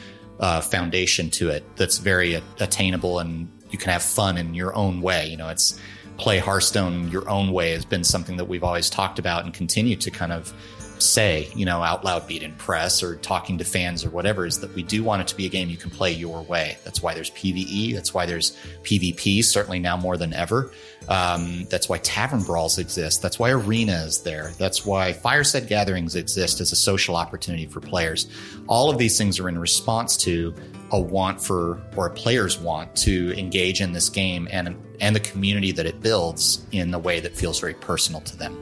uh, 0.41 0.61
foundation 0.61 1.31
to 1.31 1.51
it 1.51 1.65
that's 1.77 1.99
very 1.99 2.41
attainable 2.59 3.19
and 3.19 3.51
you 3.71 3.79
can 3.79 3.93
have 3.93 4.03
fun 4.03 4.39
in 4.39 4.55
your 4.55 4.75
own 4.75 5.01
way. 5.01 5.27
You 5.27 5.37
know, 5.37 5.49
it's 5.49 5.79
play 6.17 6.39
Hearthstone 6.39 7.09
your 7.09 7.29
own 7.29 7.53
way 7.53 7.73
has 7.73 7.85
been 7.85 8.05
something 8.05 8.37
that 8.37 8.45
we've 8.45 8.65
always 8.65 8.91
talked 8.91 9.19
about 9.19 9.45
and 9.45 9.53
continue 9.53 9.97
to 9.97 10.11
kind 10.11 10.33
of 10.33 10.53
say, 10.99 11.49
you 11.55 11.65
know, 11.65 11.83
out 11.83 12.05
loud, 12.05 12.27
beat 12.27 12.43
in 12.43 12.55
press 12.55 13.03
or 13.03 13.17
talking 13.17 13.59
to 13.59 13.65
fans 13.65 14.05
or 14.05 14.11
whatever, 14.11 14.47
is 14.47 14.61
that 14.61 14.73
we 14.75 14.83
do 14.83 15.03
want 15.03 15.21
it 15.21 15.29
to 15.29 15.37
be 15.37 15.47
a 15.47 15.49
game 15.49 15.69
you 15.69 15.77
can 15.77 15.91
play 15.91 16.13
your 16.13 16.43
way. 16.43 16.77
That's 16.85 17.03
why 17.03 17.15
there's 17.15 17.31
PVE. 17.31 17.95
That's 17.95 18.15
why 18.15 18.27
there's 18.27 18.57
PvP, 18.83 19.45
certainly 19.45 19.81
now 19.81 19.97
more 19.97 20.17
than 20.17 20.33
ever. 20.33 20.73
Um, 21.09 21.67
that's 21.69 21.89
why 21.89 21.99
tavern 21.99 22.43
brawls 22.43 22.79
exist. 22.79 23.23
That's 23.23 23.39
why 23.39 23.51
arena 23.51 24.05
is 24.07 24.23
there. 24.23 24.53
That's 24.59 24.87
why 24.87 25.13
fireside 25.13 25.67
gatherings 25.67 26.15
exist 26.17 26.61
as 26.61 26.73
a 26.73 26.77
social 26.77 27.17
opportunity 27.17 27.67
for 27.67 27.81
players. 27.81 28.29
All 28.69 28.91
of 28.91 28.99
these 28.99 29.19
things 29.19 29.39
are 29.41 29.49
in 29.49 29.59
response 29.59 30.17
to 30.19 30.55
a 30.93 31.01
want 31.01 31.41
for 31.41 31.81
or 31.97 32.07
a 32.07 32.11
player's 32.11 32.59
want 32.59 32.95
to 32.95 33.37
engage 33.39 33.81
in 33.81 33.93
this 33.93 34.09
game 34.09 34.47
and 34.51 34.77
and 35.01 35.17
the 35.17 35.21
community 35.21 35.73
that 35.73 35.87
it 35.87 36.01
builds 36.01 36.65
in 36.71 36.95
a 36.95 36.99
way 36.99 37.19
that 37.19 37.35
feels 37.35 37.59
very 37.59 37.75
personal 37.75 38.21
to 38.21 38.37
them. 38.37 38.57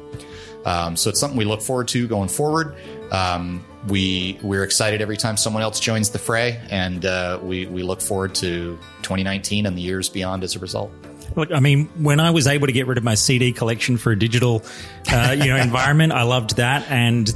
Um, 0.65 0.97
so 0.97 1.11
it's 1.11 1.19
something 1.19 1.39
we 1.39 1.45
look 1.45 1.63
forward 1.63 1.89
to 1.89 2.07
going 2.07 2.29
forward. 2.29 2.77
Um, 3.11 3.65
we 3.89 4.39
we're 4.43 4.63
excited 4.63 5.01
every 5.01 5.17
time 5.17 5.37
someone 5.37 5.63
else 5.63 5.81
joins 5.81 6.11
the 6.11 6.19
fray, 6.19 6.61
and 6.71 7.05
uh, 7.05 7.39
we 7.43 7.67
we 7.67 7.83
look 7.83 8.01
forward 8.01 8.35
to 8.37 8.79
2019 9.03 9.67
and 9.67 9.77
the 9.77 9.81
years 9.81 10.09
beyond 10.09 10.45
as 10.45 10.57
a 10.57 10.59
result. 10.59 10.93
Look, 11.37 11.53
I 11.53 11.61
mean, 11.61 11.87
when 12.03 12.19
I 12.21 12.31
was 12.31 12.47
able 12.47 12.67
to 12.67 12.73
get 12.73 12.87
rid 12.87 12.99
of 12.99 13.05
my 13.05 13.15
CD 13.15 13.53
collection 13.53 13.97
for 13.99 14.13
a 14.13 14.19
digital, 14.19 14.63
uh, 15.13 15.37
you 15.39 15.47
know, 15.47 15.57
environment, 15.61 16.13
I 16.13 16.23
loved 16.23 16.57
that, 16.57 16.91
and 16.91 17.27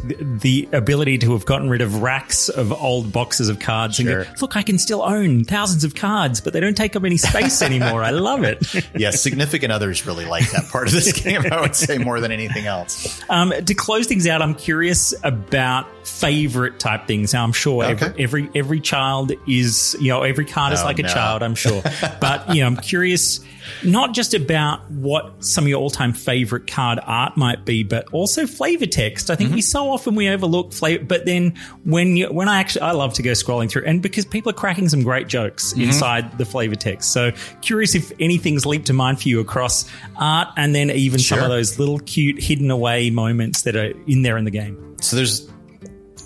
the 0.40 0.68
ability 0.72 1.18
to 1.18 1.32
have 1.32 1.46
gotten 1.46 1.68
rid 1.70 1.80
of 1.80 2.02
racks 2.02 2.48
of 2.48 2.72
old 2.72 3.12
boxes 3.12 3.48
of 3.48 3.60
cards 3.60 3.96
Sure. 3.96 4.20
and 4.20 4.26
go, 4.28 4.32
look, 4.40 4.56
I 4.56 4.62
can 4.62 4.78
still 4.78 5.02
own 5.02 5.44
thousands 5.44 5.84
of 5.84 5.94
cards, 5.94 6.40
but 6.40 6.52
they 6.52 6.60
don't 6.60 6.76
take 6.76 6.96
up 6.96 7.04
any 7.04 7.16
space 7.16 7.62
anymore. 7.62 8.02
I 8.02 8.10
love 8.10 8.42
it. 8.44 8.64
Yeah, 8.96 9.10
significant 9.10 9.72
others 9.72 10.06
really 10.06 10.24
like 10.24 10.50
that 10.52 10.68
part 10.68 10.86
of 10.86 10.92
this 10.92 11.12
game. 11.22 11.42
I 11.50 11.60
would 11.60 11.74
say 11.74 11.98
more 11.98 12.20
than 12.20 12.30
anything 12.32 12.66
else. 12.66 13.20
Um, 13.28 13.52
to 13.64 13.74
close 13.74 14.06
things 14.06 14.26
out, 14.26 14.40
I'm 14.42 14.54
curious 14.54 15.14
about 15.24 15.86
favorite 16.06 16.78
type 16.78 17.06
things. 17.06 17.32
Now, 17.32 17.42
I'm 17.44 17.52
sure 17.52 17.82
every, 17.84 18.08
Okay. 18.08 18.22
every 18.22 18.50
every 18.54 18.80
child 18.80 19.32
is, 19.48 19.96
you 20.00 20.08
know, 20.08 20.22
every 20.22 20.44
card 20.44 20.72
is 20.74 20.80
Oh, 20.82 20.84
like 20.84 20.98
a 20.98 21.02
child. 21.04 21.42
I'm 21.42 21.54
sure, 21.54 21.82
but 22.20 22.54
you 22.54 22.60
know, 22.62 22.66
I'm 22.68 22.76
curious 22.76 23.40
not 23.82 24.14
just 24.14 24.34
about 24.34 24.90
what 24.90 25.44
some 25.44 25.64
of 25.64 25.68
your 25.68 25.80
all 25.80 25.90
time 25.90 26.12
favorite 26.12 26.66
card 26.66 26.98
art 27.02 27.36
might 27.36 27.64
be, 27.64 27.82
but 27.82 28.06
also 28.12 28.46
flavor 28.46 28.86
text. 28.86 29.30
I 29.30 29.36
think 29.36 29.48
Mm-hmm. 29.48 29.54
we 29.56 29.62
so 29.62 29.90
often 29.90 30.14
we 30.14 30.28
overlook 30.28 30.72
flavor, 30.72 31.04
but 31.04 31.26
then 31.26 31.54
when 31.84 32.16
you 32.16 32.28
when 32.32 32.48
I 32.48 32.60
actually 32.60 32.82
I 32.82 32.92
love 32.92 33.14
to 33.14 33.22
go 33.22 33.32
scrolling 33.32 33.70
through, 33.70 33.84
and 33.84 34.00
because 34.02 34.24
people 34.24 34.50
are 34.50 34.54
cracking 34.54 34.88
some 34.88 35.02
great 35.02 35.28
jokes 35.28 35.72
Mm-hmm. 35.72 35.82
inside 35.82 36.38
the 36.38 36.44
flavor 36.44 36.74
text. 36.76 37.12
So 37.12 37.32
curious 37.62 37.94
if 37.94 38.12
anything's 38.20 38.64
leaped 38.66 38.86
to 38.86 38.92
mind 38.92 39.20
for 39.20 39.28
you 39.28 39.40
across 39.40 39.84
art, 40.16 40.48
and 40.56 40.74
then 40.74 40.90
even 40.90 41.18
some 41.18 41.40
of 41.40 41.48
those 41.48 41.78
little 41.78 41.98
cute 42.00 42.42
hidden 42.42 42.70
away 42.70 43.10
moments 43.10 43.62
that 43.62 43.76
are 43.76 43.92
in 44.06 44.22
there 44.22 44.36
in 44.38 44.44
the 44.44 44.50
game. 44.50 44.96
So 45.00 45.16
there's 45.16 45.48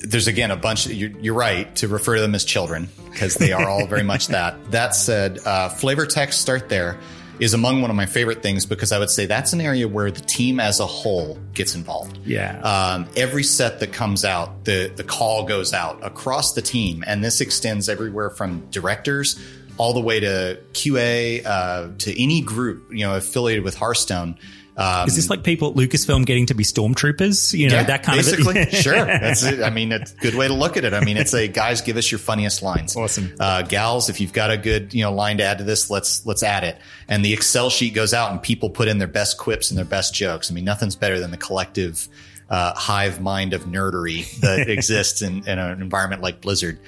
there's 0.01 0.29
again 0.29 0.51
a 0.53 0.57
bunch. 0.57 0.87
You're, 0.87 1.11
you're 1.19 1.35
right 1.35 1.75
to 1.77 1.89
refer 1.89 2.15
to 2.17 2.21
them 2.21 2.35
as 2.35 2.45
children 2.45 2.89
because 3.11 3.35
they 3.35 3.53
are 3.53 3.69
all 3.69 3.87
very 3.87 4.05
much 4.05 4.27
that. 4.29 4.71
That 4.71 4.95
said, 4.95 5.41
uh, 5.45 5.69
flavor 5.71 6.07
text 6.07 6.41
start 6.41 6.69
there 6.69 6.99
is 7.41 7.55
among 7.55 7.81
one 7.81 7.91
of 7.91 7.97
my 7.97 8.07
favorite 8.07 8.43
things 8.43 8.67
because 8.67 8.93
I 8.93 8.99
would 8.99 9.11
say 9.11 9.27
that's 9.27 9.53
an 9.53 9.61
area 9.61 9.87
where 9.87 10.11
the 10.11 10.21
team 10.21 10.61
as 10.61 10.81
a 10.81 10.87
whole 10.87 11.39
gets 11.55 11.75
involved. 11.75 12.19
Yeah. 12.25 12.61
Um, 12.61 13.09
every 13.17 13.45
set 13.45 13.81
that 13.81 13.93
comes 13.93 14.25
out, 14.25 14.65
the 14.65 14.93
the 14.95 15.05
call 15.05 15.45
goes 15.45 15.73
out 15.73 16.05
across 16.05 16.53
the 16.55 16.63
team, 16.63 17.05
and 17.07 17.23
this 17.23 17.41
extends 17.41 17.89
everywhere 17.89 18.31
from 18.31 18.69
directors 18.71 19.39
all 19.77 19.93
the 19.93 20.01
way 20.01 20.19
to 20.21 20.59
QA 20.73 21.47
uh, 21.47 21.89
to 21.99 22.23
any 22.23 22.41
group 22.41 22.89
you 22.91 23.07
know 23.07 23.17
affiliated 23.17 23.65
with 23.65 23.77
Hearthstone. 23.77 24.37
Um, 24.79 25.09
Is 25.09 25.17
this 25.17 25.29
like 25.29 25.43
people 25.43 25.71
at 25.71 25.75
Lucasfilm 25.75 26.25
getting 26.25 26.47
to 26.47 26.55
be 26.55 26.63
stormtroopers? 26.63 27.53
You 27.53 27.69
know, 27.69 27.83
that 27.83 28.05
kind 28.05 28.21
of 28.21 28.25
basically. 28.25 28.63
of 28.63 28.69
sure. 28.73 28.95
That's 28.95 29.43
it. 29.43 29.61
I 29.61 29.71
mean, 29.71 29.91
it's 29.91 30.13
a 30.13 30.17
good 30.17 30.37
way 30.37 30.47
to 30.47 30.55
look 30.55 30.77
at 30.77 30.85
it. 30.85 30.95
I 30.95 31.05
mean, 31.05 31.17
it's 31.17 31.35
a 31.35 31.49
guys, 31.49 31.81
give 31.81 31.97
us 31.97 32.09
your 32.13 32.21
funniest 32.21 32.63
lines. 32.63 32.97
Awesome. 32.97 33.35
Uh, 33.41 33.63
gals, 33.63 34.09
if 34.09 34.21
you've 34.21 34.33
got 34.33 34.53
a 34.53 34.57
good, 34.57 34.95
you 34.95 35.03
know, 35.03 35.13
line 35.13 35.39
to 35.39 35.43
add 35.45 35.59
to 35.59 35.65
this, 35.65 35.91
let's, 35.91 36.25
let's 36.27 36.45
add 36.45 36.63
it. 36.63 36.79
And 37.09 37.25
the 37.25 37.33
Excel 37.33 37.71
sheet 37.71 37.93
goes 37.93 38.15
out 38.15 38.31
and 38.31 38.41
people 38.41 38.71
put 38.71 38.87
in 38.87 38.99
their 38.99 39.09
best 39.09 39.37
quips 39.37 39.73
and 39.73 39.77
their 39.77 39.85
best 39.85 40.15
jokes. 40.15 40.49
I 40.49 40.55
mean, 40.55 40.65
nothing's 40.65 40.95
better 40.95 41.19
than 41.19 41.33
the 41.33 41.37
collective, 41.39 42.09
uh, 42.49 42.73
hive 42.75 43.21
mind 43.21 43.55
of 43.55 43.65
nerdery 43.65 44.31
that 44.41 44.69
exists 44.71 45.23
in, 45.23 45.47
in 45.49 45.59
an 45.59 45.83
environment 45.83 46.23
like 46.23 46.41
Blizzard. 46.41 46.79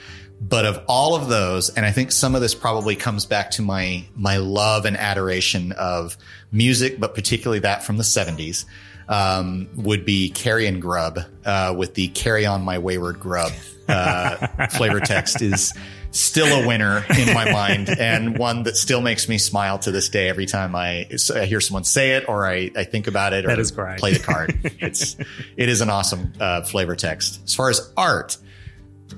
But 0.41 0.65
of 0.65 0.83
all 0.89 1.15
of 1.15 1.29
those, 1.29 1.69
and 1.69 1.85
I 1.85 1.93
think 1.93 2.13
some 2.13 2.35
of 2.35 2.41
this 2.41 2.55
probably 2.55 2.97
comes 2.97 3.27
back 3.27 3.51
to 3.53 3.63
my 3.63 4.05
my 4.17 4.39
love 4.39 4.87
and 4.87 4.97
adoration 4.97 5.73
of 5.73 6.17
music, 6.51 6.99
but 6.99 7.15
particularly 7.15 7.61
that 7.61 7.83
from 7.85 7.99
the 7.99 8.03
'70s, 8.03 8.65
um, 9.09 9.69
would 9.77 10.05
be 10.07 10.31
Carrion 10.31 10.81
Grub 10.81 11.19
uh, 11.45 11.75
with 11.77 11.95
the 11.95 12.09
"Carry 12.09 12.47
On 12.47 12.63
My 12.63 12.79
Wayward 12.79 13.21
Grub" 13.21 13.53
uh, 13.87 14.67
flavor 14.71 15.01
text 15.01 15.43
is 15.43 15.75
still 16.13 16.63
a 16.63 16.67
winner 16.67 17.05
in 17.19 17.35
my 17.35 17.53
mind, 17.53 17.89
and 17.91 18.39
one 18.39 18.63
that 18.63 18.77
still 18.77 19.03
makes 19.03 19.29
me 19.29 19.37
smile 19.37 19.79
to 19.81 19.91
this 19.91 20.09
day 20.09 20.29
every 20.29 20.47
time 20.47 20.75
I, 20.75 21.07
I 21.35 21.45
hear 21.45 21.61
someone 21.61 21.85
say 21.85 22.13
it 22.13 22.29
or 22.29 22.47
I, 22.47 22.71
I 22.75 22.85
think 22.85 23.07
about 23.09 23.33
it 23.35 23.45
or 23.45 23.49
That 23.49 23.59
is 23.59 23.71
great. 23.73 23.99
play 23.99 24.15
the 24.15 24.19
card. 24.21 24.59
it's 24.81 25.17
it 25.57 25.69
is 25.69 25.83
an 25.83 25.91
awesome 25.91 26.33
uh, 26.41 26.63
flavor 26.63 26.97
text. 26.97 27.41
As 27.45 27.55
far 27.55 27.69
as 27.69 27.93
art 27.97 28.39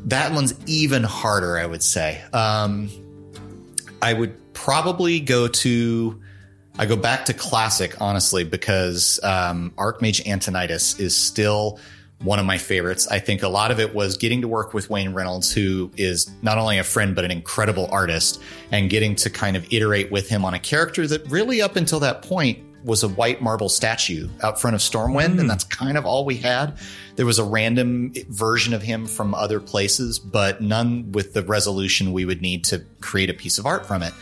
that 0.06 0.32
one's 0.32 0.54
even 0.66 1.02
harder, 1.02 1.58
I 1.58 1.66
would 1.66 1.82
say. 1.82 2.22
Um, 2.32 2.90
I 4.00 4.12
would 4.12 4.54
probably 4.54 5.20
go 5.20 5.48
to. 5.48 6.20
I 6.78 6.86
go 6.86 6.96
back 6.96 7.26
to 7.26 7.34
classic, 7.34 8.00
honestly, 8.00 8.44
because 8.44 9.20
um, 9.22 9.72
Archmage 9.76 10.26
Antonidas 10.26 10.98
is 10.98 11.14
still 11.14 11.78
one 12.22 12.38
of 12.38 12.46
my 12.46 12.56
favorites. 12.56 13.06
I 13.08 13.18
think 13.18 13.42
a 13.42 13.48
lot 13.48 13.70
of 13.70 13.78
it 13.78 13.94
was 13.94 14.16
getting 14.16 14.40
to 14.40 14.48
work 14.48 14.72
with 14.72 14.88
Wayne 14.88 15.12
Reynolds, 15.12 15.52
who 15.52 15.90
is 15.96 16.30
not 16.40 16.56
only 16.56 16.78
a 16.78 16.84
friend, 16.84 17.14
but 17.14 17.24
an 17.24 17.30
incredible 17.30 17.88
artist, 17.90 18.40
and 18.70 18.88
getting 18.88 19.14
to 19.16 19.28
kind 19.28 19.56
of 19.56 19.70
iterate 19.72 20.10
with 20.10 20.28
him 20.28 20.44
on 20.44 20.54
a 20.54 20.58
character 20.58 21.06
that 21.06 21.28
really, 21.30 21.60
up 21.60 21.76
until 21.76 22.00
that 22.00 22.22
point, 22.22 22.58
was 22.84 23.02
a 23.02 23.08
white 23.08 23.40
marble 23.40 23.68
statue 23.68 24.28
out 24.42 24.60
front 24.60 24.74
of 24.74 24.80
Stormwind, 24.80 25.38
and 25.40 25.48
that's 25.48 25.64
kind 25.64 25.96
of 25.96 26.04
all 26.04 26.24
we 26.24 26.36
had. 26.36 26.78
There 27.16 27.26
was 27.26 27.38
a 27.38 27.44
random 27.44 28.12
version 28.28 28.74
of 28.74 28.82
him 28.82 29.06
from 29.06 29.34
other 29.34 29.60
places, 29.60 30.18
but 30.18 30.60
none 30.60 31.12
with 31.12 31.34
the 31.34 31.42
resolution 31.42 32.12
we 32.12 32.24
would 32.24 32.42
need 32.42 32.64
to 32.64 32.84
create 33.00 33.30
a 33.30 33.34
piece 33.34 33.58
of 33.58 33.66
art 33.66 33.86
from 33.86 34.02
it. 34.02 34.12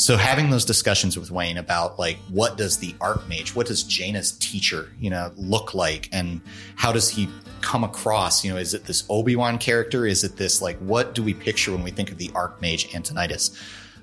So 0.00 0.16
having 0.16 0.48
those 0.48 0.64
discussions 0.64 1.18
with 1.18 1.30
Wayne 1.30 1.58
about 1.58 1.98
like 1.98 2.16
what 2.30 2.56
does 2.56 2.78
the 2.78 2.94
Archmage, 2.94 3.54
what 3.54 3.66
does 3.66 3.84
Jaina's 3.84 4.32
teacher, 4.32 4.90
you 4.98 5.10
know, 5.10 5.30
look 5.36 5.74
like, 5.74 6.08
and 6.10 6.40
how 6.76 6.90
does 6.90 7.10
he 7.10 7.28
come 7.60 7.84
across? 7.84 8.42
You 8.42 8.52
know, 8.52 8.56
is 8.56 8.72
it 8.72 8.84
this 8.84 9.04
Obi 9.10 9.36
Wan 9.36 9.58
character? 9.58 10.06
Is 10.06 10.24
it 10.24 10.36
this 10.36 10.62
like 10.62 10.78
what 10.78 11.14
do 11.14 11.22
we 11.22 11.34
picture 11.34 11.72
when 11.72 11.82
we 11.82 11.90
think 11.90 12.10
of 12.10 12.16
the 12.16 12.28
Archmage 12.28 12.94
Antonidas? 12.94 13.54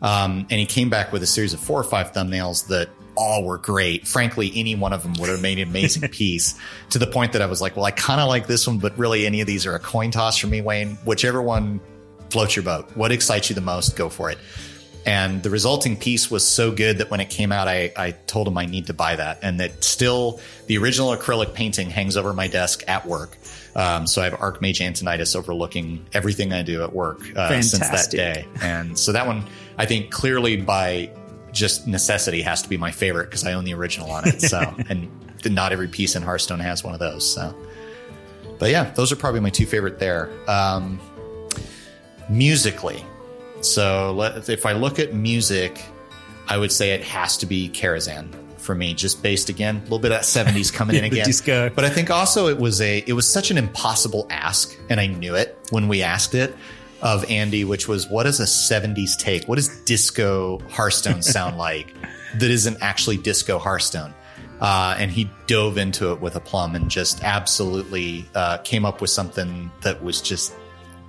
Um, 0.03 0.45
and 0.51 0.59
he 0.59 0.67
came 0.67 0.91
back 0.91 1.11
with 1.11 1.23
a 1.23 1.27
series 1.27 1.53
of 1.53 1.59
four 1.59 1.79
or 1.79 1.83
five 1.83 2.13
thumbnails 2.13 2.67
that 2.67 2.89
all 3.17 3.43
were 3.43 3.58
great. 3.58 4.08
Frankly, 4.08 4.51
any 4.56 4.75
one 4.75 4.93
of 4.93 5.03
them 5.03 5.13
would 5.19 5.30
have 5.30 5.41
made 5.41 5.60
an 5.60 5.67
amazing 5.67 6.08
piece 6.10 6.56
to 6.91 6.99
the 6.99 7.08
point 7.08 7.34
that 7.34 7.41
I 7.41 7.47
was 7.47 7.62
like, 7.62 7.75
well, 7.75 7.86
I 7.86 7.91
kind 7.91 8.21
of 8.21 8.30
like 8.30 8.47
this 8.47 8.67
one, 8.67 8.77
but 8.77 8.97
really 8.97 9.25
any 9.25 9.41
of 9.41 9.47
these 9.47 9.65
are 9.65 9.75
a 9.75 9.80
coin 9.80 10.12
toss 10.12 10.38
for 10.38 10.47
me, 10.47 10.62
Wayne. 10.62 10.95
Whichever 11.03 11.41
one 11.41 11.82
floats 12.30 12.56
your 12.56 12.63
boat. 12.63 12.89
What 12.95 13.12
excites 13.12 13.49
you 13.49 13.56
the 13.56 13.62
most? 13.62 13.97
Go 13.97 14.10
for 14.10 14.30
it. 14.30 14.38
And 15.06 15.41
the 15.41 15.49
resulting 15.49 15.95
piece 15.95 16.30
was 16.30 16.45
so 16.45 16.69
good 16.69 16.97
that 16.97 17.10
when 17.10 17.21
it 17.21 17.30
came 17.30 17.53
out, 17.53 17.69
I, 17.69 17.93
I 17.95 18.12
told 18.12 18.45
him 18.45 18.58
I 18.58 18.65
need 18.65 18.88
to 18.88 18.93
buy 18.93 19.15
that. 19.15 19.39
And 19.41 19.62
that 19.62 19.82
still, 19.82 20.41
the 20.65 20.77
original 20.77 21.15
acrylic 21.15 21.53
painting 21.53 21.89
hangs 21.89 22.17
over 22.17 22.34
my 22.34 22.47
desk 22.47 22.84
at 22.89 23.06
work. 23.06 23.38
Um, 23.73 24.06
so 24.06 24.21
I 24.21 24.25
have 24.25 24.34
Archmage 24.34 24.82
Antonidas 24.82 25.34
overlooking 25.34 26.06
everything 26.12 26.51
I 26.51 26.62
do 26.62 26.84
at 26.84 26.91
work 26.91 27.21
uh, 27.38 27.62
since 27.62 27.80
that 27.80 28.12
day. 28.12 28.45
And 28.62 28.99
so 28.99 29.13
that 29.13 29.25
one, 29.25 29.45
I 29.77 29.86
think 29.86 30.12
clearly 30.12 30.58
by 30.58 31.12
just 31.57 31.87
necessity 31.87 32.41
has 32.41 32.61
to 32.61 32.69
be 32.69 32.77
my 32.77 32.91
favorite 32.91 33.25
because 33.25 33.45
I 33.45 33.53
own 33.53 33.63
the 33.63 33.73
original 33.73 34.11
on 34.11 34.27
it. 34.27 34.41
So, 34.41 34.59
and 34.89 35.09
not 35.45 35.71
every 35.71 35.87
piece 35.87 36.15
in 36.15 36.23
Hearthstone 36.23 36.59
has 36.59 36.83
one 36.83 36.93
of 36.93 36.99
those. 36.99 37.29
So, 37.29 37.55
but 38.59 38.69
yeah, 38.69 38.91
those 38.91 39.11
are 39.11 39.15
probably 39.15 39.39
my 39.39 39.49
two 39.49 39.65
favorite 39.65 39.99
there. 39.99 40.29
Um, 40.49 40.99
musically, 42.29 43.03
so 43.61 44.13
let, 44.13 44.49
if 44.49 44.65
I 44.65 44.73
look 44.73 44.99
at 44.99 45.13
music, 45.13 45.83
I 46.47 46.57
would 46.57 46.71
say 46.71 46.91
it 46.91 47.03
has 47.03 47.37
to 47.37 47.45
be 47.45 47.69
Karazhan 47.69 48.33
for 48.57 48.75
me, 48.75 48.93
just 48.93 49.23
based 49.23 49.49
again 49.49 49.77
a 49.77 49.81
little 49.81 49.99
bit 49.99 50.11
of 50.11 50.17
that 50.17 50.25
seventies 50.25 50.71
coming 50.71 50.97
in 50.97 51.03
again. 51.05 51.25
disco. 51.25 51.69
But 51.69 51.85
I 51.85 51.89
think 51.89 52.09
also 52.09 52.47
it 52.47 52.57
was 52.57 52.81
a 52.81 53.03
it 53.07 53.13
was 53.13 53.29
such 53.29 53.51
an 53.51 53.57
impossible 53.57 54.27
ask, 54.29 54.77
and 54.89 54.99
I 54.99 55.07
knew 55.07 55.35
it 55.35 55.57
when 55.69 55.87
we 55.87 56.03
asked 56.03 56.35
it 56.35 56.55
of 57.01 57.29
Andy, 57.29 57.63
which 57.63 57.88
was 57.88 58.07
what 58.07 58.25
is 58.25 58.39
a 58.39 58.47
seventies 58.47 59.15
take? 59.15 59.45
What 59.45 59.55
does 59.55 59.69
disco 59.83 60.60
Hearthstone 60.69 61.21
sound 61.21 61.57
like 61.57 61.93
that 62.39 62.49
isn't 62.49 62.77
actually 62.81 63.17
disco 63.17 63.60
Hearthstone? 63.60 64.13
Uh, 64.60 64.95
and 64.97 65.12
he 65.12 65.29
dove 65.45 65.77
into 65.77 66.12
it 66.12 66.19
with 66.19 66.36
a 66.36 66.39
plum 66.39 66.73
and 66.75 66.89
just 66.89 67.23
absolutely 67.23 68.27
uh, 68.33 68.57
came 68.60 68.86
up 68.86 69.01
with 69.01 69.12
something 69.12 69.69
that 69.81 70.03
was 70.03 70.19
just 70.19 70.51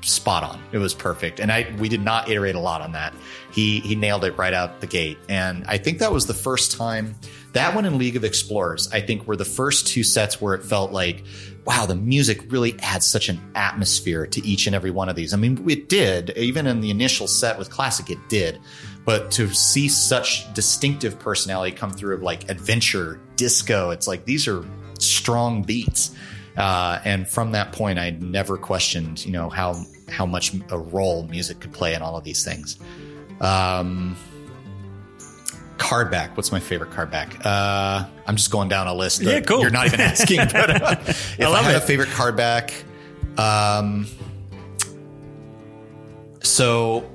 spot 0.02 0.44
on. 0.44 0.62
It 0.72 0.78
was 0.78 0.94
perfect, 0.94 1.40
and 1.40 1.50
I 1.50 1.74
we 1.78 1.88
did 1.88 2.02
not 2.02 2.28
iterate 2.28 2.54
a 2.54 2.60
lot 2.60 2.82
on 2.82 2.92
that. 2.92 3.14
He 3.50 3.80
he 3.80 3.94
nailed 3.94 4.24
it 4.24 4.36
right 4.36 4.52
out 4.52 4.80
the 4.80 4.86
gate, 4.86 5.18
and 5.28 5.64
I 5.66 5.78
think 5.78 5.98
that 6.00 6.12
was 6.12 6.26
the 6.26 6.34
first 6.34 6.76
time 6.76 7.14
That 7.52 7.74
one 7.74 7.86
and 7.86 7.96
League 7.96 8.16
of 8.16 8.24
Explorers, 8.24 8.92
I 8.92 9.00
think, 9.00 9.26
were 9.26 9.36
the 9.36 9.44
first 9.44 9.86
two 9.86 10.02
sets 10.02 10.40
where 10.40 10.54
it 10.54 10.62
felt 10.62 10.92
like, 10.92 11.24
wow, 11.64 11.86
the 11.86 11.94
music 11.94 12.50
really 12.52 12.78
adds 12.80 13.06
such 13.06 13.28
an 13.28 13.40
atmosphere 13.54 14.26
to 14.26 14.46
each 14.46 14.66
and 14.66 14.76
every 14.76 14.90
one 14.90 15.08
of 15.08 15.16
these. 15.16 15.32
I 15.32 15.36
mean, 15.36 15.68
it 15.68 15.88
did, 15.88 16.30
even 16.36 16.66
in 16.66 16.80
the 16.80 16.90
initial 16.90 17.26
set 17.26 17.58
with 17.58 17.70
Classic, 17.70 18.10
it 18.10 18.18
did. 18.28 18.60
But 19.04 19.30
to 19.32 19.48
see 19.54 19.88
such 19.88 20.52
distinctive 20.52 21.18
personality 21.18 21.74
come 21.74 21.90
through 21.90 22.16
of 22.16 22.22
like 22.22 22.50
adventure, 22.50 23.20
disco, 23.36 23.90
it's 23.90 24.06
like 24.06 24.26
these 24.26 24.46
are 24.46 24.64
strong 24.98 25.62
beats. 25.62 26.14
Uh, 26.56 27.00
and 27.04 27.26
from 27.26 27.52
that 27.52 27.72
point, 27.72 27.98
I 27.98 28.10
never 28.10 28.58
questioned, 28.58 29.24
you 29.24 29.32
know, 29.32 29.48
how 29.48 29.82
how 30.10 30.26
much 30.26 30.52
a 30.70 30.78
role 30.78 31.24
music 31.24 31.60
could 31.60 31.72
play 31.72 31.94
in 31.94 32.02
all 32.02 32.16
of 32.16 32.24
these 32.24 32.44
things. 32.44 32.78
Um, 33.40 34.16
card 35.78 36.10
back. 36.10 36.36
What's 36.36 36.52
my 36.52 36.60
favorite 36.60 36.90
card 36.90 37.10
back? 37.10 37.44
Uh, 37.44 38.04
I'm 38.26 38.36
just 38.36 38.50
going 38.50 38.68
down 38.68 38.86
a 38.86 38.94
list. 38.94 39.22
Yeah, 39.22 39.40
cool. 39.40 39.60
You're 39.60 39.70
not 39.70 39.86
even 39.86 40.00
asking, 40.02 40.38
but 40.52 40.82
uh, 40.82 40.96
if 41.00 41.40
I, 41.40 41.48
love 41.48 41.64
have 41.64 41.74
it. 41.74 41.82
a 41.82 41.86
favorite 41.86 42.10
card 42.10 42.36
back, 42.36 42.74
um, 43.36 44.06
so 46.42 47.08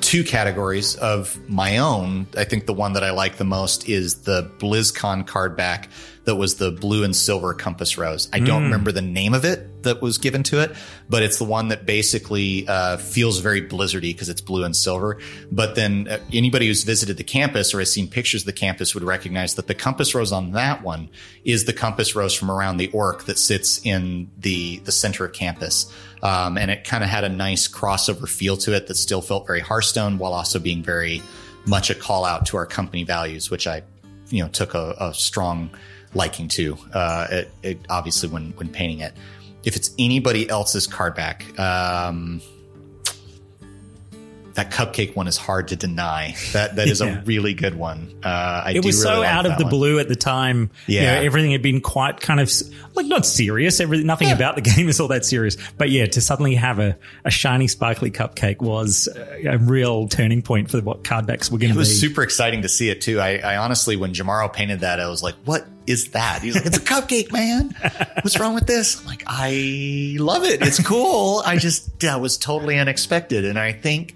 two 0.00 0.24
categories 0.24 0.96
of 0.96 1.38
my 1.48 1.78
own. 1.78 2.26
I 2.36 2.44
think 2.44 2.66
the 2.66 2.74
one 2.74 2.92
that 2.92 3.04
I 3.04 3.10
like 3.10 3.36
the 3.36 3.44
most 3.44 3.88
is 3.88 4.22
the 4.22 4.50
BlizzCon 4.58 5.26
card 5.26 5.56
back 5.56 5.88
that 6.24 6.36
was 6.36 6.56
the 6.56 6.70
blue 6.70 7.04
and 7.04 7.14
silver 7.16 7.54
compass 7.54 7.96
rose. 7.96 8.28
I 8.32 8.40
don't 8.40 8.64
remember 8.64 8.92
the 8.92 9.02
name 9.02 9.34
of 9.34 9.44
it 9.44 9.68
that 9.84 10.02
was 10.02 10.18
given 10.18 10.42
to 10.44 10.60
it, 10.60 10.74
but 11.08 11.22
it's 11.22 11.38
the 11.38 11.44
one 11.44 11.68
that 11.68 11.86
basically 11.86 12.66
uh, 12.68 12.96
feels 12.96 13.38
very 13.38 13.62
blizzardy 13.62 14.12
because 14.12 14.28
it's 14.28 14.40
blue 14.40 14.64
and 14.64 14.76
silver. 14.76 15.18
But 15.50 15.74
then 15.74 16.08
uh, 16.08 16.18
anybody 16.32 16.66
who's 16.66 16.84
visited 16.84 17.16
the 17.16 17.24
campus 17.24 17.72
or 17.72 17.78
has 17.78 17.92
seen 17.92 18.08
pictures 18.08 18.42
of 18.42 18.46
the 18.46 18.52
campus 18.52 18.94
would 18.94 19.04
recognize 19.04 19.54
that 19.54 19.66
the 19.66 19.74
compass 19.74 20.14
rose 20.14 20.32
on 20.32 20.52
that 20.52 20.82
one 20.82 21.08
is 21.44 21.64
the 21.64 21.72
compass 21.72 22.14
rose 22.14 22.34
from 22.34 22.50
around 22.50 22.76
the 22.76 22.90
orc 22.92 23.24
that 23.24 23.38
sits 23.38 23.80
in 23.84 24.30
the 24.38 24.78
the 24.80 24.92
center 24.92 25.24
of 25.24 25.32
campus. 25.32 25.92
Um, 26.22 26.56
and 26.56 26.70
it 26.70 26.84
kind 26.84 27.04
of 27.04 27.10
had 27.10 27.24
a 27.24 27.28
nice 27.28 27.68
crossover 27.68 28.26
feel 28.26 28.56
to 28.58 28.74
it 28.74 28.86
that 28.86 28.94
still 28.94 29.20
felt 29.20 29.46
very 29.46 29.60
Hearthstone 29.60 30.16
while 30.18 30.32
also 30.32 30.58
being 30.58 30.82
very 30.82 31.22
much 31.66 31.90
a 31.90 31.94
call 31.94 32.24
out 32.24 32.46
to 32.46 32.56
our 32.56 32.66
company 32.66 33.04
values, 33.04 33.50
which 33.50 33.66
I, 33.66 33.82
you 34.30 34.42
know, 34.42 34.48
took 34.48 34.74
a, 34.74 34.94
a 34.98 35.14
strong 35.14 35.70
liking 36.14 36.48
to. 36.48 36.78
Uh, 36.92 37.26
it, 37.30 37.50
it 37.62 37.78
obviously 37.90 38.28
when 38.28 38.52
when 38.52 38.68
painting 38.68 39.00
it. 39.00 39.12
If 39.64 39.76
it's 39.76 39.90
anybody 39.98 40.48
else's 40.48 40.86
card 40.86 41.14
back, 41.14 41.58
um, 41.58 42.40
that 44.54 44.70
cupcake 44.70 45.16
one 45.16 45.26
is 45.26 45.36
hard 45.36 45.68
to 45.68 45.76
deny. 45.76 46.36
That 46.52 46.76
that 46.76 46.86
is 46.86 47.00
Yeah. 47.04 47.18
a 47.18 47.24
really 47.24 47.54
good 47.54 47.74
one. 47.74 48.14
Uh, 48.22 48.62
I 48.66 48.72
It 48.76 48.84
was 48.84 49.02
so 49.02 49.10
really 49.14 49.26
out 49.26 49.46
of 49.46 49.58
the 49.58 49.64
one. 49.64 49.70
blue 49.70 49.98
at 49.98 50.08
the 50.08 50.14
time. 50.14 50.70
You 50.86 51.00
Yeah. 51.00 51.14
know, 51.16 51.22
everything 51.22 51.50
had 51.50 51.62
been 51.62 51.80
quite 51.80 52.20
kind 52.20 52.38
of 52.38 52.52
like 52.94 53.06
not 53.06 53.26
serious. 53.26 53.80
Everything, 53.80 54.06
nothing 54.06 54.30
about 54.30 54.54
the 54.54 54.60
game 54.76 54.88
is 54.88 55.00
all 55.00 55.08
that 55.08 55.24
serious. 55.24 55.56
But 55.76 55.90
yeah, 55.90 56.06
to 56.06 56.20
suddenly 56.20 56.54
have 56.54 56.78
a, 56.78 56.96
a 57.24 57.32
shiny, 57.32 57.66
sparkly 57.66 58.12
cupcake 58.12 58.60
was 58.60 59.08
a, 59.16 59.54
a 59.54 59.58
real 59.58 60.06
turning 60.06 60.40
point 60.40 60.70
for 60.70 60.80
what 60.82 61.02
cardbacks 61.02 61.50
were 61.50 61.58
going 61.58 61.70
to 61.72 61.74
be. 61.74 61.78
It 61.78 61.78
was 61.78 62.00
super 62.00 62.22
exciting 62.22 62.62
to 62.62 62.68
see 62.68 62.90
it 62.90 63.00
too. 63.00 63.18
I, 63.18 63.38
I 63.38 63.56
honestly, 63.56 63.96
when 63.96 64.12
Jamaro 64.12 64.52
painted 64.52 64.80
that, 64.80 65.00
I 65.00 65.08
was 65.08 65.20
like, 65.20 65.34
"What 65.46 65.66
is 65.86 66.10
that?" 66.10 66.42
He's 66.42 66.54
like, 66.54 66.66
"It's 66.66 66.76
a 66.76 66.80
cupcake, 66.80 67.32
man. 67.32 67.74
What's 68.22 68.38
wrong 68.38 68.54
with 68.54 68.66
this?" 68.66 69.00
I'm 69.00 69.06
like, 69.06 69.24
"I 69.26 70.16
love 70.18 70.44
it. 70.44 70.62
It's 70.62 70.82
cool. 70.82 71.42
I 71.44 71.56
just 71.56 72.00
that 72.00 72.20
was 72.20 72.36
totally 72.36 72.78
unexpected, 72.78 73.44
and 73.44 73.58
I 73.58 73.72
think 73.72 74.14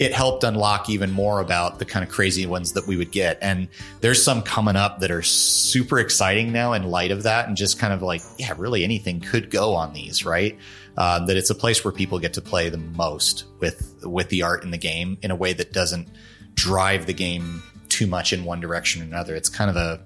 it 0.00 0.14
helped 0.14 0.44
unlock 0.44 0.88
even 0.88 1.10
more 1.10 1.40
about 1.40 1.78
the 1.78 1.84
kind 1.84 2.02
of 2.02 2.10
crazy 2.10 2.46
ones 2.46 2.72
that 2.72 2.86
we 2.86 2.96
would 2.96 3.12
get. 3.12 3.38
And 3.42 3.68
there's 4.00 4.24
some 4.24 4.40
coming 4.40 4.74
up 4.74 5.00
that 5.00 5.10
are 5.10 5.20
super 5.20 5.98
exciting 5.98 6.52
now 6.52 6.72
in 6.72 6.84
light 6.84 7.10
of 7.10 7.24
that, 7.24 7.46
and 7.46 7.56
just 7.56 7.78
kind 7.78 7.92
of 7.92 8.00
like, 8.00 8.22
yeah, 8.38 8.54
really 8.56 8.82
anything 8.82 9.20
could 9.20 9.50
go 9.50 9.74
on 9.74 9.92
these, 9.92 10.24
right? 10.24 10.56
Uh, 10.96 11.24
that 11.26 11.36
it's 11.36 11.50
a 11.50 11.54
place 11.54 11.84
where 11.84 11.92
people 11.92 12.18
get 12.18 12.32
to 12.34 12.40
play 12.40 12.70
the 12.70 12.78
most 12.78 13.44
with 13.58 13.94
with 14.02 14.30
the 14.30 14.42
art 14.42 14.64
in 14.64 14.70
the 14.70 14.78
game 14.78 15.18
in 15.20 15.30
a 15.30 15.36
way 15.36 15.52
that 15.52 15.72
doesn't 15.72 16.08
drive 16.54 17.04
the 17.04 17.12
game 17.12 17.62
too 17.90 18.06
much 18.06 18.32
in 18.32 18.44
one 18.44 18.60
direction 18.60 19.02
or 19.02 19.04
another. 19.04 19.34
It's 19.34 19.50
kind 19.50 19.68
of 19.68 19.76
a 19.76 20.00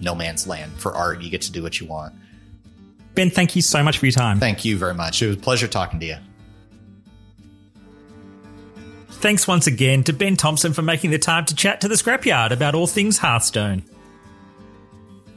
no 0.00 0.14
man's 0.14 0.46
land 0.46 0.72
for 0.72 0.94
art. 0.94 1.22
You 1.22 1.30
get 1.30 1.42
to 1.42 1.52
do 1.52 1.62
what 1.62 1.80
you 1.80 1.86
want. 1.86 2.14
ben, 3.14 3.30
thank 3.30 3.56
you 3.56 3.62
so 3.62 3.82
much 3.82 3.98
for 3.98 4.06
your 4.06 4.12
time. 4.12 4.40
Thank 4.40 4.64
you 4.64 4.76
very 4.76 4.94
much. 4.94 5.22
It 5.22 5.28
was 5.28 5.36
a 5.36 5.40
pleasure 5.40 5.68
talking 5.68 6.00
to 6.00 6.06
you. 6.06 6.16
Thanks 9.08 9.48
once 9.48 9.66
again 9.66 10.04
to 10.04 10.12
Ben 10.12 10.36
Thompson 10.36 10.74
for 10.74 10.82
making 10.82 11.10
the 11.10 11.18
time 11.18 11.46
to 11.46 11.54
chat 11.54 11.80
to 11.80 11.88
the 11.88 11.94
Scrapyard 11.94 12.50
about 12.50 12.74
all 12.74 12.86
things 12.86 13.18
Hearthstone. 13.18 13.82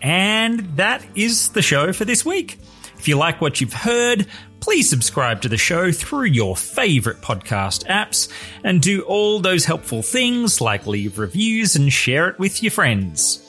And 0.02 0.60
that 0.76 1.06
is 1.16 1.50
the 1.50 1.62
show 1.62 1.94
for 1.94 2.04
this 2.04 2.26
week. 2.26 2.60
If 2.98 3.08
you 3.08 3.16
like 3.16 3.40
what 3.40 3.62
you've 3.62 3.74
heard, 3.74 4.28
please 4.60 4.90
subscribe 4.90 5.42
to 5.44 5.50
the 5.50 5.58
show 5.58 5.92
through 5.92 6.26
your 6.26 6.56
favorite 6.58 7.22
podcast 7.22 7.86
apps 7.86 8.30
and 8.64 8.82
do 8.82 9.04
all 9.04 9.40
those 9.40 9.66
helpful 9.66 10.02
things 10.02 10.60
like 10.60 10.86
leave 10.86 11.18
reviews 11.18 11.76
and 11.76 11.94
share 11.94 12.28
it 12.28 12.40
with 12.40 12.62
your 12.62 12.72
friends. 12.72 13.47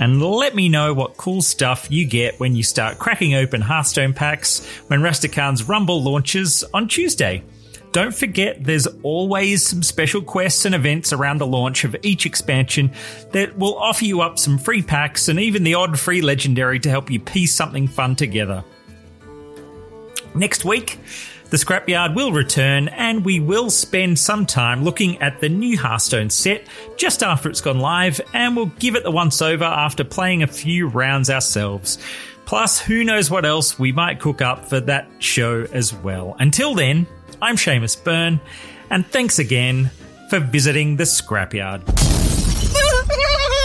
And 0.00 0.22
let 0.22 0.54
me 0.54 0.70
know 0.70 0.94
what 0.94 1.18
cool 1.18 1.42
stuff 1.42 1.88
you 1.90 2.06
get 2.06 2.40
when 2.40 2.56
you 2.56 2.62
start 2.62 2.98
cracking 2.98 3.34
open 3.34 3.60
Hearthstone 3.60 4.14
packs 4.14 4.66
when 4.86 5.00
Rastakhan's 5.00 5.68
Rumble 5.68 6.02
launches 6.02 6.64
on 6.72 6.88
Tuesday. 6.88 7.44
Don't 7.92 8.14
forget 8.14 8.64
there's 8.64 8.86
always 9.02 9.66
some 9.66 9.82
special 9.82 10.22
quests 10.22 10.64
and 10.64 10.74
events 10.74 11.12
around 11.12 11.38
the 11.38 11.46
launch 11.46 11.84
of 11.84 11.94
each 12.02 12.24
expansion 12.24 12.92
that 13.32 13.58
will 13.58 13.76
offer 13.76 14.06
you 14.06 14.22
up 14.22 14.38
some 14.38 14.56
free 14.56 14.80
packs 14.80 15.28
and 15.28 15.38
even 15.38 15.64
the 15.64 15.74
odd 15.74 15.98
free 15.98 16.22
legendary 16.22 16.80
to 16.80 16.88
help 16.88 17.10
you 17.10 17.20
piece 17.20 17.54
something 17.54 17.86
fun 17.86 18.16
together. 18.16 18.64
Next 20.34 20.64
week, 20.64 20.98
the 21.50 21.56
Scrapyard 21.56 22.14
will 22.14 22.32
return 22.32 22.88
and 22.88 23.24
we 23.24 23.40
will 23.40 23.70
spend 23.70 24.18
some 24.18 24.46
time 24.46 24.84
looking 24.84 25.20
at 25.20 25.40
the 25.40 25.48
new 25.48 25.76
Hearthstone 25.76 26.30
set 26.30 26.64
just 26.96 27.24
after 27.24 27.50
it's 27.50 27.60
gone 27.60 27.80
live 27.80 28.20
and 28.32 28.54
we'll 28.54 28.66
give 28.66 28.94
it 28.94 29.02
the 29.02 29.10
once 29.10 29.42
over 29.42 29.64
after 29.64 30.04
playing 30.04 30.44
a 30.44 30.46
few 30.46 30.86
rounds 30.86 31.28
ourselves. 31.28 31.98
Plus, 32.46 32.80
who 32.80 33.02
knows 33.02 33.30
what 33.30 33.44
else 33.44 33.78
we 33.78 33.90
might 33.90 34.20
cook 34.20 34.40
up 34.40 34.68
for 34.68 34.80
that 34.80 35.08
show 35.18 35.66
as 35.72 35.92
well. 35.92 36.36
Until 36.38 36.74
then, 36.74 37.06
I'm 37.42 37.56
Seamus 37.56 38.02
Byrne 38.02 38.40
and 38.88 39.04
thanks 39.06 39.40
again 39.40 39.90
for 40.28 40.38
visiting 40.38 40.96
the 40.96 41.04
Scrapyard. 41.04 41.82